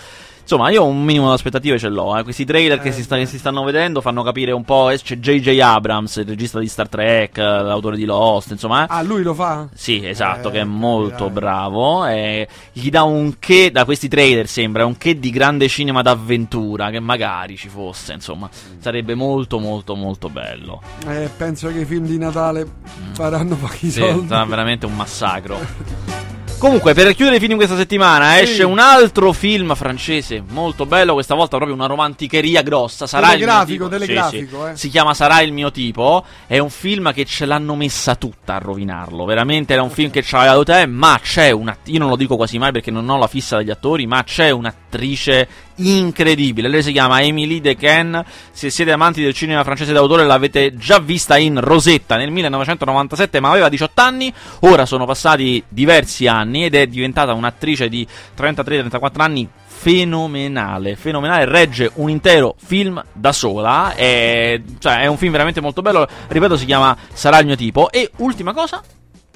Insomma, 0.50 0.70
io 0.70 0.86
un 0.86 1.04
minimo 1.04 1.28
di 1.28 1.34
aspettative 1.34 1.78
ce 1.78 1.90
l'ho. 1.90 2.18
Eh. 2.18 2.24
Questi 2.24 2.46
trailer 2.46 2.80
che, 2.80 2.88
Eh, 2.88 2.92
si 2.94 3.04
sta- 3.04 3.18
che 3.18 3.26
si 3.26 3.38
stanno 3.38 3.66
vedendo 3.66 4.00
fanno 4.00 4.24
capire 4.24 4.54
un 4.54 4.64
po'. 4.64 4.90
eh, 4.90 4.98
C'è 4.98 5.18
J.J. 5.18 5.60
Abrams, 5.60 6.16
il 6.16 6.26
regista 6.26 6.58
di 6.58 6.70
Star 6.70 6.88
Trek, 6.88 7.38
eh, 7.38 7.42
l'autore 7.42 7.98
di 7.98 8.06
Lost, 8.06 8.52
insomma. 8.52 8.84
eh. 8.84 8.88
Ah, 8.90 9.02
lui 9.02 9.24
lo 9.24 9.34
fa? 9.34 9.68
Sì, 9.74 10.06
esatto, 10.08 10.48
Eh, 10.48 10.52
che 10.54 10.60
è 10.62 10.64
molto 10.64 11.30
bravo. 11.30 12.06
E 12.06 12.48
gli 12.72 12.90
dà 12.90 13.04
un 13.04 13.34
che, 13.40 13.72
da 13.74 13.84
questi 13.84 14.08
trailer 14.08 14.48
sembra, 14.48 14.86
un 14.86 14.96
che 14.96 15.20
di 15.20 15.32
grande 15.32 15.68
cinema 15.68 16.02
d'avventura, 16.02 16.92
che 16.92 17.02
magari 17.02 17.58
ci 17.58 17.68
fosse, 17.68 18.14
insomma. 18.14 18.50
Sarebbe 18.80 19.16
molto, 19.16 19.60
molto, 19.60 19.96
molto 19.96 20.30
bello. 20.30 20.82
Eh, 21.10 21.30
penso 21.36 21.68
che 21.74 21.80
i 21.80 21.86
film 21.86 22.06
di 22.06 22.18
Natale 22.18 22.66
faranno 23.12 23.58
pochi 23.58 23.88
Mm. 23.88 23.90
Sì, 23.90 24.00
soldi. 24.00 24.28
sarà 24.30 24.46
veramente 24.46 24.86
un 24.86 24.96
massacro. 24.96 25.60
Comunque, 26.60 26.96
per 26.96 27.14
chiudere 27.14 27.36
i 27.36 27.40
film 27.40 27.56
questa 27.56 27.76
settimana, 27.78 28.34
Sì. 28.34 28.42
esce 28.42 28.64
un 28.64 28.80
altro 28.80 29.32
film 29.32 29.76
francese 29.76 30.42
molto 30.50 30.88
bello. 30.88 31.14
Questa 31.14 31.36
volta 31.36 31.56
proprio 31.58 31.76
una 31.78 31.86
romanticheria 31.86 32.64
grossa. 32.64 33.06
Sarà 33.06 33.34
il 33.34 33.38
mio 33.38 33.46
Telegrafico, 33.46 33.84
tipo. 33.88 33.90
telegrafico, 34.00 34.58
Sì, 34.58 34.66
sì. 34.66 34.72
eh. 34.72 34.76
Si 34.76 34.90
chiama 34.90 35.14
Sarà 35.14 35.42
il 35.42 35.54
mio 35.54 35.70
tipo. 35.70 36.26
È 36.48 36.58
un 36.58 36.72
film 36.72 37.14
che 37.14 37.26
ce 37.26 37.46
l'hanno 37.46 37.76
messa 37.76 38.16
tutta 38.16 38.56
a 38.56 38.58
rovinarlo. 38.58 39.24
Veramente 39.26 39.74
era 39.74 39.84
un 39.84 39.92
film 39.92 40.10
che 40.10 40.24
c'aveva 40.24 40.54
dato 40.54 40.64
te. 40.64 40.88
Ma 40.88 41.20
c'è 41.22 41.52
una. 41.52 41.78
Io 41.86 42.00
non 42.00 42.10
lo 42.10 42.16
dico 42.16 42.36
quasi 42.36 42.58
mai 42.58 42.72
perché 42.72 42.90
non 42.90 43.08
ho 43.08 43.18
la 43.20 43.28
fissa 43.28 43.58
degli 43.58 43.70
attori. 43.70 44.08
Ma 44.08 44.24
c'è 44.24 44.50
un'attrice 44.50 45.48
incredibile. 45.78 46.68
Lei 46.68 46.84
si 46.84 46.92
chiama 46.92 47.22
Emily 47.22 47.60
Dequesne. 47.60 48.26
Se 48.52 48.70
siete 48.70 48.92
amanti 48.92 49.22
del 49.22 49.34
cinema 49.34 49.64
francese 49.64 49.94
d'autore, 49.94 50.26
l'avete 50.26 50.76
già 50.76 51.00
vista 51.00 51.38
in 51.38 51.60
Rosetta 51.60 52.18
nel 52.18 52.32
1997, 52.32 53.40
ma 53.40 53.50
aveva 53.50 53.70
18 53.70 54.02
anni. 54.02 54.34
Ora 54.62 54.86
sono 54.86 55.06
passati 55.06 55.64
diversi 55.68 56.28
anni 56.28 56.66
ed 56.66 56.76
è 56.76 56.88
diventata 56.88 57.34
un'attrice 57.34 57.90
di 57.90 58.08
33-34 58.36 59.22
anni 59.22 59.50
fenomenale, 59.78 60.96
fenomenale, 60.96 61.46
regge 61.46 61.92
un 61.96 62.10
intero 62.10 62.56
film 62.58 63.02
da 63.14 63.32
sola, 63.32 63.94
è, 63.94 64.60
cioè, 64.80 65.02
è 65.02 65.06
un 65.06 65.18
film 65.18 65.32
veramente 65.32 65.62
molto 65.62 65.84
bello, 65.84 66.08
ripeto 66.28 66.58
si 66.58 66.66
chiama 66.66 66.98
Sarà 67.14 67.38
il 67.40 67.46
mio 67.46 67.56
tipo 67.56 67.92
e 67.92 68.10
ultima 68.18 68.54
cosa, 68.54 68.82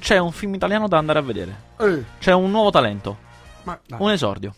c'è 0.00 0.18
un 0.18 0.32
film 0.32 0.54
italiano 0.54 0.88
da 0.88 0.98
andare 0.98 1.20
a 1.20 1.22
vedere, 1.22 1.56
Eh, 1.78 2.02
c'è 2.18 2.32
un 2.32 2.50
nuovo 2.50 2.70
talento, 2.70 3.16
ma, 3.62 3.78
un 3.98 4.10
esordio. 4.10 4.52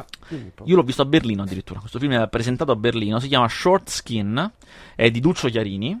Po'. 0.00 0.64
Io 0.66 0.76
l'ho 0.76 0.82
visto 0.82 1.02
a 1.02 1.04
Berlino 1.04 1.42
addirittura. 1.42 1.78
Questo 1.80 1.98
film 1.98 2.12
è 2.12 2.28
presentato 2.28 2.72
a 2.72 2.76
Berlino. 2.76 3.18
Si 3.20 3.28
chiama 3.28 3.48
Short 3.48 3.88
Skin. 3.88 4.50
È 4.96 5.10
di 5.10 5.20
Duccio 5.20 5.48
Chiarini. 5.48 6.00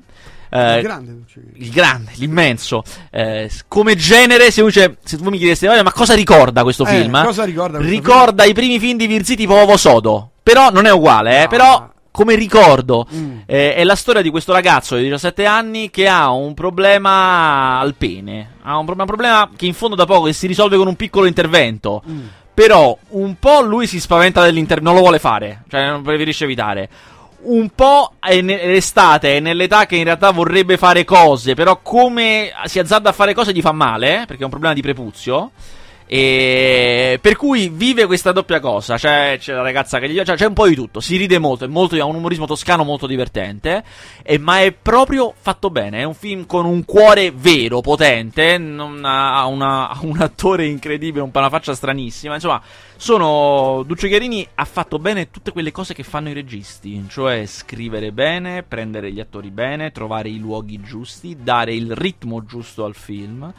Eh, 0.50 0.76
Il 0.76 0.82
grande 0.82 1.12
Duccio 1.12 1.40
Chiarini. 1.40 1.64
il 1.64 1.70
grande, 1.72 2.12
l'immenso. 2.16 2.82
Eh, 3.10 3.50
come 3.68 3.96
genere, 3.96 4.50
se, 4.50 4.62
dice- 4.64 4.98
se 5.02 5.16
voi 5.16 5.30
mi 5.32 5.38
chiedeste, 5.38 5.66
"Vabbè, 5.66 5.82
ma 5.82 5.92
cosa 5.92 6.14
ricorda 6.14 6.62
questo 6.62 6.84
Eh, 6.86 7.00
film? 7.00 7.24
cosa 7.24 7.44
ricorda 7.44 7.78
questo 7.78 7.94
Ricorda 7.94 8.44
i 8.44 8.52
primi 8.54 8.78
film 8.78 8.96
di 8.98 9.06
Virzi 9.06 9.34
tipo 9.36 9.54
Ovo 9.54 9.76
Sodo. 9.76 10.30
Però 10.42 10.70
non 10.70 10.86
è 10.86 10.92
uguale, 10.92 11.38
eh. 11.38 11.42
No. 11.42 11.48
Però, 11.48 11.92
come 12.12 12.36
ricordo, 12.36 13.06
Mm. 13.12 13.38
eh, 13.46 13.74
è 13.74 13.82
la 13.82 13.96
storia 13.96 14.22
di 14.22 14.30
questo 14.30 14.52
ragazzo 14.52 14.94
di 14.94 15.02
17 15.02 15.44
anni 15.46 15.90
che 15.90 16.06
ha 16.06 16.30
un 16.30 16.54
problema 16.54 17.80
al 17.80 17.94
pene. 17.94 18.52
Ha 18.62 18.76
un, 18.78 18.84
pro- 18.86 18.94
un 18.96 19.06
problema 19.06 19.50
che 19.56 19.66
in 19.66 19.74
fondo 19.74 19.96
da 19.96 20.04
poco 20.06 20.30
si 20.32 20.46
risolve 20.46 20.76
con 20.76 20.86
un 20.86 20.94
piccolo 20.96 21.26
intervento. 21.26 22.02
Mm. 22.08 22.20
Però 22.54 22.96
un 23.10 23.36
po' 23.40 23.60
lui 23.62 23.88
si 23.88 23.98
spaventa 23.98 24.42
dell'intervento, 24.42 24.90
non 24.90 24.94
lo 24.94 25.00
vuole 25.00 25.18
fare, 25.18 25.64
cioè 25.68 25.88
non 25.88 26.02
preferisce 26.02 26.44
evitare. 26.44 26.88
Un 27.46 27.68
po' 27.74 28.14
è 28.20 28.40
l'estate, 28.40 29.36
è 29.36 29.40
nell'età 29.40 29.84
che 29.86 29.96
in 29.96 30.04
realtà 30.04 30.30
vorrebbe 30.30 30.78
fare 30.78 31.04
cose, 31.04 31.54
però 31.54 31.80
come 31.82 32.52
si 32.64 32.78
azzarda 32.78 33.10
a 33.10 33.12
fare 33.12 33.34
cose 33.34 33.52
gli 33.52 33.60
fa 33.60 33.72
male, 33.72 34.22
eh, 34.22 34.26
perché 34.26 34.42
è 34.42 34.44
un 34.44 34.50
problema 34.50 34.72
di 34.72 34.80
prepuzio. 34.80 35.50
E 36.16 37.18
per 37.20 37.34
cui 37.34 37.68
vive 37.70 38.06
questa 38.06 38.30
doppia 38.30 38.60
cosa. 38.60 38.94
C'è, 38.96 39.36
c'è 39.36 39.52
la 39.52 39.62
ragazza 39.62 39.98
che 39.98 40.08
gli 40.08 40.12
piace, 40.12 40.36
c'è 40.36 40.46
un 40.46 40.52
po' 40.52 40.68
di 40.68 40.76
tutto. 40.76 41.00
Si 41.00 41.16
ride 41.16 41.40
molto, 41.40 41.64
è 41.64 41.66
molto, 41.66 41.96
ha 41.96 42.04
un 42.04 42.14
umorismo 42.14 42.46
toscano 42.46 42.84
molto 42.84 43.08
divertente. 43.08 43.82
e- 44.22 44.38
ma 44.38 44.60
è 44.60 44.70
proprio 44.70 45.34
fatto 45.36 45.70
bene. 45.70 46.02
È 46.02 46.04
un 46.04 46.14
film 46.14 46.46
con 46.46 46.66
un 46.66 46.84
cuore 46.84 47.32
vero, 47.32 47.80
potente. 47.80 48.54
ha, 48.54 49.40
ha 49.40 49.46
un 49.46 50.16
attore 50.20 50.66
incredibile, 50.66 51.24
un- 51.24 51.30
una 51.34 51.48
faccia 51.50 51.74
stranissima. 51.74 52.34
Insomma, 52.34 52.62
sono. 52.96 53.82
Duccio 53.84 54.06
Chiarini 54.06 54.46
ha 54.54 54.64
fatto 54.64 55.00
bene 55.00 55.32
tutte 55.32 55.50
quelle 55.50 55.72
cose 55.72 55.94
che 55.94 56.04
fanno 56.04 56.28
i 56.28 56.32
registi, 56.32 57.04
cioè 57.08 57.44
scrivere 57.44 58.12
bene, 58.12 58.62
prendere 58.62 59.10
gli 59.10 59.18
attori 59.18 59.50
bene, 59.50 59.90
trovare 59.90 60.28
i 60.28 60.38
luoghi 60.38 60.80
giusti, 60.80 61.36
dare 61.40 61.74
il 61.74 61.92
ritmo 61.92 62.44
giusto 62.44 62.84
al 62.84 62.94
film. 62.94 63.52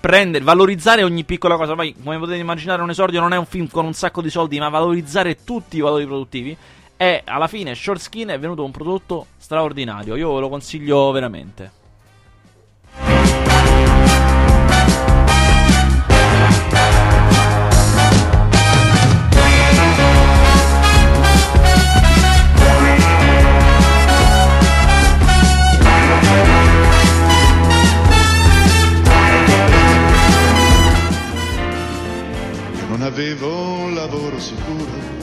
Prendere, 0.00 0.42
valorizzare 0.42 1.02
ogni 1.02 1.24
piccola 1.24 1.56
cosa. 1.56 1.74
Poi, 1.74 1.94
come 2.02 2.18
potete 2.18 2.38
immaginare, 2.38 2.80
un 2.82 2.90
esordio 2.90 3.20
non 3.20 3.34
è 3.34 3.36
un 3.36 3.44
film 3.44 3.68
con 3.68 3.84
un 3.84 3.92
sacco 3.92 4.22
di 4.22 4.30
soldi, 4.30 4.58
ma 4.58 4.70
valorizzare 4.70 5.44
tutti 5.44 5.76
i 5.76 5.80
valori 5.80 6.06
produttivi. 6.06 6.56
E 6.96 7.22
alla 7.24 7.48
fine, 7.48 7.74
Short 7.74 8.00
Skin 8.00 8.28
è 8.28 8.38
venuto 8.38 8.64
un 8.64 8.70
prodotto 8.70 9.26
straordinario. 9.36 10.16
Io 10.16 10.34
ve 10.34 10.40
lo 10.40 10.48
consiglio 10.48 11.10
veramente. 11.10 11.79
Avevo 33.10 33.48
un 33.86 33.94
lavoro 33.94 34.38
sicuro. 34.38 35.18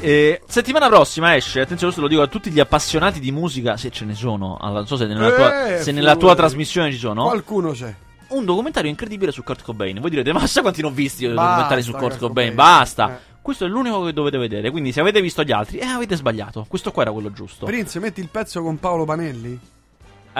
E 0.00 0.42
settimana 0.46 0.86
prossima 0.86 1.34
esce, 1.34 1.60
attenzione, 1.60 1.92
questo 1.92 2.00
lo 2.00 2.06
dico 2.08 2.22
a 2.22 2.28
tutti 2.28 2.50
gli 2.50 2.60
appassionati 2.60 3.18
di 3.18 3.32
musica, 3.32 3.76
se 3.76 3.90
ce 3.90 4.04
ne 4.04 4.14
sono. 4.14 4.56
Allora, 4.60 4.78
non 4.78 4.86
so 4.86 4.96
se 4.96 5.06
nella, 5.06 5.30
tua, 5.32 5.74
Eh, 5.76 5.82
se 5.82 5.90
nella 5.90 6.12
tua 6.12 6.18
figurati. 6.30 6.38
trasmissione 6.38 6.92
ci 6.92 6.98
sono. 6.98 7.24
Qualcuno 7.24 7.72
c'è. 7.72 7.92
un 8.28 8.44
documentario 8.44 8.90
incredibile 8.90 9.32
su 9.32 9.42
Kurt 9.42 9.62
Cobain. 9.62 9.98
Voi 10.00 10.10
direte, 10.10 10.32
ma 10.32 10.46
sa 10.46 10.60
quanti 10.60 10.82
ne 10.82 10.88
ho 10.88 10.90
visti 10.90 11.24
io 11.24 11.30
Basta, 11.34 11.48
documentari 11.48 11.82
su 11.82 11.90
Kurt 11.92 12.02
Kurt 12.02 12.18
Cobain? 12.18 12.48
Cobain. 12.50 12.54
Basta. 12.54 13.10
Eh. 13.14 13.18
Questo 13.42 13.64
è 13.64 13.68
l'unico 13.68 14.04
che 14.04 14.12
dovete 14.12 14.36
vedere. 14.38 14.70
Quindi, 14.70 14.92
se 14.92 15.00
avete 15.00 15.20
visto 15.20 15.42
gli 15.42 15.52
altri, 15.52 15.78
eh, 15.78 15.86
avete 15.86 16.14
sbagliato. 16.14 16.64
Questo 16.68 16.92
qua 16.92 17.02
era 17.02 17.10
quello 17.12 17.32
giusto. 17.32 17.64
Prince, 17.66 17.98
metti 17.98 18.20
il 18.20 18.28
pezzo 18.28 18.62
con 18.62 18.78
Paolo 18.78 19.04
Panelli. 19.04 19.58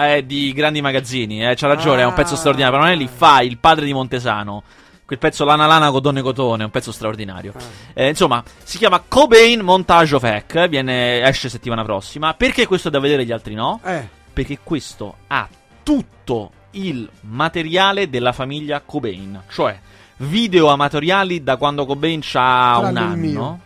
È 0.07 0.23
di 0.23 0.53
grandi 0.53 0.79
magazzini, 0.81 1.45
eh, 1.45 1.55
c'ha 1.55 1.67
ragione, 1.67 2.01
è 2.03 2.05
un 2.05 2.13
pezzo 2.13 2.35
Ah. 2.35 2.37
straordinario. 2.37 2.77
Però 2.77 2.87
non 2.89 2.97
è 2.97 2.97
lì, 3.01 3.09
fa 3.13 3.41
il 3.41 3.57
padre 3.57 3.85
di 3.85 3.93
Montesano. 3.93 4.63
Quel 5.05 5.19
pezzo 5.19 5.43
Lana 5.43 5.65
Lana 5.65 5.89
Cotone 5.91 6.21
Cotone, 6.21 6.61
è 6.61 6.65
un 6.65 6.71
pezzo 6.71 6.91
straordinario. 6.91 7.53
Ah. 7.55 7.61
Eh, 7.93 8.07
insomma, 8.09 8.43
si 8.63 8.77
chiama 8.77 9.03
Cobain 9.05 9.59
Montage 9.61 10.15
of 10.15 10.23
Hack, 10.23 10.67
viene, 10.69 11.21
esce 11.23 11.49
settimana 11.49 11.83
prossima. 11.83 12.33
Perché 12.33 12.65
questo 12.67 12.87
è 12.87 12.91
da 12.91 12.99
vedere 12.99 13.25
gli 13.25 13.31
altri 13.31 13.55
no? 13.55 13.81
Eh, 13.83 14.07
Perché 14.31 14.59
questo 14.63 15.15
ha 15.27 15.47
tutto 15.83 16.51
il 16.71 17.09
materiale 17.21 18.09
della 18.09 18.31
famiglia 18.31 18.81
Cobain, 18.85 19.41
cioè 19.49 19.77
video 20.17 20.67
amatoriali 20.69 21.41
da 21.43 21.57
quando 21.57 21.85
Cobain 21.85 22.21
ha 22.33 22.77
un 22.79 22.95
anno. 22.97 23.15
mio. 23.15 23.59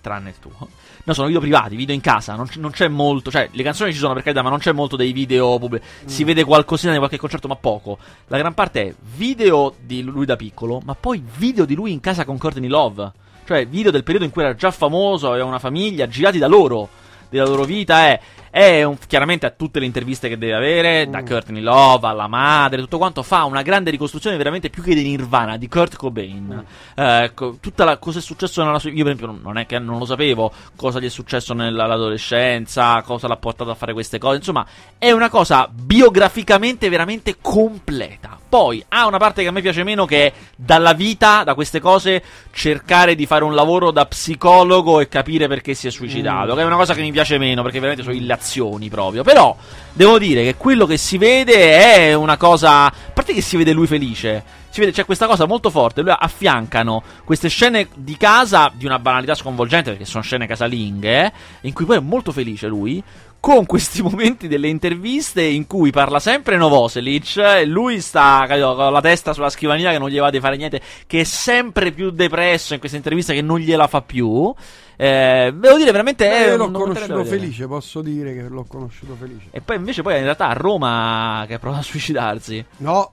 Tranne 0.00 0.28
il 0.30 0.38
tuo. 0.38 0.68
No, 1.06 1.12
sono 1.12 1.28
video 1.28 1.40
privati, 1.40 1.76
video 1.76 1.94
in 1.94 2.00
casa, 2.00 2.34
non, 2.34 2.46
c- 2.48 2.56
non 2.56 2.72
c'è 2.72 2.88
molto, 2.88 3.30
cioè 3.30 3.48
le 3.52 3.62
canzoni 3.62 3.92
ci 3.92 3.98
sono 3.98 4.12
per 4.12 4.24
carità, 4.24 4.42
ma 4.42 4.48
non 4.50 4.58
c'è 4.58 4.72
molto 4.72 4.96
dei 4.96 5.12
video 5.12 5.56
pubblici. 5.56 5.84
Si 6.04 6.24
Mm. 6.24 6.26
vede 6.26 6.42
qualcosina 6.42 6.90
di 6.90 6.98
qualche 6.98 7.16
concerto, 7.16 7.46
ma 7.46 7.54
poco. 7.54 7.96
La 8.26 8.38
gran 8.38 8.54
parte 8.54 8.82
è 8.88 8.94
video 9.14 9.72
di 9.80 10.02
lui 10.02 10.26
da 10.26 10.34
piccolo, 10.34 10.80
ma 10.84 10.96
poi 10.96 11.22
video 11.36 11.64
di 11.64 11.76
lui 11.76 11.92
in 11.92 12.00
casa 12.00 12.24
con 12.24 12.38
Courtney 12.38 12.68
Love. 12.68 13.12
Cioè 13.46 13.68
video 13.68 13.92
del 13.92 14.02
periodo 14.02 14.24
in 14.24 14.32
cui 14.32 14.42
era 14.42 14.56
già 14.56 14.72
famoso, 14.72 15.28
aveva 15.30 15.44
una 15.44 15.60
famiglia, 15.60 16.08
girati 16.08 16.38
da 16.38 16.48
loro, 16.48 16.88
della 17.30 17.44
loro 17.46 17.62
vita. 17.62 18.08
È, 18.08 18.20
è 18.56 18.82
un- 18.84 18.96
chiaramente 19.06 19.44
a 19.44 19.50
tutte 19.50 19.80
le 19.80 19.84
interviste 19.84 20.30
che 20.30 20.38
deve 20.38 20.54
avere, 20.54 21.10
da 21.10 21.20
Mm. 21.20 21.26
Courtney 21.26 21.60
Love 21.60 22.06
alla 22.06 22.26
madre, 22.26 22.80
tutto 22.80 22.96
quanto. 22.96 23.22
Fa 23.22 23.44
una 23.44 23.60
grande 23.60 23.90
ricostruzione 23.90 24.38
veramente 24.38 24.70
più 24.70 24.82
che 24.82 24.94
di 24.94 25.02
Nirvana, 25.02 25.58
di 25.58 25.68
Kurt 25.68 25.96
Cobain. 25.96 26.64
Eh, 26.94 27.32
co- 27.34 27.58
tutta 27.60 27.84
la, 27.84 27.98
cosa 27.98 28.18
è 28.18 28.22
successo 28.22 28.64
nella 28.64 28.78
sua 28.78 28.88
Io, 28.90 29.04
per 29.04 29.12
esempio, 29.12 29.38
non- 29.42 29.58
è 29.58 29.66
che 29.66 29.78
non 29.78 29.98
lo 29.98 30.06
sapevo 30.06 30.50
cosa 30.74 31.00
gli 31.00 31.04
è 31.04 31.10
successo 31.10 31.52
nell'adolescenza, 31.52 33.02
cosa 33.02 33.28
l'ha 33.28 33.36
portato 33.36 33.70
a 33.70 33.74
fare 33.74 33.92
queste 33.92 34.18
cose. 34.18 34.36
Insomma, 34.36 34.64
è 34.96 35.10
una 35.10 35.28
cosa 35.28 35.68
biograficamente 35.70 36.88
veramente 36.88 37.36
completa. 37.40 38.38
Poi 38.48 38.82
ha 38.88 39.06
una 39.06 39.18
parte 39.18 39.42
che 39.42 39.48
a 39.48 39.52
me 39.52 39.60
piace 39.60 39.82
meno, 39.84 40.06
che 40.06 40.26
è 40.26 40.32
dalla 40.56 40.94
vita, 40.94 41.42
da 41.44 41.54
queste 41.54 41.80
cose, 41.80 42.22
cercare 42.52 43.14
di 43.14 43.26
fare 43.26 43.44
un 43.44 43.54
lavoro 43.54 43.90
da 43.90 44.06
psicologo 44.06 45.00
e 45.00 45.08
capire 45.08 45.46
perché 45.46 45.74
si 45.74 45.88
è 45.88 45.90
suicidato. 45.90 46.54
Che 46.54 46.60
è 46.62 46.64
una 46.64 46.76
cosa 46.76 46.94
che 46.94 47.02
mi 47.02 47.12
piace 47.12 47.36
meno, 47.38 47.62
perché 47.62 47.80
veramente 47.80 48.04
sono 48.04 48.16
illazioni 48.46 48.88
proprio. 48.88 49.22
Però, 49.22 49.56
devo 49.92 50.18
dire 50.18 50.44
che 50.44 50.54
quello 50.56 50.86
che 50.86 50.96
si 50.96 51.18
vede 51.18 51.94
è 51.94 52.14
una 52.14 52.36
cosa. 52.36 52.86
A 52.86 52.92
parte 53.12 53.34
che 53.34 53.40
si 53.40 53.56
vede 53.56 53.72
lui 53.72 53.86
felice. 53.86 54.64
Si 54.70 54.80
vede, 54.80 54.92
c'è 54.92 55.04
questa 55.04 55.26
cosa 55.26 55.46
molto 55.46 55.70
forte. 55.70 56.02
Lui 56.02 56.14
affiancano 56.16 57.02
queste 57.24 57.48
scene 57.48 57.88
di 57.94 58.16
casa 58.16 58.70
di 58.72 58.86
una 58.86 58.98
banalità 58.98 59.34
sconvolgente, 59.34 59.90
perché 59.90 60.04
sono 60.04 60.22
scene 60.22 60.46
casalinghe, 60.46 61.24
eh, 61.24 61.32
in 61.62 61.72
cui 61.72 61.84
poi 61.84 61.96
è 61.96 62.00
molto 62.00 62.30
felice 62.32 62.66
lui. 62.66 63.02
Con 63.46 63.64
questi 63.64 64.02
momenti 64.02 64.48
delle 64.48 64.66
interviste 64.66 65.40
in 65.40 65.68
cui 65.68 65.92
parla 65.92 66.18
sempre 66.18 66.56
Novoselic 66.56 67.36
e 67.36 67.64
lui 67.64 68.00
sta 68.00 68.44
con 68.48 68.92
la 68.92 69.00
testa 69.00 69.32
sulla 69.32 69.50
scrivania 69.50 69.92
che 69.92 70.00
non 70.00 70.08
gli 70.08 70.18
va 70.18 70.30
di 70.30 70.40
fare 70.40 70.56
niente, 70.56 70.80
che 71.06 71.20
è 71.20 71.22
sempre 71.24 71.92
più 71.92 72.10
depresso 72.10 72.74
in 72.74 72.80
questa 72.80 72.96
intervista 72.96 73.32
che 73.32 73.42
non 73.42 73.60
gliela 73.60 73.86
fa 73.86 74.02
più. 74.02 74.52
Eh, 74.96 75.54
devo 75.54 75.76
dire 75.76 75.92
veramente 75.92 76.28
Beh, 76.28 76.44
io 76.44 76.56
l'ho 76.56 76.72
conosciuto 76.72 77.24
felice, 77.24 77.68
posso 77.68 78.02
dire 78.02 78.34
che 78.34 78.48
l'ho 78.48 78.64
conosciuto 78.66 79.14
felice. 79.14 79.46
E 79.52 79.60
poi 79.60 79.76
invece 79.76 80.02
poi 80.02 80.16
in 80.16 80.24
realtà 80.24 80.48
a 80.48 80.52
Roma 80.52 81.44
che 81.46 81.60
prova 81.60 81.76
a 81.76 81.82
suicidarsi. 81.82 82.64
No, 82.78 83.12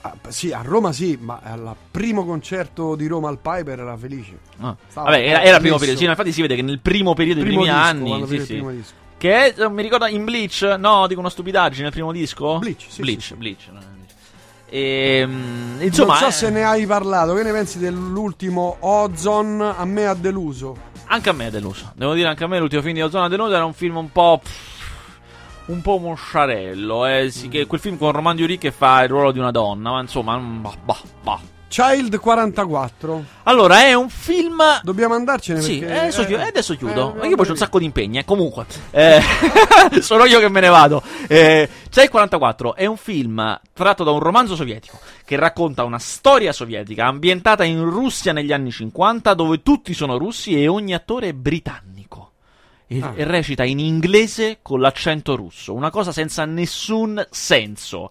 ah, 0.00 0.16
sì, 0.28 0.52
a 0.52 0.62
Roma 0.62 0.90
sì, 0.92 1.18
ma 1.20 1.38
al 1.42 1.76
primo 1.90 2.24
concerto 2.24 2.94
di 2.96 3.06
Roma 3.06 3.28
al 3.28 3.36
Piper 3.36 3.78
era 3.78 3.96
felice. 3.98 4.38
Ah. 4.60 4.74
Vabbè, 4.94 5.22
era, 5.22 5.56
il 5.56 5.60
primo 5.60 5.76
periodo. 5.76 5.98
Sì, 5.98 6.06
infatti 6.06 6.32
si 6.32 6.40
vede 6.40 6.54
che 6.56 6.62
nel 6.62 6.78
primo 6.80 7.12
periodo 7.12 7.42
dei 7.42 7.48
Primo 7.48 7.64
primi 7.64 7.76
disco, 7.76 8.14
anni. 8.14 8.26
Sì, 8.26 8.44
sì. 8.46 8.98
Che 9.20 9.52
è, 9.52 9.54
non 9.58 9.74
mi 9.74 9.82
ricordo 9.82 10.06
in 10.06 10.24
Bleach? 10.24 10.62
No, 10.78 11.06
dico 11.06 11.20
una 11.20 11.28
stupidaggine. 11.28 11.88
Il 11.88 11.92
primo 11.92 12.10
disco? 12.10 12.58
Bleach, 12.58 12.86
sì, 12.88 13.02
Bleach, 13.02 13.20
sì, 13.20 13.26
sì. 13.26 13.34
Bleach. 13.34 13.66
no, 13.70 13.78
Bleach. 13.78 14.14
Ehm, 14.70 15.76
insomma, 15.80 16.12
non 16.12 16.22
so 16.22 16.28
eh, 16.28 16.32
se 16.32 16.48
ne 16.48 16.64
hai 16.64 16.86
parlato, 16.86 17.34
che 17.34 17.42
ne 17.42 17.52
pensi 17.52 17.78
dell'ultimo 17.78 18.78
Ozone? 18.80 19.74
A 19.76 19.84
me 19.84 20.06
ha 20.06 20.14
deluso. 20.14 20.74
anche 21.08 21.28
a 21.28 21.32
me 21.34 21.48
è 21.48 21.50
deluso. 21.50 21.92
Devo 21.96 22.14
dire, 22.14 22.28
anche 22.28 22.44
a 22.44 22.46
me 22.46 22.58
l'ultimo 22.58 22.80
film 22.80 22.94
di 22.94 23.02
Ozona 23.02 23.28
deluso 23.28 23.52
era 23.52 23.66
un 23.66 23.74
film 23.74 23.96
un 23.98 24.10
po'. 24.10 24.40
Un 25.66 25.82
po' 25.82 25.98
mosciarello. 25.98 27.04
Eh, 27.04 27.30
sì, 27.30 27.48
che 27.48 27.66
quel 27.66 27.78
film 27.78 27.98
con 27.98 28.12
Roman 28.12 28.34
Diuri 28.34 28.56
che 28.56 28.70
fa 28.70 29.02
il 29.02 29.10
ruolo 29.10 29.32
di 29.32 29.38
una 29.38 29.50
donna. 29.50 29.90
Ma 29.90 30.00
insomma, 30.00 30.38
mm, 30.38 30.62
bah, 30.62 30.74
bah, 30.82 31.00
bah. 31.22 31.40
Child 31.70 32.18
44. 32.18 33.24
Allora, 33.44 33.82
è 33.84 33.94
un 33.94 34.08
film. 34.10 34.60
Dobbiamo 34.82 35.14
andarcene 35.14 35.60
Sì, 35.62 35.78
perché 35.78 35.98
adesso, 36.00 36.22
eh, 36.22 36.26
chiudo, 36.26 36.42
adesso 36.42 36.76
chiudo. 36.76 37.20
eh, 37.22 37.28
io 37.28 37.36
poi 37.36 37.46
ho 37.46 37.50
un 37.50 37.56
sacco 37.56 37.78
di 37.78 37.84
impegni. 37.84 38.18
eh. 38.18 38.24
Comunque, 38.24 38.66
eh, 38.90 39.20
sono 40.02 40.24
io 40.24 40.40
che 40.40 40.48
me 40.48 40.58
ne 40.58 40.66
vado. 40.68 41.00
Eh, 41.28 41.68
c'è 41.88 42.02
il 42.02 42.08
44. 42.08 42.74
È 42.74 42.86
un 42.86 42.96
film 42.96 43.60
tratto 43.72 44.02
da 44.02 44.10
un 44.10 44.18
romanzo 44.18 44.56
sovietico 44.56 44.98
che 45.24 45.36
racconta 45.36 45.84
una 45.84 46.00
storia 46.00 46.52
sovietica 46.52 47.06
ambientata 47.06 47.62
in 47.62 47.84
Russia 47.88 48.32
negli 48.32 48.52
anni 48.52 48.72
50, 48.72 49.32
dove 49.34 49.62
tutti 49.62 49.94
sono 49.94 50.18
russi 50.18 50.60
e 50.60 50.66
ogni 50.66 50.92
attore 50.92 51.28
è 51.28 51.32
britannico. 51.32 52.32
E, 52.88 53.00
Ah. 53.00 53.12
e 53.14 53.22
recita 53.22 53.62
in 53.62 53.78
inglese 53.78 54.58
con 54.60 54.80
l'accento 54.80 55.36
russo. 55.36 55.72
Una 55.72 55.90
cosa 55.90 56.10
senza 56.10 56.44
nessun 56.44 57.24
senso. 57.30 58.10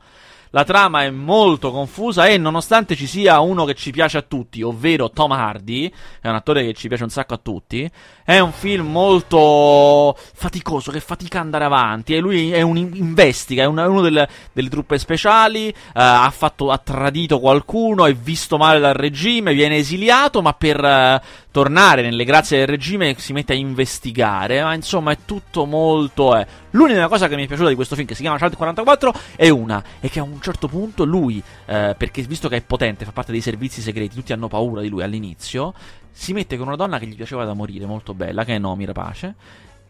La 0.51 0.63
trama 0.63 1.03
è 1.03 1.11
molto 1.11 1.69
confusa 1.71 2.25
e 2.25 2.39
nonostante 2.39 2.95
ci 2.95 3.05
sia 3.05 3.39
uno 3.39 3.65
che 3.65 3.75
ci 3.75 3.91
piace 3.91 4.17
a 4.17 4.23
tutti, 4.23 4.63
ovvero 4.63 5.11
Tom 5.11 5.31
Hardy, 5.31 5.91
è 6.19 6.27
un 6.27 6.33
attore 6.33 6.63
che 6.65 6.73
ci 6.73 6.87
piace 6.87 7.03
un 7.03 7.11
sacco 7.11 7.35
a 7.35 7.39
tutti, 7.41 7.87
è 8.25 8.39
un 8.39 8.51
film 8.51 8.87
molto 8.91 10.17
faticoso, 10.33 10.89
che 10.91 11.01
fatica 11.01 11.39
andare 11.39 11.65
avanti 11.65 12.15
e 12.15 12.19
lui 12.19 12.51
è 12.51 12.61
un 12.63 12.77
in- 12.77 12.95
investiga, 12.95 13.61
è, 13.61 13.65
un- 13.67 13.77
è 13.77 13.85
uno 13.85 14.01
del- 14.01 14.27
delle 14.51 14.69
truppe 14.69 14.97
speciali, 14.97 15.67
eh, 15.67 15.73
ha, 15.93 16.31
fatto, 16.31 16.71
ha 16.71 16.79
tradito 16.79 17.39
qualcuno, 17.39 18.07
è 18.07 18.13
visto 18.15 18.57
male 18.57 18.79
dal 18.79 18.95
regime, 18.95 19.53
viene 19.53 19.77
esiliato, 19.77 20.41
ma 20.41 20.53
per 20.53 20.83
eh, 20.83 21.21
tornare 21.51 22.01
nelle 22.01 22.23
grazie 22.23 22.57
del 22.57 22.67
regime 22.67 23.13
si 23.19 23.33
mette 23.33 23.53
a 23.53 23.55
investigare, 23.55 24.63
ma 24.63 24.73
insomma 24.73 25.11
è 25.11 25.17
tutto 25.25 25.65
molto... 25.65 26.35
eh. 26.35 26.47
L'unica 26.72 27.07
cosa 27.07 27.28
che 27.28 27.36
mi 27.36 27.45
è 27.45 27.47
piaciuta 27.47 27.70
di 27.70 27.76
questo 27.76 27.95
film, 27.95 28.07
che 28.07 28.15
si 28.15 28.22
chiama 28.22 28.38
Child 28.38 28.55
44, 28.55 29.13
è 29.36 29.49
una, 29.49 29.84
è 29.99 30.09
che 30.09 30.20
a 30.20 30.24
un 30.24 30.39
certo 30.39 30.67
punto 30.67 31.03
lui, 31.03 31.41
eh, 31.65 31.95
perché 31.97 32.22
visto 32.22 32.47
che 32.47 32.57
è 32.57 32.61
potente, 32.61 33.05
fa 33.05 33.11
parte 33.11 33.32
dei 33.32 33.41
servizi 33.41 33.82
segreti, 33.82 34.15
tutti 34.15 34.34
hanno 34.34 34.47
paura 34.47 34.82
di 34.82 34.89
lui 34.89 35.01
all'inizio, 35.01 35.74
si 36.11 36.34
mette 36.34 36.57
con 36.57 36.67
una 36.67 36.76
donna 36.76 36.99
che 36.99 37.07
gli 37.07 37.15
piaceva 37.15 37.45
da 37.45 37.53
morire, 37.53 37.86
molto 37.86 38.13
bella, 38.13 38.43
che 38.43 38.55
è 38.55 38.59
Nomi 38.59 38.86
Rapace, 38.86 39.36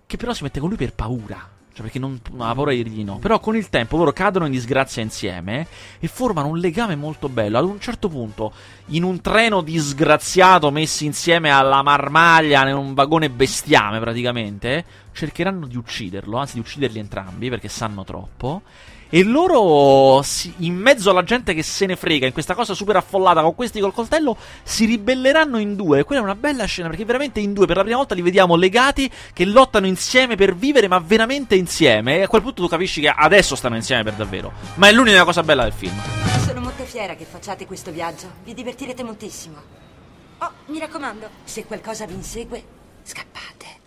che 0.06 0.18
però 0.18 0.34
si 0.34 0.44
mette 0.44 0.60
con 0.60 0.70
lui 0.70 0.78
per 0.78 0.94
paura. 0.94 1.58
Cioè, 1.80 1.84
perché 1.84 2.00
non 2.00 2.20
ha 2.40 2.54
paura 2.54 2.72
di 2.72 2.84
dirgli 2.84 2.98
di 2.98 3.04
no. 3.06 3.20
Però 3.20 3.40
con 3.40 3.56
il 3.56 3.70
tempo 3.70 3.96
loro 3.96 4.12
cadono 4.12 4.46
in 4.46 4.52
disgrazia 4.52 5.02
insieme 5.02 5.66
e 6.00 6.08
formano 6.08 6.50
un 6.50 6.58
legame 6.58 6.96
molto 6.96 7.30
bello. 7.30 7.58
Ad 7.58 7.64
un 7.64 7.80
certo 7.80 8.10
punto, 8.10 8.52
in 8.88 9.04
un 9.04 9.22
treno 9.22 9.62
disgraziato 9.62 10.72
messi 10.72 11.06
insieme 11.06 11.50
alla 11.50 11.82
marmaglia, 11.82 12.68
in 12.68 12.76
un 12.76 12.94
vagone 12.94 13.30
bestiame 13.30 14.00
praticamente, 14.00 14.84
cercheranno 15.14 15.68
di 15.68 15.78
ucciderlo, 15.78 16.38
anzi 16.38 16.56
di 16.56 16.60
ucciderli 16.60 17.00
entrambi 17.00 17.50
perché 17.50 17.70
sanno 17.70 18.04
troppo. 18.04 18.62
E 19.12 19.24
loro, 19.24 20.24
in 20.58 20.76
mezzo 20.76 21.10
alla 21.10 21.24
gente 21.24 21.56
che 21.56 21.64
se 21.64 21.88
ne 21.88 21.96
frega, 21.96 22.28
in 22.28 22.32
questa 22.32 22.54
cosa 22.54 22.76
super 22.76 22.96
affollata 22.96 23.42
con 23.42 23.56
questi 23.56 23.80
col 23.80 23.92
coltello, 23.92 24.38
si 24.62 24.86
ribelleranno 24.86 25.58
in 25.58 25.76
due. 25.76 26.00
E 26.00 26.04
quella 26.04 26.22
è 26.22 26.24
una 26.24 26.36
bella 26.36 26.66
scena 26.66 26.90
perché 26.90 27.06
veramente 27.06 27.40
in 27.40 27.54
due, 27.54 27.66
per 27.66 27.78
la 27.78 27.82
prima 27.82 27.98
volta, 27.98 28.14
li 28.14 28.22
vediamo 28.22 28.56
legati, 28.56 29.10
che 29.34 29.46
lottano 29.46 29.88
insieme 29.88 30.36
per 30.36 30.56
vivere, 30.56 30.88
ma 30.88 31.00
veramente 31.00 31.56
insieme. 31.56 32.18
E 32.18 32.22
a 32.24 32.28
quel 32.28 32.44
punto 32.44 32.62
tu 32.62 32.68
capisci 32.68 33.02
che 33.02 33.10
adesso 33.10 33.56
stanno 33.56 33.78
insieme 33.78 34.04
per 34.04 34.14
davvero. 34.14 34.52
Ma 34.76 34.90
è 34.90 34.92
l'unica 34.92 35.24
cosa 35.24 35.42
bella 35.42 35.64
del 35.64 35.74
film. 35.74 36.00
Sono 36.46 36.62
molto 36.62 36.84
fiera 36.84 37.16
che 37.16 37.26
facciate 37.26 37.66
questo 37.66 37.92
viaggio. 37.92 38.28
Vi 38.44 38.54
divertirete 38.54 39.04
moltissimo. 39.04 39.56
Oh, 40.38 40.52
mi 40.68 40.78
raccomando, 40.78 41.28
se 41.44 41.66
qualcosa 41.66 42.06
vi 42.06 42.14
insegue, 42.14 42.64
scappate. 43.04 43.79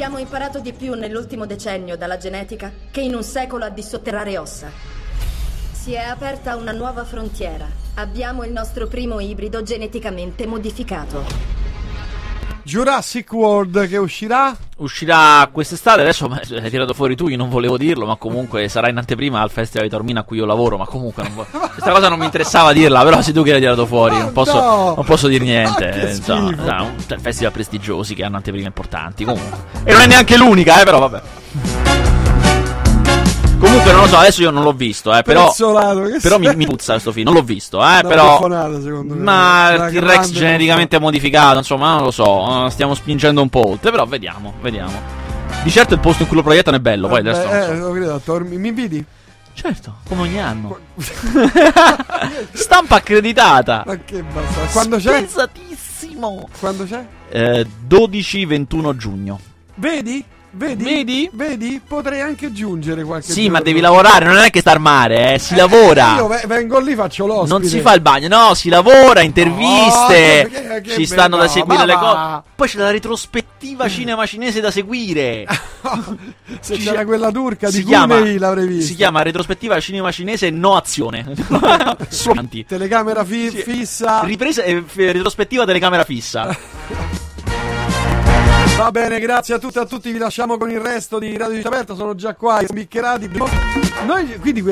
Abbiamo 0.00 0.16
imparato 0.16 0.60
di 0.60 0.72
più 0.72 0.94
nell'ultimo 0.94 1.44
decennio 1.44 1.94
dalla 1.94 2.16
genetica 2.16 2.72
che 2.90 3.02
in 3.02 3.14
un 3.14 3.22
secolo 3.22 3.66
a 3.66 3.68
dissotterrare 3.68 4.38
ossa. 4.38 4.70
Si 5.72 5.92
è 5.92 5.98
aperta 5.98 6.56
una 6.56 6.72
nuova 6.72 7.04
frontiera. 7.04 7.68
Abbiamo 7.96 8.44
il 8.44 8.50
nostro 8.50 8.86
primo 8.86 9.20
ibrido 9.20 9.62
geneticamente 9.62 10.46
modificato. 10.46 11.26
Jurassic 12.62 13.30
World 13.30 13.88
che 13.88 13.98
uscirà? 13.98 14.56
Uscirà 14.80 15.46
quest'estate, 15.52 16.00
adesso 16.00 16.26
beh, 16.26 16.40
l'hai 16.48 16.70
tirato 16.70 16.94
fuori 16.94 17.14
tu, 17.14 17.28
io 17.28 17.36
non 17.36 17.50
volevo 17.50 17.76
dirlo, 17.76 18.06
ma 18.06 18.16
comunque 18.16 18.66
sarà 18.68 18.88
in 18.88 18.96
anteprima 18.96 19.42
al 19.42 19.50
Festival 19.50 19.86
di 19.86 19.92
Tormina 19.92 20.20
a 20.20 20.22
cui 20.22 20.38
io 20.38 20.46
lavoro, 20.46 20.78
ma 20.78 20.86
comunque 20.86 21.22
non 21.22 21.34
vo- 21.34 21.46
questa 21.68 21.92
cosa 21.92 22.08
non 22.08 22.18
mi 22.18 22.24
interessava 22.24 22.72
dirla, 22.72 23.02
però 23.02 23.20
sei 23.20 23.34
tu 23.34 23.42
che 23.42 23.50
l'hai 23.50 23.60
tirato 23.60 23.84
fuori, 23.84 24.16
non 24.16 24.32
posso, 24.32 24.58
no! 24.58 24.94
non 24.96 25.04
posso 25.04 25.28
dire 25.28 25.44
niente. 25.44 25.86
Ah, 25.86 25.92
che 25.92 26.10
insomma, 26.12 26.50
no, 26.52 26.94
cioè, 27.06 27.18
festival 27.18 27.52
prestigiosi 27.52 28.14
che 28.14 28.24
hanno 28.24 28.36
anteprime 28.36 28.66
importanti, 28.68 29.24
comunque. 29.24 29.58
E 29.84 29.92
non 29.92 30.00
è 30.00 30.06
neanche 30.06 30.38
l'unica, 30.38 30.80
eh, 30.80 30.84
però 30.84 30.98
vabbè. 30.98 31.20
Comunque 33.60 33.92
non 33.92 34.00
lo 34.00 34.06
so, 34.08 34.16
adesso 34.16 34.40
io 34.40 34.50
non 34.50 34.62
l'ho 34.62 34.72
visto, 34.72 35.14
eh, 35.14 35.22
però, 35.22 35.48
Pezzolato, 35.48 36.18
però 36.22 36.38
mi, 36.38 36.54
mi 36.56 36.66
puzza 36.66 36.92
questo 36.92 37.12
film, 37.12 37.26
non 37.26 37.34
l'ho 37.34 37.42
visto, 37.42 37.78
eh, 37.80 38.00
però... 38.02 38.40
Ma 39.04 39.72
il 39.74 39.92
T-Rex 39.92 40.30
geneticamente 40.30 40.98
modificato, 40.98 41.58
insomma, 41.58 41.94
non 41.94 42.04
lo 42.04 42.10
so, 42.10 42.66
eh, 42.66 42.70
stiamo 42.70 42.94
spingendo 42.94 43.42
un 43.42 43.50
po' 43.50 43.68
oltre, 43.68 43.90
però 43.90 44.06
vediamo, 44.06 44.54
vediamo. 44.62 45.18
Di 45.62 45.70
certo 45.70 45.92
il 45.92 46.00
posto 46.00 46.22
in 46.22 46.28
cui 46.28 46.38
lo 46.38 46.42
proiettano 46.42 46.78
è 46.78 46.80
bello, 46.80 47.06
poi 47.06 47.20
adesso 47.20 47.42
non 47.42 47.62
so. 47.62 47.70
Eh, 47.72 47.76
lo 47.76 47.90
credo, 47.92 48.20
Tormi- 48.24 48.56
mi 48.56 48.68
invidi? 48.68 49.04
Certo, 49.52 49.96
come 50.08 50.22
ogni 50.22 50.40
anno. 50.40 50.78
Stampa 52.52 52.96
accreditata. 52.96 53.82
Ma 53.84 53.98
che 53.98 54.22
basta. 54.22 54.60
Quando 54.72 54.96
c'è? 54.96 55.18
Spesatissimo. 55.18 56.48
Quando 56.58 56.84
c'è? 56.84 57.04
Eh, 57.28 57.66
12-21 57.86 58.96
giugno. 58.96 59.38
Vedi? 59.74 60.24
Vedi? 60.52 60.82
Vedi? 60.84 61.30
Vedi? 61.32 61.80
Potrei 61.86 62.20
anche 62.20 62.52
giungere 62.52 63.04
qualche 63.04 63.30
Sì, 63.32 63.42
ma 63.42 63.58
giorno. 63.58 63.64
devi 63.64 63.80
lavorare, 63.80 64.24
non 64.24 64.38
è 64.38 64.50
che 64.50 64.60
star 64.60 64.80
mare, 64.80 65.34
eh, 65.34 65.38
si 65.38 65.54
lavora. 65.54 66.16
Io 66.16 66.26
ve- 66.26 66.42
vengo 66.46 66.80
lì, 66.80 66.94
faccio 66.96 67.24
l'ospite. 67.26 67.52
Non 67.58 67.64
si 67.64 67.80
fa 67.80 67.94
il 67.94 68.00
bagno, 68.00 68.26
no, 68.26 68.54
si 68.54 68.68
lavora, 68.68 69.20
interviste, 69.20 70.48
No, 70.50 70.50
che- 70.74 70.80
che 70.82 70.90
ci 70.94 71.06
stanno 71.06 71.36
da 71.36 71.44
bello, 71.46 71.52
seguire 71.52 71.78
ma 71.78 71.84
le 71.84 71.94
cose. 71.94 72.42
Poi 72.56 72.68
c'è 72.68 72.78
la 72.78 72.90
retrospettiva 72.90 73.88
cinema 73.88 74.26
cinese 74.26 74.60
da 74.60 74.70
seguire. 74.72 75.46
Se 76.60 76.74
Ci- 76.76 76.82
c'era 76.82 77.04
quella 77.04 77.30
turca 77.30 77.70
di 77.70 77.84
chiama, 77.84 78.18
Cunei 78.18 78.36
l'avrei 78.36 78.66
vista. 78.66 78.86
si 78.88 78.94
chiama 78.96 79.22
retrospettiva 79.22 79.78
cinema 79.80 80.10
cinese 80.10 80.50
no 80.50 80.74
azione. 80.76 81.26
Suonti. 82.08 82.64
Telecamera 82.66 83.24
fi- 83.24 83.50
fissa. 83.50 84.20
Ripresa 84.24 84.62
e 84.64 84.82
f- 84.84 84.96
retrospettiva 84.96 85.64
telecamera 85.64 86.02
fissa. 86.04 86.54
Va 88.80 88.90
bene, 88.90 89.20
grazie 89.20 89.54
a 89.54 89.58
tutti 89.58 89.76
e 89.76 89.82
a 89.82 89.84
tutti. 89.84 90.10
Vi 90.10 90.16
lasciamo 90.16 90.56
con 90.56 90.70
il 90.70 90.80
resto 90.80 91.18
di 91.18 91.36
Radio 91.36 91.56
Città 91.56 91.68
Aperta. 91.68 91.94
Sono 91.94 92.14
già 92.14 92.34
qua, 92.34 92.62
biccherati. 92.72 93.30
Noi, 94.06 94.38
quindi, 94.40 94.62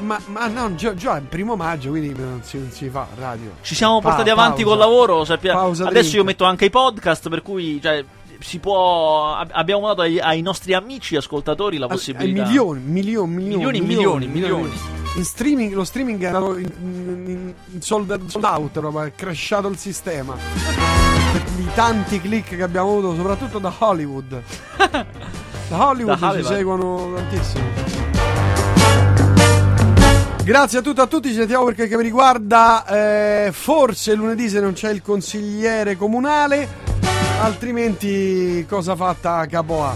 ma, 0.00 0.18
ma 0.26 0.46
no, 0.46 0.74
già, 0.74 0.94
già 0.94 1.16
è 1.16 1.20
il 1.20 1.26
primo 1.26 1.54
maggio, 1.54 1.90
quindi 1.90 2.18
non 2.18 2.40
si, 2.42 2.56
non 2.56 2.70
si 2.70 2.88
fa 2.88 3.06
radio. 3.18 3.50
Ci 3.60 3.74
siamo 3.74 4.00
Pa- 4.00 4.08
portati 4.08 4.30
avanti 4.30 4.62
pausa. 4.62 4.68
col 4.78 4.78
lavoro. 4.88 5.24
sappia- 5.26 5.52
Pausa 5.52 5.82
Adesso 5.84 6.00
drink. 6.00 6.14
io 6.16 6.24
metto 6.24 6.44
anche 6.44 6.64
i 6.64 6.70
podcast, 6.70 7.28
per 7.28 7.42
cui 7.42 7.78
cioè, 7.82 8.02
si 8.40 8.58
può. 8.58 9.34
ab- 9.34 9.50
abbiamo 9.52 9.86
dato 9.86 10.00
ai, 10.00 10.18
ai 10.18 10.40
nostri 10.40 10.72
amici 10.72 11.14
ascoltatori 11.16 11.76
la 11.76 11.84
Ai 11.84 11.90
possibilità. 11.90 12.46
milioni, 12.46 12.80
milioni, 12.80 13.30
milioni, 13.34 13.80
Milioni, 13.80 13.80
milioni, 13.80 14.26
milioni. 14.28 14.72
In 15.16 15.24
streaming, 15.24 15.74
lo 15.74 15.84
streaming 15.84 16.22
andato 16.24 16.56
in, 16.56 16.70
in- 16.80 17.54
in 17.74 17.82
sold, 17.82 18.28
sold 18.28 18.44
out, 18.44 18.70
proprio, 18.78 19.02
è 19.02 19.12
crashato 19.14 19.68
il 19.68 19.76
sistema. 19.76 20.34
I 21.56 21.68
tanti 21.74 22.20
click 22.20 22.56
che 22.56 22.62
abbiamo 22.62 22.90
avuto, 22.90 23.14
soprattutto 23.14 23.58
da 23.58 23.72
Hollywood. 23.78 24.42
Da 25.68 25.86
Hollywood 25.86 26.18
Da 26.18 26.34
ci 26.34 26.44
seguono 26.44 27.12
tantissimo. 27.14 27.64
Grazie 30.42 30.78
a 30.78 30.82
tutti 30.82 31.00
a 31.00 31.06
tutti, 31.06 31.28
ci 31.28 31.34
sentiamo 31.34 31.66
perché 31.66 31.88
che 31.88 31.96
mi 31.96 32.02
riguarda 32.02 32.86
eh, 32.86 33.50
forse 33.52 34.14
lunedì 34.14 34.48
se 34.48 34.60
non 34.60 34.72
c'è 34.72 34.90
il 34.90 35.02
consigliere 35.02 35.94
comunale, 35.96 36.66
altrimenti 37.42 38.64
cosa 38.66 38.96
fatta 38.96 39.40
A. 39.40 39.94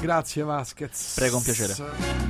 Grazie 0.00 0.42
Vasquez. 0.42 1.12
Prego, 1.14 1.36
un 1.36 1.42
piacere. 1.44 2.29